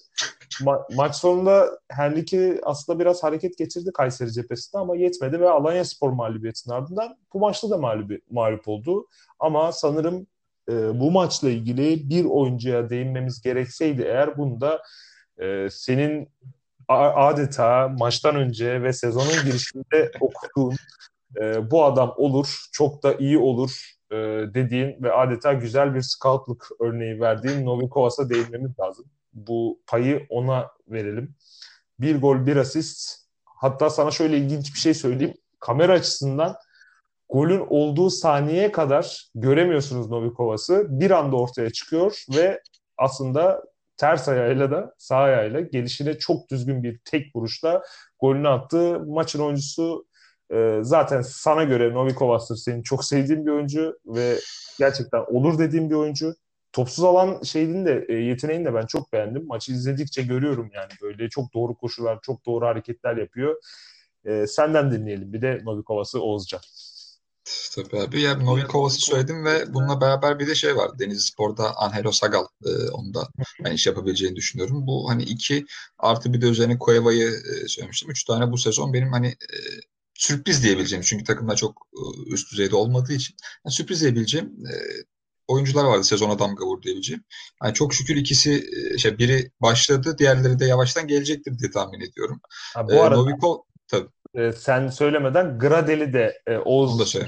Ma- 0.61 0.95
maç 0.95 1.15
sonunda 1.15 1.79
Henrique 1.89 2.59
aslında 2.63 2.99
biraz 2.99 3.23
hareket 3.23 3.57
getirdi 3.57 3.91
Kayseri 3.93 4.33
cephesinde 4.33 4.81
ama 4.81 4.95
yetmedi 4.95 5.39
ve 5.39 5.49
Alanya 5.49 5.85
Spor 5.85 6.09
mağlubiyetinin 6.09 6.75
ardından 6.75 7.17
bu 7.33 7.39
maçta 7.39 7.69
da 7.69 7.77
mağlup, 7.77 8.11
mağlup 8.31 8.67
oldu. 8.67 9.07
Ama 9.39 9.71
sanırım 9.71 10.27
e, 10.69 10.99
bu 10.99 11.11
maçla 11.11 11.49
ilgili 11.49 12.09
bir 12.09 12.25
oyuncuya 12.25 12.89
değinmemiz 12.89 13.41
gerekseydi 13.41 14.01
eğer 14.01 14.37
bunda 14.37 14.81
e, 15.37 15.67
senin 15.71 16.29
adeta 16.87 17.87
maçtan 17.99 18.35
önce 18.35 18.83
ve 18.83 18.93
sezonun 18.93 19.45
girişinde 19.45 20.11
okuduğun 20.19 20.75
e, 21.41 21.71
bu 21.71 21.85
adam 21.85 22.13
olur, 22.17 22.65
çok 22.71 23.03
da 23.03 23.13
iyi 23.13 23.37
olur 23.37 23.95
e, 24.11 24.15
dediğin 24.53 25.03
ve 25.03 25.11
adeta 25.11 25.53
güzel 25.53 25.95
bir 25.95 26.01
scoutluk 26.01 26.67
örneği 26.79 27.19
verdiğin 27.19 27.65
Novi 27.65 27.89
Kovas'a 27.89 28.29
değinmemiz 28.29 28.79
lazım. 28.79 29.05
Bu 29.33 29.79
payı 29.87 30.25
ona 30.29 30.67
verelim. 30.87 31.35
Bir 31.99 32.21
gol, 32.21 32.45
bir 32.45 32.55
asist. 32.55 33.19
Hatta 33.45 33.89
sana 33.89 34.11
şöyle 34.11 34.37
ilginç 34.37 34.73
bir 34.73 34.79
şey 34.79 34.93
söyleyeyim. 34.93 35.33
Kamera 35.59 35.93
açısından 35.93 36.55
golün 37.29 37.65
olduğu 37.69 38.09
saniyeye 38.09 38.71
kadar 38.71 39.29
göremiyorsunuz 39.35 40.09
Novikovas'ı. 40.09 40.85
Bir 40.89 41.11
anda 41.11 41.35
ortaya 41.35 41.69
çıkıyor 41.69 42.23
ve 42.35 42.61
aslında 42.97 43.63
ters 43.97 44.27
ayağıyla 44.27 44.71
da 44.71 44.93
sağ 44.97 45.17
ayağıyla 45.17 45.61
gelişine 45.61 46.17
çok 46.17 46.49
düzgün 46.49 46.83
bir 46.83 46.99
tek 47.05 47.35
vuruşla 47.35 47.81
golünü 48.19 48.47
attı. 48.47 48.99
Maçın 49.07 49.39
oyuncusu 49.39 50.05
e, 50.53 50.79
zaten 50.81 51.21
sana 51.21 51.63
göre 51.63 51.93
Novikovas'tır 51.93 52.55
senin 52.55 52.83
çok 52.83 53.05
sevdiğin 53.05 53.45
bir 53.45 53.51
oyuncu 53.51 53.99
ve 54.05 54.35
gerçekten 54.79 55.25
olur 55.27 55.59
dediğim 55.59 55.89
bir 55.89 55.95
oyuncu. 55.95 56.35
Topsuz 56.71 57.03
alan 57.03 57.43
şeyin 57.43 57.85
de 57.85 58.05
e, 58.09 58.13
yeteneğini 58.13 58.65
de 58.65 58.73
ben 58.73 58.85
çok 58.85 59.13
beğendim. 59.13 59.47
Maçı 59.47 59.71
izledikçe 59.71 60.21
görüyorum 60.23 60.69
yani 60.73 60.91
böyle 61.01 61.29
çok 61.29 61.53
doğru 61.53 61.75
koşular, 61.75 62.19
çok 62.21 62.45
doğru 62.45 62.65
hareketler 62.65 63.17
yapıyor. 63.17 63.55
E, 64.25 64.47
senden 64.47 64.91
dinleyelim 64.91 65.33
bir 65.33 65.41
de 65.41 65.61
Novikovas'ı 65.63 66.21
Oğuzcan. 66.21 66.61
Tabii 67.75 67.99
abi. 67.99 68.21
Ya 68.21 68.37
Novikovas'ı 68.37 69.01
söyledim 69.01 69.45
ve 69.45 69.73
bununla 69.73 70.01
beraber 70.01 70.39
bir 70.39 70.47
de 70.47 70.55
şey 70.55 70.75
var. 70.75 70.99
Denizli 70.99 71.21
Spor'da 71.21 71.77
Angelo 71.77 72.11
Sagal. 72.11 72.45
E, 72.65 72.69
onu 72.91 73.13
da 73.13 73.29
ben 73.63 73.71
iş 73.71 73.87
yapabileceğini 73.87 74.35
düşünüyorum. 74.35 74.87
Bu 74.87 75.09
hani 75.09 75.23
iki 75.23 75.65
artı 75.99 76.33
bir 76.33 76.41
de 76.41 76.47
üzerine 76.47 76.77
Cueva'yı 76.85 77.27
e, 77.29 77.67
söylemiştim. 77.67 78.11
Üç 78.11 78.23
tane 78.23 78.51
bu 78.51 78.57
sezon 78.57 78.93
benim 78.93 79.11
hani 79.11 79.27
e, 79.27 79.57
sürpriz 80.13 80.63
diyebileceğim. 80.63 81.03
Çünkü 81.03 81.23
takımda 81.23 81.55
çok 81.55 81.87
e, 81.93 82.31
üst 82.33 82.51
düzeyde 82.51 82.75
olmadığı 82.75 83.13
için. 83.13 83.35
Yani 83.65 83.73
sürpriz 83.73 84.01
diyebileceğim 84.01 84.47
e, 84.47 84.73
oyuncular 85.47 85.85
vardı 85.85 86.03
sezona 86.03 86.39
damga 86.39 86.65
vurdu 86.65 86.83
diyebileceğim. 86.83 87.23
Yani 87.63 87.73
çok 87.73 87.93
şükür 87.93 88.15
ikisi 88.15 88.69
e, 88.93 88.97
şey 88.97 89.17
biri 89.17 89.51
başladı, 89.61 90.15
diğerleri 90.17 90.59
de 90.59 90.65
yavaştan 90.65 91.07
gelecektir 91.07 91.59
diye 91.59 91.71
tahmin 91.71 92.01
ediyorum. 92.01 92.41
Ha, 92.73 92.87
bu 92.87 92.93
e, 92.93 92.99
arada 92.99 93.21
Novikov 93.21 93.57
tabii. 93.87 94.09
E, 94.39 94.51
sen 94.53 94.87
söylemeden 94.87 95.59
Gradel'i 95.59 96.13
de 96.13 96.41
e, 96.47 96.57
Oğuz 96.57 96.99
da 96.99 97.19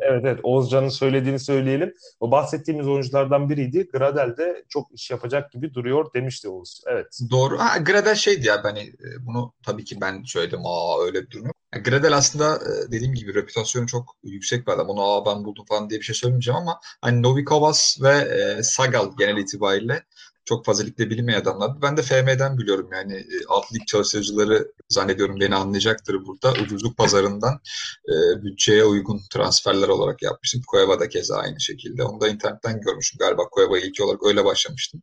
evet 0.00 0.22
evet 0.24 0.40
Oğuzcan'ın 0.42 0.88
söylediğini 0.88 1.38
söyleyelim. 1.38 1.94
O 2.20 2.30
bahsettiğimiz 2.30 2.88
oyunculardan 2.88 3.50
biriydi. 3.50 3.88
Gradel 3.92 4.36
de 4.36 4.64
çok 4.68 4.92
iş 4.94 5.10
yapacak 5.10 5.52
gibi 5.52 5.74
duruyor 5.74 6.14
demişti 6.14 6.48
Oğuz. 6.48 6.82
Evet. 6.86 7.18
Doğru. 7.30 7.58
Ha, 7.58 7.78
Gradel 7.78 8.14
şeydi 8.14 8.46
ya 8.46 8.64
hani 8.64 8.80
e, 8.80 9.26
bunu 9.26 9.52
tabii 9.66 9.84
ki 9.84 10.00
ben 10.00 10.22
söyledim. 10.22 10.60
Aa 10.64 11.04
öyle 11.04 11.22
bir 11.22 11.30
durum 11.30 11.46
yok. 11.46 11.56
Gradel 11.84 12.16
aslında 12.16 12.56
e, 12.56 12.92
dediğim 12.92 13.14
gibi 13.14 13.34
reputasyonu 13.34 13.86
çok 13.86 14.16
yüksek 14.24 14.66
bir 14.66 14.72
adam. 14.72 14.88
Onu 14.88 15.02
aa 15.02 15.26
ben 15.26 15.44
buldum 15.44 15.64
falan 15.68 15.90
diye 15.90 16.00
bir 16.00 16.04
şey 16.04 16.14
söylemeyeceğim 16.14 16.56
ama 16.56 16.80
hani 17.00 17.22
Novikovas 17.22 18.02
ve 18.02 18.12
e, 18.12 18.62
Sagal 18.62 19.10
genel 19.18 19.36
itibariyle 19.36 20.02
çok 20.44 20.64
fazla 20.64 20.84
ligde 20.84 21.10
bilinmeyen 21.10 21.40
adamlar. 21.40 21.82
Ben 21.82 21.96
de 21.96 22.02
FM'den 22.02 22.58
biliyorum 22.58 22.88
yani 22.92 23.14
e, 23.14 23.36
alt 23.48 23.74
lig 23.74 23.86
çalıştırıcıları 23.86 24.72
zannediyorum 24.88 25.40
beni 25.40 25.54
anlayacaktır 25.54 26.26
burada. 26.26 26.52
Ucuzluk 26.52 26.96
pazarından 26.96 27.60
e, 28.08 28.42
bütçeye 28.42 28.84
uygun 28.84 29.20
transferler 29.32 29.88
olarak 29.88 30.22
yapmıştım. 30.22 30.62
Cueva 30.70 31.00
da 31.00 31.08
keza 31.08 31.36
aynı 31.36 31.60
şekilde. 31.60 32.04
Onu 32.04 32.20
da 32.20 32.28
internetten 32.28 32.80
görmüşüm. 32.80 33.18
Galiba 33.18 33.42
Cueva'ya 33.54 33.84
ilk 33.84 34.00
olarak 34.00 34.26
öyle 34.26 34.44
başlamıştım. 34.44 35.02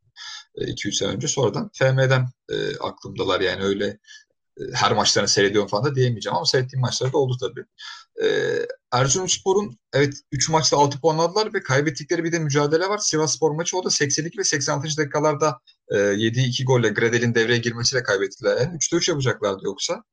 2-3 0.58 0.88
e, 0.88 0.92
sene 0.92 1.10
önce. 1.10 1.28
Sonradan 1.28 1.70
FM'den 1.74 2.28
e, 2.50 2.78
aklımdalar 2.78 3.42
yani 3.42 3.64
öyle 3.64 3.86
e, 4.58 4.62
her 4.74 4.92
maçlarını 4.92 5.30
seyrediyorum 5.30 5.70
falan 5.70 5.86
da 5.86 5.96
diyemeyeceğim 5.96 6.36
ama 6.36 6.46
seyrettiğim 6.46 6.82
maçları 6.82 7.14
da 7.14 7.18
oldu 7.18 7.38
tabii. 7.40 7.66
Ee, 8.24 8.66
Erzurumspor'un 8.92 9.80
evet 9.94 10.14
3 10.32 10.50
maçta 10.50 10.78
6 10.78 11.02
puan 11.02 11.18
aldılar 11.18 11.54
ve 11.54 11.64
kaybettikleri 11.64 12.24
bir 12.24 12.32
de 12.32 12.40
mücadele 12.40 12.90
var. 12.90 12.98
Sivas 12.98 13.36
Spor 13.36 13.52
maçı 13.52 13.78
o 13.78 13.84
da 13.84 13.90
82 13.90 14.38
ve 14.38 14.44
86. 14.44 14.98
dakikalarda 14.98 15.60
e, 15.92 15.98
yediği 15.98 16.48
2 16.48 16.66
golle 16.66 16.90
Gredel'in 16.90 17.36
devreye 17.36 17.58
girmesiyle 17.58 18.04
kaybettiler. 18.04 18.58
Yani 18.58 18.78
3'te 18.78 18.98
3 18.98 19.10
yapacaklardı 19.10 19.66
yoksa. 19.66 20.04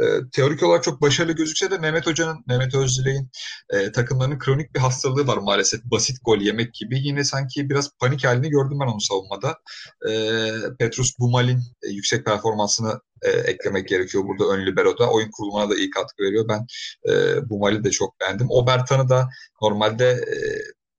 E, 0.00 0.04
teorik 0.32 0.62
olarak 0.62 0.84
çok 0.84 1.02
başarılı 1.02 1.32
gözükse 1.32 1.70
de 1.70 1.78
Mehmet 1.78 2.06
Hoca'nın, 2.06 2.44
Mehmet 2.46 2.74
Özdilek'in 2.74 3.30
e, 3.70 3.92
takımlarının 3.92 4.38
kronik 4.38 4.74
bir 4.74 4.80
hastalığı 4.80 5.26
var 5.26 5.36
maalesef. 5.36 5.84
Basit 5.84 6.16
gol 6.24 6.38
yemek 6.38 6.74
gibi. 6.74 6.98
Yine 6.98 7.24
sanki 7.24 7.70
biraz 7.70 7.90
panik 7.98 8.24
halini 8.24 8.50
gördüm 8.50 8.78
ben 8.80 8.92
onu 8.92 9.00
savunmada. 9.00 9.58
E, 10.10 10.12
Petrus 10.78 11.18
Bumal'in 11.18 11.60
e, 11.82 11.88
yüksek 11.88 12.24
performansını 12.24 13.00
e, 13.22 13.30
eklemek 13.30 13.88
gerekiyor 13.88 14.24
burada 14.26 14.44
ön 14.44 14.66
libero'da. 14.66 15.10
Oyun 15.10 15.30
kurulumuna 15.30 15.70
da 15.70 15.76
iyi 15.76 15.90
katkı 15.90 16.22
veriyor. 16.22 16.48
Ben 16.48 16.66
e, 17.12 17.48
Bumal'i 17.50 17.84
de 17.84 17.90
çok 17.90 18.19
beğendim. 18.20 18.46
Obertan'ı 18.50 19.08
da 19.08 19.28
normalde 19.62 20.10
e, 20.10 20.36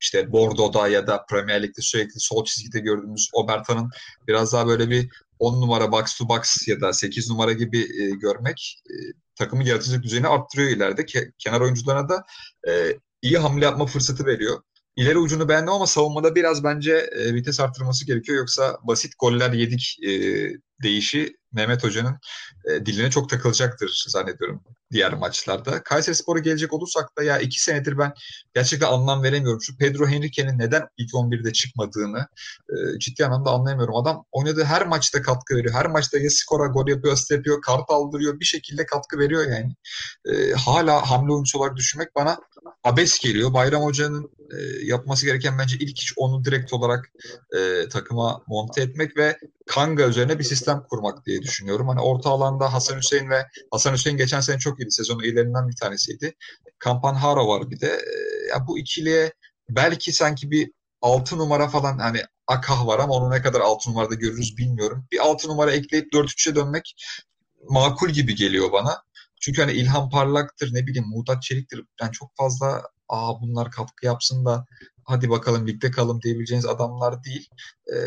işte 0.01 0.31
Bordeaux'da 0.31 0.87
ya 0.87 1.07
da 1.07 1.25
Premier 1.25 1.63
Lig'de 1.63 1.81
sürekli 1.81 2.19
sol 2.19 2.45
çizgide 2.45 2.79
gördüğümüz 2.79 3.29
Obertan'ın 3.33 3.89
biraz 4.27 4.53
daha 4.53 4.67
böyle 4.67 4.89
bir 4.89 5.09
10 5.39 5.61
numara 5.61 5.91
box 5.91 6.17
to 6.17 6.29
box 6.29 6.67
ya 6.67 6.81
da 6.81 6.93
8 6.93 7.29
numara 7.29 7.51
gibi 7.53 7.79
e, 7.79 8.09
görmek 8.09 8.81
e, 8.89 8.93
takımın 9.35 9.63
yaratıcılık 9.63 10.03
düzeyini 10.03 10.27
arttırıyor 10.27 10.69
ileride. 10.69 11.01
Ke- 11.01 11.31
kenar 11.37 11.61
oyuncularına 11.61 12.09
da 12.09 12.23
e, 12.67 12.97
iyi 13.21 13.37
hamle 13.37 13.65
yapma 13.65 13.85
fırsatı 13.85 14.25
veriyor. 14.25 14.61
İleri 14.95 15.17
ucunu 15.17 15.49
beğendim 15.49 15.73
ama 15.73 15.87
savunmada 15.87 16.35
biraz 16.35 16.63
bence 16.63 16.93
e, 16.93 17.33
vites 17.33 17.59
arttırması 17.59 18.05
gerekiyor. 18.05 18.37
Yoksa 18.37 18.77
basit 18.83 19.13
goller 19.19 19.51
yedik 19.53 19.97
e, 20.07 20.11
deyişi 20.83 21.35
Mehmet 21.53 21.83
Hoca'nın 21.83 22.17
e, 22.65 22.85
diline 22.85 23.09
çok 23.09 23.29
takılacaktır 23.29 24.05
zannediyorum 24.07 24.63
diğer 24.91 25.13
maçlarda. 25.13 25.83
Kayseri 25.83 26.15
Spor'a 26.15 26.39
gelecek 26.39 26.73
olursak 26.73 27.17
da 27.17 27.23
ya 27.23 27.39
iki 27.39 27.61
senedir 27.61 27.97
ben 27.97 28.13
gerçekten 28.53 28.87
anlam 28.87 29.23
veremiyorum. 29.23 29.61
Şu 29.61 29.77
Pedro 29.77 30.07
Henrique'nin 30.07 30.59
neden 30.59 30.87
ilk 30.97 31.11
11'de 31.11 31.53
çıkmadığını 31.53 32.27
e, 32.69 32.99
ciddi 32.99 33.25
anlamda 33.25 33.51
anlayamıyorum. 33.51 33.95
Adam 33.95 34.25
oynadığı 34.31 34.63
her 34.63 34.87
maçta 34.87 35.21
katkı 35.21 35.55
veriyor. 35.55 35.73
Her 35.73 35.87
maçta 35.87 36.17
ya 36.17 36.29
skora 36.29 36.67
gol 36.67 36.87
yapıyor, 36.87 37.13
asist 37.13 37.31
yapıyor, 37.31 37.61
kart 37.61 37.89
aldırıyor. 37.89 38.39
Bir 38.39 38.45
şekilde 38.45 38.85
katkı 38.85 39.19
veriyor 39.19 39.47
yani. 39.47 39.75
E, 40.25 40.53
hala 40.53 41.11
hamle 41.11 41.33
oyuncusu 41.33 41.59
olarak 41.59 41.75
düşünmek 41.75 42.15
bana 42.15 42.37
abes 42.83 43.19
geliyor. 43.19 43.53
Bayram 43.53 43.83
Hoca'nın 43.83 44.31
e, 44.51 44.85
yapması 44.85 45.25
gereken 45.25 45.57
bence 45.57 45.77
ilk 45.79 45.99
iş 45.99 46.13
onu 46.17 46.43
direkt 46.45 46.73
olarak 46.73 47.11
e, 47.57 47.89
takıma 47.89 48.43
monte 48.47 48.81
etmek 48.81 49.17
ve 49.17 49.37
Kanga 49.67 50.07
üzerine 50.07 50.39
bir 50.39 50.43
sistem 50.43 50.83
kurmak 50.89 51.25
diye 51.25 51.40
düşünüyorum. 51.41 51.87
Hani 51.87 51.99
orta 51.99 52.29
alanda 52.29 52.73
Hasan 52.73 52.97
Hüseyin 52.97 53.29
ve 53.29 53.47
Hasan 53.71 53.93
Hüseyin 53.93 54.17
geçen 54.17 54.41
sene 54.41 54.59
çok 54.59 54.79
iyiydi. 54.79 54.91
Sezonun 54.91 55.23
iyilerinden 55.23 55.67
bir 55.69 55.75
tanesiydi. 55.75 56.35
Kampan 56.79 57.15
Haro 57.15 57.47
var 57.47 57.71
bir 57.71 57.79
de. 57.79 57.87
E, 57.87 58.47
ya 58.49 58.67
bu 58.67 58.79
ikiliye 58.79 59.33
belki 59.69 60.13
sanki 60.13 60.51
bir 60.51 60.71
6 61.01 61.37
numara 61.37 61.67
falan 61.67 61.99
hani 61.99 62.21
Akah 62.47 62.87
var 62.87 62.99
ama 62.99 63.13
onu 63.13 63.31
ne 63.31 63.41
kadar 63.41 63.61
6 63.61 63.89
numarada 63.89 64.15
görürüz 64.15 64.57
bilmiyorum. 64.57 65.05
Bir 65.11 65.19
6 65.19 65.47
numara 65.47 65.71
ekleyip 65.71 66.13
4-3'e 66.13 66.55
dönmek 66.55 66.95
makul 67.69 68.09
gibi 68.09 68.35
geliyor 68.35 68.71
bana. 68.71 69.03
Çünkü 69.41 69.61
hani 69.61 69.71
İlhan 69.71 70.09
Parlak'tır 70.09 70.73
ne 70.73 70.87
bileyim 70.87 71.07
Muğdat 71.07 71.43
Çelik'tir. 71.43 71.83
Yani 72.01 72.11
çok 72.11 72.31
fazla 72.37 72.83
aa 73.09 73.41
bunlar 73.41 73.71
katkı 73.71 74.05
yapsın 74.05 74.45
da 74.45 74.65
hadi 75.03 75.29
bakalım 75.29 75.67
ligde 75.67 75.91
kalın 75.91 76.21
diyebileceğiniz 76.21 76.65
adamlar 76.65 77.23
değil. 77.23 77.49
Ee, 77.93 77.97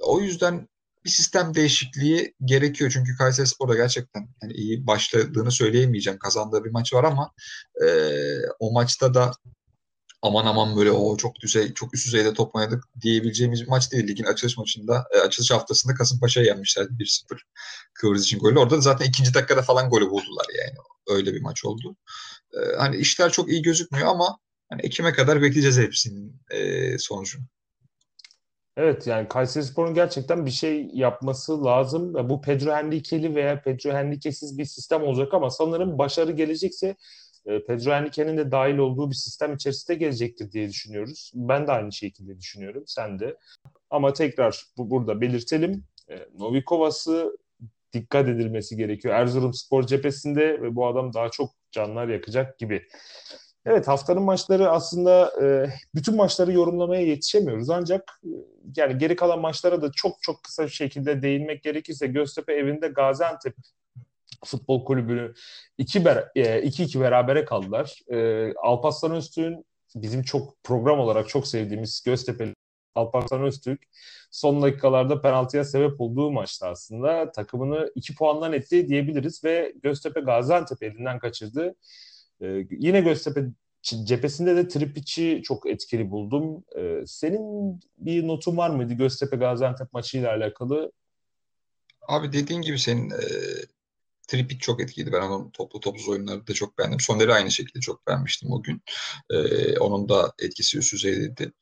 o 0.00 0.20
yüzden 0.20 0.68
bir 1.06 1.10
sistem 1.10 1.54
değişikliği 1.54 2.34
gerekiyor. 2.44 2.90
Çünkü 2.94 3.16
Kayseri 3.16 3.46
Spor'da 3.46 3.76
gerçekten 3.76 4.28
yani 4.42 4.52
iyi 4.52 4.86
başladığını 4.86 5.50
söyleyemeyeceğim. 5.50 6.18
Kazandığı 6.18 6.64
bir 6.64 6.70
maç 6.70 6.94
var 6.94 7.04
ama 7.04 7.32
e, 7.84 7.88
o 8.58 8.72
maçta 8.72 9.14
da 9.14 9.32
aman 10.22 10.46
aman 10.46 10.76
böyle 10.76 10.90
o 10.90 11.16
çok 11.16 11.40
düzey 11.40 11.74
çok 11.74 11.94
üst 11.94 12.06
düzeyde 12.06 12.34
top 12.34 12.54
oynadık 12.54 12.84
diyebileceğimiz 13.00 13.62
bir 13.62 13.68
maç 13.68 13.92
değil. 13.92 14.08
Ligin 14.08 14.24
açılış 14.24 14.58
maçında 14.58 15.04
e, 15.14 15.18
açılış 15.18 15.50
haftasında 15.50 15.94
Kasımpaşa'ya 15.94 16.46
yenmişlerdi 16.46 16.92
1-0 16.92 17.38
Kıvırız 17.94 18.22
için 18.22 18.38
golü. 18.38 18.58
Orada 18.58 18.76
da 18.76 18.80
zaten 18.80 19.06
ikinci 19.08 19.34
dakikada 19.34 19.62
falan 19.62 19.90
golü 19.90 20.10
buldular 20.10 20.46
yani. 20.64 20.76
Öyle 21.08 21.34
bir 21.34 21.42
maç 21.42 21.64
oldu. 21.64 21.96
E, 22.54 22.76
hani 22.78 22.96
işler 22.96 23.32
çok 23.32 23.50
iyi 23.50 23.62
gözükmüyor 23.62 24.08
ama 24.08 24.38
hani 24.68 24.82
Ekim'e 24.82 25.12
kadar 25.12 25.42
bekleyeceğiz 25.42 25.78
hepsinin 25.78 26.40
e, 26.50 26.98
sonucunu. 26.98 27.44
Evet 28.76 29.06
yani 29.06 29.28
Kayserispor'un 29.28 29.94
gerçekten 29.94 30.46
bir 30.46 30.50
şey 30.50 30.90
yapması 30.92 31.64
lazım. 31.64 32.28
Bu 32.28 32.40
Pedro 32.40 32.72
Henrique'li 32.72 33.34
veya 33.34 33.62
Pedro 33.62 33.92
Henrique'siz 33.92 34.58
bir 34.58 34.64
sistem 34.64 35.02
olacak 35.02 35.34
ama 35.34 35.50
sanırım 35.50 35.98
başarı 35.98 36.32
gelecekse 36.32 36.96
e, 37.46 37.64
Pedro 37.64 37.90
Henrique'nin 37.90 38.36
de 38.36 38.50
dahil 38.50 38.78
olduğu 38.78 39.10
bir 39.10 39.14
sistem 39.14 39.54
içerisinde 39.54 39.96
gelecektir 39.98 40.52
diye 40.52 40.68
düşünüyoruz. 40.68 41.32
Ben 41.34 41.66
de 41.66 41.72
aynı 41.72 41.92
şekilde 41.92 42.38
düşünüyorum. 42.38 42.84
Sen 42.86 43.18
de. 43.18 43.36
Ama 43.90 44.12
tekrar 44.12 44.64
bu, 44.76 44.90
burada 44.90 45.20
belirtelim. 45.20 45.84
E, 46.10 46.18
Novikovas'ı 46.38 47.36
dikkat 47.92 48.28
edilmesi 48.28 48.76
gerekiyor. 48.76 49.14
Erzurum 49.14 49.54
spor 49.54 49.86
cephesinde 49.86 50.62
ve 50.62 50.74
bu 50.74 50.86
adam 50.86 51.12
daha 51.14 51.30
çok 51.30 51.50
canlar 51.70 52.08
yakacak 52.08 52.58
gibi. 52.58 52.82
Evet 53.66 53.88
haftanın 53.88 54.22
maçları 54.22 54.70
aslında 54.70 55.32
e, 55.42 55.70
bütün 55.94 56.16
maçları 56.16 56.52
yorumlamaya 56.52 57.02
yetişemiyoruz. 57.02 57.70
Ancak 57.70 58.20
e, 58.24 58.28
yani 58.76 58.98
geri 58.98 59.16
kalan 59.16 59.40
maçlara 59.40 59.82
da 59.82 59.92
çok 59.92 60.22
çok 60.22 60.42
kısa 60.42 60.64
bir 60.64 60.68
şekilde 60.70 61.22
değinmek 61.22 61.62
gerekirse 61.62 62.06
Göztepe 62.06 62.52
evinde 62.54 62.88
Gaziantep 62.88 63.54
Futbol 64.44 64.84
Kulübü'nü 64.84 65.34
2-2 65.78 66.98
e, 66.98 67.00
berabere 67.00 67.44
kaldılar. 67.44 68.00
E, 68.10 68.52
Alparslan 68.54 69.12
Öztürk'ün 69.12 69.64
bizim 69.94 70.22
çok 70.22 70.64
program 70.64 71.00
olarak 71.00 71.28
çok 71.28 71.46
sevdiğimiz 71.46 72.02
Göztepe 72.06 72.54
Alparslan 72.94 73.42
Öztürk 73.42 73.80
son 74.30 74.62
dakikalarda 74.62 75.22
penaltıya 75.22 75.64
sebep 75.64 76.00
olduğu 76.00 76.30
maçta 76.30 76.68
aslında 76.68 77.32
takımını 77.32 77.90
2 77.94 78.14
puandan 78.14 78.52
etti 78.52 78.88
diyebiliriz 78.88 79.44
ve 79.44 79.72
Göztepe 79.82 80.20
Gaziantep 80.20 80.82
elinden 80.82 81.18
kaçırdı. 81.18 81.74
Ee, 82.40 82.66
yine 82.70 83.00
Göztepe 83.00 83.44
cephesinde 83.82 84.56
de 84.56 84.68
Tripic'i 84.68 85.42
çok 85.42 85.70
etkili 85.70 86.10
buldum. 86.10 86.64
Ee, 86.78 87.02
senin 87.06 87.80
bir 87.98 88.26
notun 88.26 88.56
var 88.56 88.70
mıydı 88.70 88.94
Göztepe 88.94 89.36
Gaziantep 89.36 89.92
maçıyla 89.92 90.30
alakalı? 90.30 90.92
Abi 92.08 92.32
dediğin 92.32 92.62
gibi 92.62 92.78
senin 92.78 93.10
e, 93.10 93.20
Trippic 94.28 94.58
çok 94.58 94.80
etkiliydi. 94.80 95.12
Ben 95.12 95.20
onun 95.20 95.50
toplu 95.50 95.80
topsuz 95.80 96.08
oyunları 96.08 96.46
da 96.46 96.54
çok 96.54 96.78
beğendim. 96.78 97.00
Soner'i 97.00 97.32
aynı 97.32 97.50
şekilde 97.50 97.80
çok 97.80 98.06
beğenmiştim 98.06 98.52
o 98.52 98.62
gün. 98.62 98.82
E, 99.30 99.78
onun 99.78 100.08
da 100.08 100.32
etkisi 100.38 100.78
üst 100.78 100.92
düzeydeydi. 100.92 101.52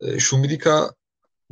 E, 0.00 0.18
Şumidika 0.18 0.94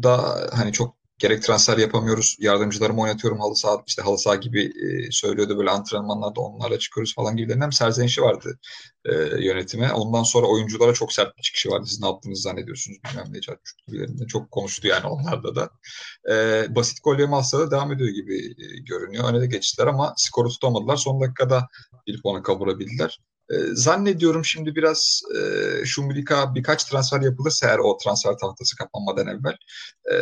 da 0.03 0.49
hani 0.53 0.73
çok 0.73 1.00
gerek 1.21 1.43
transfer 1.43 1.79
yapamıyoruz. 1.79 2.37
Yardımcılarımı 2.41 3.01
oynatıyorum 3.01 3.41
halı 3.41 3.57
saha 3.57 3.83
işte 3.87 4.03
halı 4.03 4.19
saha 4.19 4.37
gibi 4.37 4.65
e, 4.65 5.11
söylüyordu 5.11 5.59
böyle 5.59 5.71
antrenmanlarda 5.71 6.41
onlarla 6.41 6.79
çıkıyoruz 6.79 7.15
falan 7.15 7.37
gibilerinden 7.37 7.65
hem 7.65 7.73
serzenişi 7.73 8.23
vardı 8.23 8.59
e, 9.05 9.13
yönetime. 9.45 9.93
Ondan 9.93 10.23
sonra 10.23 10.47
oyunculara 10.47 10.93
çok 10.95 11.13
sert 11.13 11.37
bir 11.37 11.43
çıkışı 11.43 11.71
vardı. 11.71 11.87
Siz 11.87 12.01
ne 12.01 12.07
yaptığınızı 12.07 12.43
zannediyorsunuz 12.43 12.99
bilmem 13.05 13.27
ne 13.31 13.41
çarpmış 13.41 13.75
gibilerinden. 13.87 14.27
Çok 14.27 14.51
konuştu 14.51 14.89
yani 14.89 15.07
onlarda 15.07 15.55
da. 15.55 15.71
E, 16.31 16.67
basit 16.75 17.05
gol 17.05 17.19
yeme 17.19 17.37
da 17.53 17.71
devam 17.71 17.93
ediyor 17.93 18.11
gibi 18.11 18.37
e, 18.39 18.81
görünüyor. 18.81 19.25
Öne 19.33 19.41
de 19.41 19.47
geçtiler 19.47 19.87
ama 19.87 20.15
skoru 20.17 20.49
tutamadılar. 20.49 20.97
Son 20.97 21.21
dakikada 21.21 21.69
bir 22.07 22.23
puanı 22.23 22.43
kavurabildiler. 22.43 23.21
E, 23.51 23.55
zannediyorum 23.73 24.45
şimdi 24.45 24.75
biraz 24.77 25.23
e, 25.37 25.85
Şumbilika 25.85 26.55
birkaç 26.55 26.85
transfer 26.85 27.21
yapılırsa 27.21 27.67
eğer 27.69 27.79
o 27.79 27.97
transfer 27.97 28.39
tahtası 28.39 28.77
kapanmadan 28.77 29.27
evvel 29.27 29.57
e, 30.13 30.17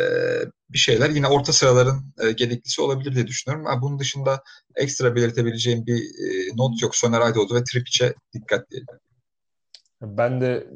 bir 0.69 0.77
şeyler 0.77 1.09
yine 1.09 1.27
orta 1.27 1.53
sıraların 1.53 2.13
e, 2.19 2.31
gereklisi 2.31 2.81
olabilir 2.81 3.15
diye 3.15 3.27
düşünüyorum. 3.27 3.65
Ha, 3.65 3.81
bunun 3.81 3.99
dışında 3.99 4.43
ekstra 4.75 5.15
belirtebileceğim 5.15 5.85
bir 5.85 5.97
e, 5.97 6.57
not 6.57 6.81
yok. 6.81 6.95
Soner 6.95 7.21
Aydoğdu 7.21 7.55
ve 7.55 7.63
Tripic'e 7.63 8.13
dikkat 8.33 8.71
diyelim. 8.71 8.87
Ben 10.01 10.41
de 10.41 10.67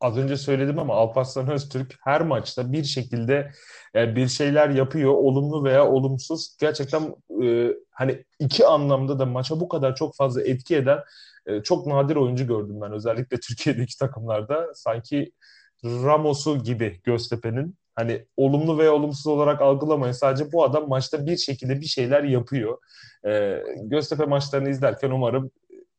az 0.00 0.18
önce 0.18 0.36
söyledim 0.36 0.78
ama 0.78 0.94
Alparslan 0.94 1.50
Öztürk 1.50 1.94
her 2.04 2.22
maçta 2.22 2.72
bir 2.72 2.84
şekilde 2.84 3.50
e, 3.94 4.16
bir 4.16 4.28
şeyler 4.28 4.68
yapıyor. 4.70 5.12
Olumlu 5.12 5.64
veya 5.64 5.88
olumsuz. 5.88 6.56
Gerçekten 6.60 7.14
e, 7.42 7.72
hani 7.90 8.24
iki 8.38 8.66
anlamda 8.66 9.18
da 9.18 9.26
maça 9.26 9.60
bu 9.60 9.68
kadar 9.68 9.94
çok 9.94 10.16
fazla 10.16 10.42
etki 10.42 10.76
eden 10.76 10.98
e, 11.46 11.62
çok 11.62 11.86
nadir 11.86 12.16
oyuncu 12.16 12.46
gördüm 12.46 12.80
ben. 12.80 12.92
Özellikle 12.92 13.40
Türkiye'deki 13.48 13.98
takımlarda. 13.98 14.74
Sanki 14.74 15.32
Ramos'u 15.84 16.58
gibi 16.64 17.00
Göztepe'nin 17.04 17.74
hani 17.94 18.26
olumlu 18.36 18.78
veya 18.78 18.92
olumsuz 18.94 19.26
olarak 19.26 19.60
algılamayın. 19.62 20.12
Sadece 20.12 20.52
bu 20.52 20.64
adam 20.64 20.88
maçta 20.88 21.26
bir 21.26 21.36
şekilde 21.36 21.80
bir 21.80 21.86
şeyler 21.86 22.24
yapıyor. 22.24 22.78
E, 23.26 23.62
Göztepe 23.82 24.24
maçlarını 24.24 24.70
izlerken 24.70 25.10
umarım 25.10 25.50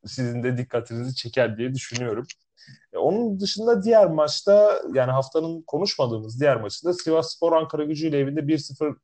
sizin 0.06 0.44
de 0.44 0.58
dikkatinizi 0.58 1.16
çeker 1.16 1.58
diye 1.58 1.74
düşünüyorum. 1.74 2.26
E, 2.94 2.98
onun 2.98 3.40
dışında 3.40 3.84
diğer 3.84 4.08
maçta 4.08 4.82
yani 4.94 5.12
haftanın 5.12 5.62
konuşmadığımız 5.62 6.40
diğer 6.40 6.62
maçında 6.62 6.94
Sivas 6.94 7.36
Spor 7.36 7.54
Ankara 7.54 7.84
Gücü 7.84 8.08
ile 8.08 8.18
evinde 8.18 8.40
1-0 8.40 8.96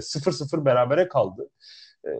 0-0 0.00 0.60
e, 0.60 0.64
berabere 0.64 1.08
kaldı. 1.08 1.48
E, 2.04 2.10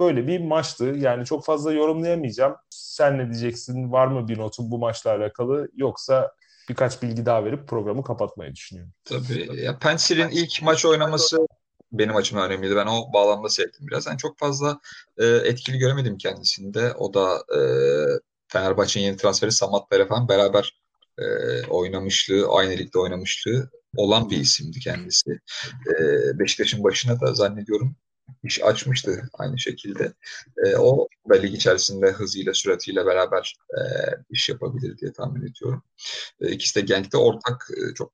böyle 0.00 0.26
bir 0.26 0.40
maçtı. 0.40 0.84
Yani 0.84 1.24
çok 1.24 1.44
fazla 1.44 1.72
yorumlayamayacağım. 1.72 2.56
Sen 2.70 3.18
ne 3.18 3.30
diyeceksin? 3.30 3.92
Var 3.92 4.06
mı 4.06 4.28
bir 4.28 4.38
notun 4.38 4.70
bu 4.70 4.78
maçla 4.78 5.10
alakalı? 5.10 5.68
Yoksa 5.76 6.32
birkaç 6.68 7.02
bilgi 7.02 7.26
daha 7.26 7.44
verip 7.44 7.68
programı 7.68 8.04
kapatmayı 8.04 8.54
düşünüyorum. 8.54 8.92
Tabii. 9.04 9.62
Ya 9.62 9.78
Pensir'in 9.78 10.28
ilk 10.28 10.62
maç 10.62 10.84
oynaması 10.84 11.46
benim 11.92 12.16
açımdan 12.16 12.50
önemliydi. 12.50 12.76
Ben 12.76 12.86
o 12.86 13.12
bağlamda 13.12 13.48
sevdim 13.48 13.86
biraz. 13.86 14.06
Yani 14.06 14.18
çok 14.18 14.38
fazla 14.38 14.80
e, 15.18 15.26
etkili 15.26 15.78
göremedim 15.78 16.18
kendisinde. 16.18 16.92
O 16.92 17.14
da 17.14 17.44
e, 17.56 17.60
Fenerbahçe'nin 18.54 19.04
yeni 19.04 19.16
transferi 19.16 19.52
Samat 19.52 19.90
Bere 19.90 20.06
falan 20.06 20.28
beraber 20.28 20.78
e, 21.18 21.24
oynamışlığı, 21.66 22.48
aynı 22.48 22.72
ligde 22.72 22.98
oynamışlığı 22.98 23.70
olan 23.96 24.30
bir 24.30 24.36
isimdi 24.36 24.80
kendisi. 24.80 25.30
E, 25.88 26.02
Beşiktaş'ın 26.38 26.84
başına 26.84 27.20
da 27.20 27.34
zannediyorum 27.34 27.96
iş 28.42 28.62
açmıştı 28.62 29.22
aynı 29.38 29.58
şekilde. 29.58 30.12
E, 30.66 30.76
o 30.76 31.08
da 31.30 31.34
lig 31.34 31.54
içerisinde 31.54 32.10
hızıyla, 32.10 32.54
süratiyle 32.54 33.06
beraber 33.06 33.56
e, 33.70 33.80
iş 34.30 34.48
yapabilir 34.48 34.98
diye 34.98 35.12
tahmin 35.12 35.46
ediyorum. 35.46 35.82
E, 36.40 36.50
ikisi 36.50 36.74
de 36.74 36.80
Genk'te 36.80 37.18
ortak 37.18 37.68
e, 37.70 37.94
çok 37.94 38.12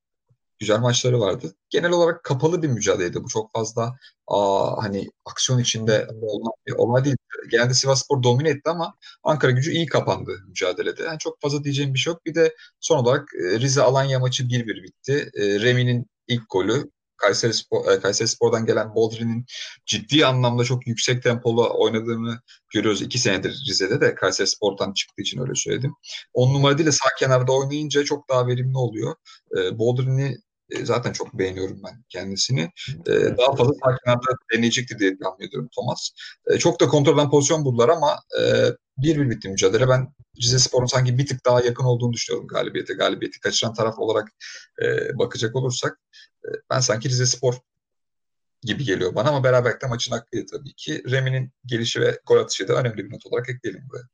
güzel 0.61 0.79
maçları 0.79 1.19
vardı. 1.19 1.55
Genel 1.69 1.91
olarak 1.91 2.23
kapalı 2.23 2.61
bir 2.61 2.67
mücadeleydi. 2.67 3.23
Bu 3.23 3.27
çok 3.27 3.51
fazla 3.51 3.97
aa, 4.27 4.83
hani 4.83 5.09
aksiyon 5.25 5.59
içinde 5.59 6.07
olan 6.21 6.53
bir 6.67 6.71
olay 6.71 7.05
değil. 7.05 7.15
Genelde 7.51 7.73
Sivasspor 7.73 8.23
domine 8.23 8.49
etti 8.49 8.69
ama 8.69 8.95
Ankara 9.23 9.51
gücü 9.51 9.71
iyi 9.71 9.85
kapandı 9.85 10.31
mücadelede. 10.47 11.03
Yani 11.03 11.19
çok 11.19 11.41
fazla 11.41 11.63
diyeceğim 11.63 11.93
bir 11.93 11.99
şey 11.99 12.13
yok. 12.13 12.25
Bir 12.25 12.35
de 12.35 12.55
son 12.79 12.97
olarak 12.97 13.29
e, 13.33 13.59
Rize 13.59 13.81
Alanya 13.81 14.19
maçı 14.19 14.43
1-1 14.43 14.83
bitti. 14.83 15.29
E, 15.35 15.59
Remi'nin 15.59 16.05
ilk 16.27 16.43
golü 16.49 16.91
Kayseri, 17.17 17.53
Spor, 17.53 17.91
e, 17.91 17.99
Kayseri 17.99 18.27
Spor'dan 18.27 18.65
gelen 18.65 18.95
Boldrin'in 18.95 19.45
ciddi 19.85 20.25
anlamda 20.25 20.63
çok 20.63 20.87
yüksek 20.87 21.23
tempolu 21.23 21.69
oynadığını 21.79 22.39
görüyoruz. 22.73 23.01
iki 23.01 23.19
senedir 23.19 23.63
Rize'de 23.69 24.01
de 24.01 24.15
Kayseri 24.15 24.47
Spor'dan 24.47 24.93
çıktığı 24.93 25.21
için 25.21 25.41
öyle 25.41 25.55
söyledim. 25.55 25.93
On 26.33 26.53
numara 26.53 26.77
değil 26.77 26.87
de 26.87 26.91
sağ 26.91 27.09
kenarda 27.19 27.51
oynayınca 27.51 28.03
çok 28.03 28.29
daha 28.29 28.47
verimli 28.47 28.77
oluyor. 28.77 29.15
Boldrin'i 29.71 30.37
e, 30.71 30.85
zaten 30.85 31.11
çok 31.11 31.33
beğeniyorum 31.33 31.81
ben 31.83 32.03
kendisini. 32.09 32.61
E, 33.07 33.11
daha 33.11 33.55
fazla 33.55 33.73
sağ 33.73 33.97
kenarda 34.05 34.27
deneyecektir 34.53 34.99
diye 34.99 35.17
tahmin 35.17 35.47
ediyorum 35.47 35.69
Thomas. 35.75 36.09
E, 36.47 36.57
çok 36.57 36.79
da 36.79 36.87
kontrolden 36.87 37.29
pozisyon 37.29 37.65
buldular 37.65 37.89
ama 37.89 38.19
bir 38.97 39.19
bir 39.19 39.29
bitti 39.29 39.49
mücadele. 39.49 39.89
Ben 39.89 40.07
Rize 40.41 40.59
Spor'un 40.59 40.85
sanki 40.85 41.17
bir 41.17 41.25
tık 41.27 41.45
daha 41.45 41.61
yakın 41.61 41.83
olduğunu 41.83 42.13
düşünüyorum 42.13 42.47
galibiyete. 42.47 42.93
Galibiyeti 42.93 43.39
kaçıran 43.39 43.73
taraf 43.73 43.99
olarak 43.99 44.27
bakacak 45.13 45.55
olursak 45.55 45.99
ben 46.69 46.79
sanki 46.79 47.09
Rize 47.09 47.25
Spor 47.25 47.55
gibi 48.63 48.83
geliyor 48.83 49.15
bana 49.15 49.29
ama 49.29 49.43
beraberlikte 49.43 49.87
maçın 49.87 50.11
hakkıydı 50.11 50.45
tabii 50.51 50.73
ki. 50.73 51.03
Remi'nin 51.11 51.51
gelişi 51.65 52.01
ve 52.01 52.19
gol 52.25 52.37
atışı 52.37 52.67
da 52.67 52.73
önemli 52.73 52.97
bir 52.97 53.11
not 53.11 53.25
olarak 53.25 53.49
ekleyelim 53.49 53.89
buraya. 53.89 54.07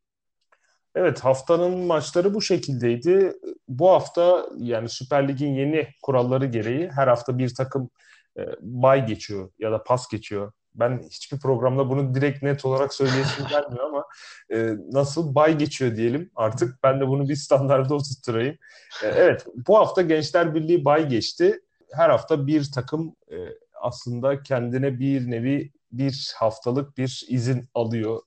Evet 1.00 1.20
haftanın 1.20 1.78
maçları 1.78 2.34
bu 2.34 2.42
şekildeydi. 2.42 3.34
Bu 3.68 3.90
hafta 3.90 4.46
yani 4.58 4.90
Süper 4.90 5.28
Lig'in 5.28 5.54
yeni 5.54 5.88
kuralları 6.02 6.46
gereği 6.46 6.90
her 6.92 7.08
hafta 7.08 7.38
bir 7.38 7.56
takım 7.56 7.90
e, 8.38 8.42
bay 8.62 9.06
geçiyor 9.06 9.50
ya 9.60 9.72
da 9.72 9.84
pas 9.84 10.08
geçiyor. 10.08 10.52
Ben 10.76 11.02
hiçbir 11.12 11.40
programda 11.40 11.90
bunu 11.90 12.16
direkt 12.16 12.44
net 12.44 12.66
olarak 12.66 12.94
söyleyesim 12.94 13.46
gelmiyor 13.50 13.86
ama 13.86 14.06
e, 14.54 14.74
nasıl 14.92 15.36
bay 15.36 15.58
geçiyor 15.58 15.96
diyelim 15.96 16.32
artık. 16.36 16.84
Ben 16.84 17.02
de 17.02 17.08
bunu 17.08 17.30
bir 17.30 17.36
standarda 17.36 17.96
oturtturayım. 17.96 18.58
E, 19.04 19.08
evet 19.08 19.46
bu 19.68 19.78
hafta 19.78 20.02
Gençler 20.02 20.56
Birliği 20.56 20.86
bay 20.86 21.08
geçti. 21.08 21.60
Her 21.92 22.10
hafta 22.10 22.48
bir 22.48 22.72
takım 22.72 23.16
e, 23.32 23.36
aslında 23.82 24.44
kendine 24.44 25.00
bir 25.00 25.32
nevi 25.32 25.72
bir 25.92 26.34
haftalık 26.38 26.98
bir 26.98 27.26
izin 27.30 27.70
alıyor 27.74 28.22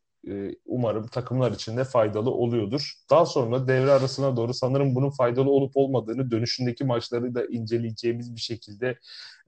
umarım 0.67 1.07
takımlar 1.07 1.53
için 1.53 1.77
de 1.77 1.85
faydalı 1.85 2.31
oluyordur. 2.31 2.95
Daha 3.11 3.27
sonra 3.27 3.69
devre 3.69 3.91
arasına 3.91 4.37
doğru 4.37 4.55
sanırım 4.55 4.95
bunun 4.95 5.11
faydalı 5.11 5.51
olup 5.51 5.73
olmadığını 5.75 6.31
dönüşündeki 6.31 6.85
maçları 6.85 7.35
da 7.35 7.47
inceleyeceğimiz 7.47 8.37
bir 8.37 8.41
şekilde 8.41 8.99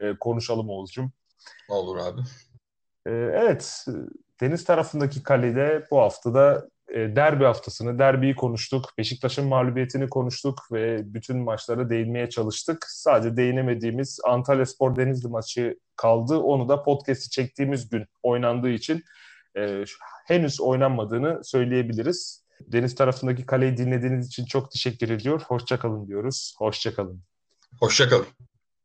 e, 0.00 0.18
konuşalım 0.20 0.68
Oğuzcum. 0.68 1.12
Olur 1.68 1.96
abi. 1.96 2.20
E, 3.06 3.10
evet, 3.12 3.86
deniz 4.40 4.64
tarafındaki 4.64 5.22
kalede 5.22 5.84
bu 5.90 5.98
haftada 5.98 6.68
derbi 6.94 7.44
haftasını, 7.44 7.98
derbiyi 7.98 8.34
konuştuk. 8.34 8.84
Beşiktaş'ın 8.98 9.48
mağlubiyetini 9.48 10.08
konuştuk 10.08 10.58
ve 10.72 11.14
bütün 11.14 11.36
maçlara 11.36 11.90
değinmeye 11.90 12.28
çalıştık. 12.30 12.86
Sadece 12.88 13.36
değinemediğimiz 13.36 14.20
Antalya 14.24 14.66
Spor 14.66 14.96
Denizli 14.96 15.28
maçı 15.28 15.78
kaldı. 15.96 16.36
Onu 16.38 16.68
da 16.68 16.82
podcast'i 16.82 17.30
çektiğimiz 17.30 17.88
gün 17.88 18.06
oynandığı 18.22 18.70
için 18.70 19.04
henüz 20.26 20.60
oynanmadığını 20.60 21.44
söyleyebiliriz. 21.44 22.42
Deniz 22.60 22.94
tarafındaki 22.94 23.46
kaleyi 23.46 23.76
dinlediğiniz 23.76 24.26
için 24.26 24.44
çok 24.44 24.70
teşekkür 24.70 25.10
ediyor. 25.10 25.40
Hoşçakalın 25.40 26.06
diyoruz. 26.06 26.54
Hoşçakalın. 26.58 27.22
Hoşçakalın. 27.80 28.26